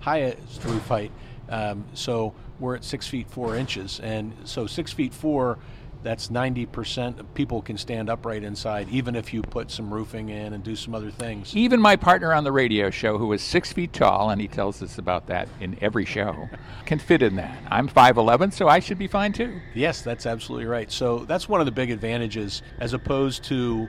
highest 0.00 0.64
roof 0.64 0.86
height. 0.86 1.10
Um, 1.48 1.84
so 1.94 2.34
we're 2.58 2.76
at 2.76 2.84
six 2.84 3.06
feet 3.06 3.28
four 3.30 3.56
inches, 3.56 4.00
and 4.00 4.32
so 4.44 4.66
six 4.66 4.92
feet 4.92 5.14
four 5.14 5.58
that's 6.06 6.28
90% 6.28 7.18
of 7.18 7.34
people 7.34 7.60
can 7.60 7.76
stand 7.76 8.08
upright 8.08 8.44
inside, 8.44 8.88
even 8.90 9.16
if 9.16 9.34
you 9.34 9.42
put 9.42 9.72
some 9.72 9.92
roofing 9.92 10.28
in 10.28 10.52
and 10.52 10.62
do 10.62 10.76
some 10.76 10.94
other 10.94 11.10
things. 11.10 11.54
Even 11.56 11.80
my 11.80 11.96
partner 11.96 12.32
on 12.32 12.44
the 12.44 12.52
radio 12.52 12.90
show, 12.90 13.18
who 13.18 13.32
is 13.32 13.42
six 13.42 13.72
feet 13.72 13.92
tall, 13.92 14.30
and 14.30 14.40
he 14.40 14.46
tells 14.46 14.82
us 14.82 14.98
about 14.98 15.26
that 15.26 15.48
in 15.60 15.76
every 15.80 16.04
show, 16.04 16.48
can 16.84 17.00
fit 17.00 17.22
in 17.22 17.34
that. 17.36 17.58
I'm 17.72 17.88
5'11, 17.88 18.52
so 18.52 18.68
I 18.68 18.78
should 18.78 18.98
be 18.98 19.08
fine 19.08 19.32
too. 19.32 19.60
Yes, 19.74 20.02
that's 20.02 20.26
absolutely 20.26 20.66
right. 20.66 20.92
So 20.92 21.24
that's 21.24 21.48
one 21.48 21.60
of 21.60 21.66
the 21.66 21.72
big 21.72 21.90
advantages 21.90 22.62
as 22.78 22.92
opposed 22.92 23.42
to 23.44 23.88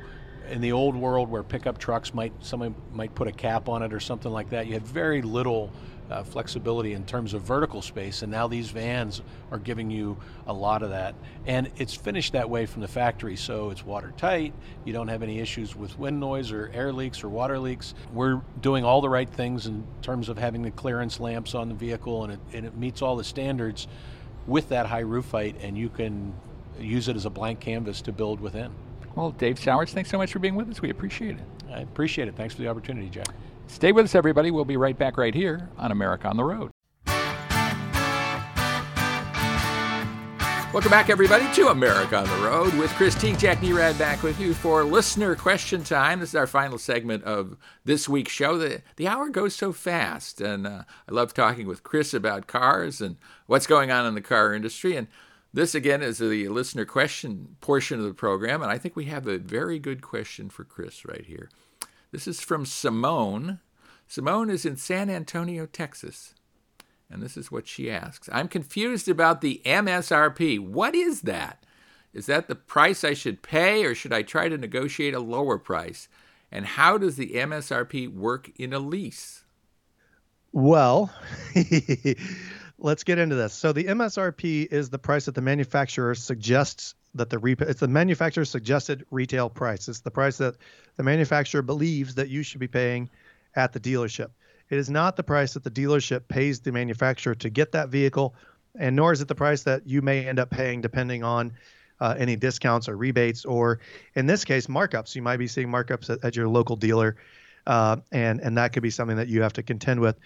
in 0.50 0.62
the 0.62 0.72
old 0.72 0.96
world 0.96 1.30
where 1.30 1.44
pickup 1.44 1.78
trucks 1.78 2.14
might 2.14 2.32
someone 2.40 2.74
might 2.94 3.14
put 3.14 3.28
a 3.28 3.32
cap 3.34 3.68
on 3.68 3.84
it 3.84 3.94
or 3.94 4.00
something 4.00 4.32
like 4.32 4.50
that. 4.50 4.66
You 4.66 4.74
had 4.74 4.88
very 4.88 5.22
little 5.22 5.72
uh, 6.10 6.24
flexibility 6.24 6.94
in 6.94 7.06
terms 7.06 7.34
of 7.34 7.42
vertical 7.42 7.82
space, 7.82 8.22
and 8.22 8.32
now 8.32 8.48
these 8.48 8.70
vans 8.70 9.22
are 9.52 9.58
giving 9.58 9.90
you 9.90 10.18
a 10.48 10.54
lot 10.54 10.84
of 10.84 10.90
that. 10.90 11.16
And 11.46 11.70
it's 11.78 11.94
finished 11.94 12.34
that 12.34 12.50
way 12.50 12.66
from 12.66 12.82
the 12.82 12.88
factory, 12.88 13.36
so 13.36 13.70
it's 13.70 13.86
watertight. 13.86 14.54
You 14.86 14.94
don't 14.94 15.08
have 15.08 15.24
any 15.24 15.40
issues 15.40 15.76
with 15.76 15.98
wind 16.00 16.20
noise 16.20 16.52
or 16.52 16.72
air 16.74 16.94
leaks 16.94 17.24
or 17.24 17.30
water 17.30 17.60
leaks. 17.60 17.94
We're 18.14 18.42
doing 18.62 18.84
all 18.84 19.02
the 19.02 19.10
right 19.10 19.30
things 19.30 19.68
in 19.68 19.86
terms 20.02 20.30
of 20.30 20.38
having 20.38 20.62
the 20.62 20.72
clearance 20.72 21.20
lamps 21.20 21.56
on 21.56 21.70
the 21.70 21.76
vehicle, 21.76 22.24
and 22.24 22.34
it, 22.34 22.40
and 22.54 22.66
it 22.66 22.78
meets 22.78 23.02
all 23.02 23.16
the 23.16 23.24
standards 23.24 23.88
with 24.46 24.70
that 24.70 24.86
high 24.86 25.00
roof 25.00 25.32
height, 25.32 25.56
and 25.62 25.78
you 25.78 25.90
can 25.90 26.34
use 26.80 27.08
it 27.08 27.16
as 27.16 27.26
a 27.26 27.30
blank 27.30 27.60
canvas 27.60 28.02
to 28.04 28.12
build 28.12 28.40
within. 28.40 28.72
Well, 29.16 29.32
Dave 29.32 29.60
Sowers, 29.60 29.94
thanks 29.94 30.12
so 30.12 30.18
much 30.18 30.32
for 30.32 30.40
being 30.40 30.56
with 30.56 30.70
us. 30.70 30.82
We 30.82 30.92
appreciate 30.92 31.38
it. 31.38 31.74
I 31.74 31.80
appreciate 31.80 32.28
it. 32.28 32.36
Thanks 32.36 32.54
for 32.54 32.62
the 32.62 32.68
opportunity, 32.68 33.10
Jack. 33.10 33.30
Stay 33.68 33.92
with 33.92 34.06
us, 34.06 34.16
everybody. 34.16 34.50
We'll 34.50 34.66
be 34.66 34.78
right 34.78 34.98
back 34.98 35.18
right 35.18 35.36
here 35.36 35.70
on 35.78 35.92
America 35.92 36.28
on 36.28 36.38
the 36.38 36.44
Road. 36.44 36.72
Welcome 40.74 40.92
back, 40.92 41.10
everybody, 41.10 41.52
to 41.54 41.70
America 41.70 42.18
on 42.18 42.26
the 42.26 42.46
Road 42.46 42.74
with 42.76 42.92
Chris 42.92 43.16
Teague 43.16 43.40
Jack 43.40 43.60
Nerad 43.60 43.98
back 43.98 44.22
with 44.22 44.40
you 44.40 44.54
for 44.54 44.84
listener 44.84 45.34
question 45.36 45.84
time. 45.84 46.20
This 46.20 46.30
is 46.30 46.36
our 46.36 46.46
final 46.46 46.78
segment 46.78 47.24
of 47.24 47.58
this 47.86 48.08
week's 48.08 48.34
show. 48.34 48.58
The, 48.58 48.84
the 48.98 49.08
hour 49.08 49.30
goes 49.30 49.56
so 49.56 49.72
fast, 49.72 50.42
and 50.42 50.68
uh, 50.68 50.84
I 51.10 51.12
love 51.12 51.34
talking 51.34 51.68
with 51.68 51.84
Chris 51.84 52.14
about 52.14 52.48
cars 52.48 53.02
and 53.02 53.16
what's 53.48 53.66
going 53.66 53.92
on 53.92 54.06
in 54.06 54.14
the 54.14 54.22
car 54.22 54.54
industry. 54.54 54.96
And 54.96 55.08
this, 55.54 55.74
again, 55.74 56.04
is 56.04 56.20
the 56.20 56.48
listener 56.50 56.86
question 56.86 57.56
portion 57.62 57.98
of 57.98 58.06
the 58.06 58.14
program, 58.14 58.62
and 58.62 58.70
I 58.70 58.78
think 58.78 58.96
we 58.96 59.06
have 59.06 59.26
a 59.26 59.40
very 59.40 59.80
good 59.80 60.02
question 60.02 60.50
for 60.50 60.64
Chris 60.64 61.06
right 61.06 61.26
here. 61.26 61.50
This 62.12 62.28
is 62.28 62.42
from 62.42 62.66
Simone. 62.66 63.60
Simone 64.08 64.50
is 64.50 64.66
in 64.66 64.78
San 64.78 65.10
Antonio, 65.10 65.66
Texas. 65.66 66.34
And 67.10 67.22
this 67.22 67.38
is 67.38 67.52
what 67.52 67.68
she 67.68 67.90
asks 67.90 68.30
I'm 68.32 68.48
confused 68.48 69.08
about 69.08 69.42
the 69.42 69.62
MSRP. 69.66 70.60
What 70.60 70.96
is 70.96 71.22
that? 71.22 71.64
Is 72.14 72.26
that 72.26 72.48
the 72.48 72.56
price 72.56 73.04
I 73.04 73.14
should 73.14 73.42
pay, 73.42 73.86
or 73.86 73.94
should 73.94 74.14
I 74.14 74.24
try 74.24 74.50
to 74.50 74.58
negotiate 74.58 75.14
a 75.14 75.20
lower 75.20 75.58
price? 75.58 76.08
And 76.52 76.66
how 76.66 76.98
does 76.98 77.18
the 77.18 77.32
MSRP 77.32 78.14
work 78.14 78.50
in 78.58 78.74
a 78.74 78.80
lease? 78.80 79.44
Well, 80.54 81.14
let's 82.80 83.04
get 83.04 83.20
into 83.20 83.36
this. 83.36 83.54
So 83.54 83.74
the 83.74 83.86
MSRP 83.86 84.72
is 84.72 84.90
the 84.90 84.98
price 84.98 85.26
that 85.26 85.36
the 85.36 85.42
manufacturer 85.42 86.16
suggests 86.16 86.96
that 87.18 87.30
the 87.30 87.40
rep- 87.40 87.62
it's 87.62 87.80
the 87.80 87.88
manufacturer's 87.88 88.50
suggested 88.50 89.06
retail 89.12 89.50
price. 89.50 89.88
It's 89.88 90.00
the 90.00 90.12
price 90.12 90.38
that 90.38 90.56
the 90.96 91.04
manufacturer 91.04 91.62
believes 91.62 92.16
that 92.16 92.30
you 92.30 92.44
should 92.44 92.60
be 92.60 92.68
paying 92.68 93.10
at 93.56 93.74
the 93.74 93.80
dealership. 93.80 94.30
It 94.70 94.78
is 94.78 94.90
not 94.90 95.16
the 95.16 95.24
price 95.24 95.54
that 95.54 95.64
the 95.64 95.72
dealership 95.72 96.28
pays 96.28 96.60
the 96.60 96.72
manufacturer 96.72 97.36
to 97.36 97.50
get 97.50 97.72
that 97.72 97.90
vehicle, 97.90 98.36
and 98.78 98.96
nor 98.96 99.14
is 99.14 99.22
it 99.22 99.28
the 99.28 99.36
price 99.36 99.64
that 99.64 99.88
you 99.88 100.02
may 100.02 100.28
end 100.28 100.40
up 100.40 100.50
paying 100.50 100.82
depending 100.82 101.24
on 101.24 101.54
uh, 102.00 102.16
any 102.18 102.36
discounts 102.36 102.88
or 102.88 102.96
rebates, 102.96 103.46
or 103.46 103.80
in 104.16 104.28
this 104.28 104.46
case, 104.46 104.68
markups. 104.68 105.16
You 105.16 105.22
might 105.22 105.38
be 105.38 105.48
seeing 105.48 105.70
markups 105.70 106.10
at, 106.10 106.24
at 106.24 106.36
your 106.36 106.48
local 106.48 106.76
dealer, 106.76 107.16
uh, 107.66 107.98
and 108.12 108.40
and 108.42 108.58
that 108.58 108.74
could 108.74 108.84
be 108.84 108.90
something 108.90 109.18
that 109.18 109.28
you 109.28 109.42
have 109.42 109.54
to 109.54 109.64
contend 109.64 110.00
with. 110.00 110.18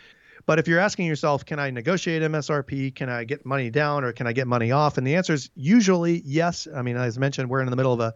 But 0.46 0.60
if 0.60 0.68
you're 0.68 0.80
asking 0.80 1.06
yourself, 1.06 1.46
can 1.46 1.60
I 1.60 1.70
negotiate 1.70 2.22
MSRP? 2.22 2.96
Can 2.96 3.10
I 3.10 3.24
get 3.24 3.46
money 3.46 3.70
down 3.70 4.04
or 4.04 4.12
can 4.12 4.28
I 4.28 4.34
get 4.34 4.48
money 4.48 4.72
off? 4.72 4.98
And 4.98 5.06
the 5.06 5.16
answer 5.16 5.34
is 5.34 5.50
usually 5.56 6.22
yes. 6.26 6.68
I 6.74 6.82
mean, 6.82 6.98
as 6.98 7.18
mentioned, 7.18 7.50
we're 7.50 7.62
in 7.62 7.70
the 7.70 7.76
middle 7.76 7.94
of 7.94 8.00
a, 8.00 8.14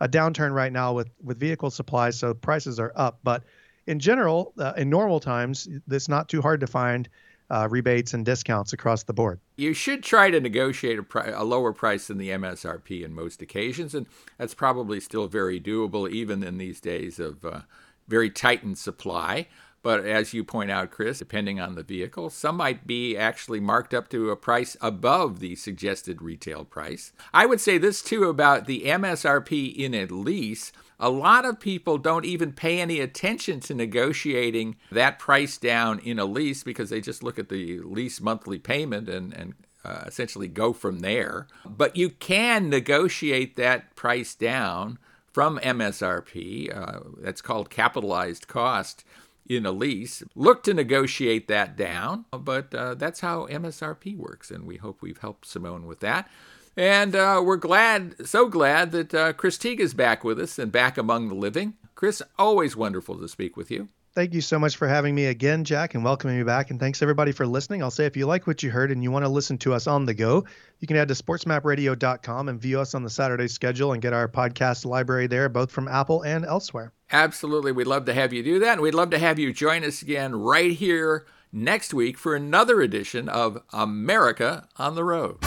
a 0.00 0.08
downturn 0.08 0.52
right 0.52 0.72
now 0.72 0.92
with, 0.92 1.08
with 1.22 1.38
vehicle 1.38 1.70
supplies, 1.70 2.18
so 2.18 2.34
prices 2.34 2.78
are 2.78 2.92
up. 2.96 3.20
But 3.22 3.44
in 3.86 3.98
general, 3.98 4.52
uh, 4.58 4.74
in 4.76 4.90
normal 4.90 5.20
times, 5.20 5.68
it's 5.90 6.08
not 6.08 6.28
too 6.28 6.42
hard 6.42 6.60
to 6.60 6.66
find 6.66 7.08
uh, 7.50 7.66
rebates 7.70 8.14
and 8.14 8.24
discounts 8.24 8.72
across 8.72 9.04
the 9.04 9.12
board. 9.12 9.40
You 9.56 9.72
should 9.72 10.02
try 10.02 10.30
to 10.30 10.40
negotiate 10.40 10.98
a, 10.98 11.02
pri- 11.02 11.30
a, 11.30 11.44
lower 11.44 11.72
price 11.72 12.08
than 12.08 12.18
the 12.18 12.28
MSRP 12.30 13.02
in 13.02 13.14
most 13.14 13.40
occasions, 13.40 13.94
and 13.94 14.06
that's 14.36 14.54
probably 14.54 15.00
still 15.00 15.28
very 15.28 15.58
doable 15.60 16.10
even 16.10 16.42
in 16.42 16.58
these 16.58 16.80
days 16.80 17.18
of 17.18 17.44
uh, 17.44 17.60
very 18.06 18.30
tightened 18.30 18.78
supply. 18.78 19.48
But 19.82 20.04
as 20.04 20.34
you 20.34 20.44
point 20.44 20.70
out, 20.70 20.90
Chris, 20.90 21.18
depending 21.20 21.60
on 21.60 21.74
the 21.74 21.82
vehicle, 21.82 22.30
some 22.30 22.56
might 22.56 22.86
be 22.86 23.16
actually 23.16 23.60
marked 23.60 23.94
up 23.94 24.08
to 24.10 24.30
a 24.30 24.36
price 24.36 24.76
above 24.80 25.38
the 25.38 25.54
suggested 25.54 26.20
retail 26.20 26.64
price. 26.64 27.12
I 27.32 27.46
would 27.46 27.60
say 27.60 27.78
this 27.78 28.02
too 28.02 28.24
about 28.24 28.66
the 28.66 28.82
MSRP 28.82 29.74
in 29.74 29.94
a 29.94 30.06
lease. 30.06 30.72
A 30.98 31.10
lot 31.10 31.44
of 31.44 31.60
people 31.60 31.96
don't 31.96 32.24
even 32.24 32.52
pay 32.52 32.80
any 32.80 32.98
attention 32.98 33.60
to 33.60 33.74
negotiating 33.74 34.76
that 34.90 35.20
price 35.20 35.56
down 35.56 36.00
in 36.00 36.18
a 36.18 36.24
lease 36.24 36.64
because 36.64 36.90
they 36.90 37.00
just 37.00 37.22
look 37.22 37.38
at 37.38 37.48
the 37.48 37.78
lease 37.80 38.20
monthly 38.20 38.58
payment 38.58 39.08
and, 39.08 39.32
and 39.32 39.54
uh, 39.84 40.02
essentially 40.06 40.48
go 40.48 40.72
from 40.72 41.00
there. 41.00 41.46
But 41.64 41.96
you 41.96 42.10
can 42.10 42.68
negotiate 42.68 43.54
that 43.56 43.94
price 43.94 44.34
down 44.34 44.98
from 45.32 45.60
MSRP. 45.60 46.76
Uh, 46.76 47.00
that's 47.18 47.40
called 47.40 47.70
capitalized 47.70 48.48
cost 48.48 49.04
in 49.48 49.66
a 49.66 49.72
lease. 49.72 50.22
Look 50.34 50.62
to 50.64 50.74
negotiate 50.74 51.48
that 51.48 51.76
down, 51.76 52.26
but 52.30 52.74
uh, 52.74 52.94
that's 52.94 53.20
how 53.20 53.46
MSRP 53.46 54.16
works, 54.16 54.50
and 54.50 54.66
we 54.66 54.76
hope 54.76 55.02
we've 55.02 55.18
helped 55.18 55.46
Simone 55.46 55.86
with 55.86 56.00
that. 56.00 56.28
And 56.76 57.16
uh, 57.16 57.42
we're 57.44 57.56
glad, 57.56 58.26
so 58.26 58.48
glad 58.48 58.92
that 58.92 59.12
uh, 59.12 59.32
Chris 59.32 59.58
Teague 59.58 59.80
is 59.80 59.94
back 59.94 60.22
with 60.22 60.38
us 60.38 60.58
and 60.58 60.70
back 60.70 60.96
among 60.96 61.28
the 61.28 61.34
living. 61.34 61.74
Chris, 61.96 62.22
always 62.38 62.76
wonderful 62.76 63.18
to 63.18 63.28
speak 63.28 63.56
with 63.56 63.70
you. 63.70 63.88
Thank 64.14 64.34
you 64.34 64.40
so 64.40 64.58
much 64.58 64.76
for 64.76 64.88
having 64.88 65.14
me 65.14 65.26
again, 65.26 65.64
Jack, 65.64 65.94
and 65.94 66.02
welcoming 66.02 66.38
me 66.38 66.42
back. 66.42 66.70
And 66.70 66.80
thanks 66.80 67.02
everybody 67.02 67.30
for 67.30 67.46
listening. 67.46 67.82
I'll 67.82 67.90
say 67.90 68.06
if 68.06 68.16
you 68.16 68.26
like 68.26 68.46
what 68.46 68.62
you 68.62 68.70
heard 68.70 68.90
and 68.90 69.02
you 69.02 69.10
want 69.10 69.24
to 69.24 69.28
listen 69.28 69.58
to 69.58 69.74
us 69.74 69.86
on 69.86 70.06
the 70.06 70.14
go, 70.14 70.44
you 70.80 70.88
can 70.88 70.96
head 70.96 71.08
to 71.08 71.14
sportsmapradio.com 71.14 72.48
and 72.48 72.60
view 72.60 72.80
us 72.80 72.94
on 72.94 73.02
the 73.02 73.10
Saturday 73.10 73.48
schedule 73.48 73.92
and 73.92 74.02
get 74.02 74.12
our 74.12 74.28
podcast 74.28 74.84
library 74.84 75.26
there, 75.26 75.48
both 75.48 75.70
from 75.70 75.88
Apple 75.88 76.22
and 76.22 76.44
elsewhere. 76.44 76.92
Absolutely. 77.10 77.72
We'd 77.72 77.86
love 77.86 78.04
to 78.06 78.14
have 78.14 78.32
you 78.32 78.42
do 78.42 78.58
that. 78.58 78.74
And 78.74 78.80
we'd 78.82 78.94
love 78.94 79.10
to 79.10 79.18
have 79.18 79.38
you 79.38 79.52
join 79.52 79.84
us 79.84 80.02
again 80.02 80.36
right 80.36 80.72
here 80.72 81.26
next 81.52 81.94
week 81.94 82.18
for 82.18 82.34
another 82.34 82.80
edition 82.80 83.28
of 83.28 83.62
America 83.72 84.68
on 84.76 84.94
the 84.94 85.04
Road. 85.04 85.38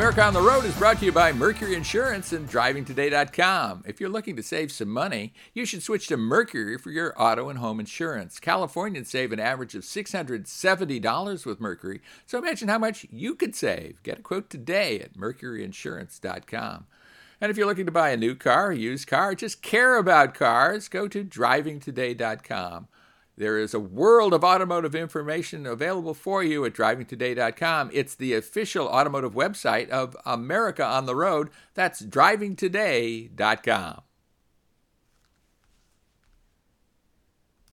America 0.00 0.22
on 0.22 0.32
the 0.32 0.40
Road 0.40 0.64
is 0.64 0.74
brought 0.78 0.98
to 0.98 1.04
you 1.04 1.12
by 1.12 1.30
Mercury 1.30 1.74
Insurance 1.74 2.32
and 2.32 2.48
DrivingToday.com. 2.48 3.84
If 3.86 4.00
you're 4.00 4.08
looking 4.08 4.34
to 4.36 4.42
save 4.42 4.72
some 4.72 4.88
money, 4.88 5.34
you 5.52 5.66
should 5.66 5.82
switch 5.82 6.06
to 6.06 6.16
Mercury 6.16 6.78
for 6.78 6.90
your 6.90 7.12
auto 7.20 7.50
and 7.50 7.58
home 7.58 7.78
insurance. 7.78 8.40
Californians 8.40 9.10
save 9.10 9.30
an 9.30 9.38
average 9.38 9.74
of 9.74 9.82
$670 9.82 11.44
with 11.44 11.60
Mercury, 11.60 12.00
so 12.24 12.38
imagine 12.38 12.68
how 12.68 12.78
much 12.78 13.06
you 13.10 13.34
could 13.34 13.54
save. 13.54 14.02
Get 14.02 14.20
a 14.20 14.22
quote 14.22 14.48
today 14.48 15.00
at 15.00 15.18
MercuryInsurance.com. 15.18 16.86
And 17.38 17.50
if 17.50 17.58
you're 17.58 17.66
looking 17.66 17.84
to 17.84 17.92
buy 17.92 18.08
a 18.08 18.16
new 18.16 18.34
car, 18.34 18.70
a 18.70 18.76
used 18.76 19.06
car, 19.06 19.34
just 19.34 19.60
care 19.60 19.98
about 19.98 20.32
cars, 20.32 20.88
go 20.88 21.08
to 21.08 21.22
DrivingToday.com. 21.22 22.88
There 23.40 23.56
is 23.56 23.72
a 23.72 23.80
world 23.80 24.34
of 24.34 24.44
automotive 24.44 24.94
information 24.94 25.64
available 25.64 26.12
for 26.12 26.44
you 26.44 26.66
at 26.66 26.74
drivingtoday.com. 26.74 27.88
It's 27.90 28.14
the 28.14 28.34
official 28.34 28.86
automotive 28.86 29.32
website 29.32 29.88
of 29.88 30.14
America 30.26 30.84
on 30.84 31.06
the 31.06 31.16
Road. 31.16 31.48
That's 31.72 32.02
drivingtoday.com. 32.02 34.02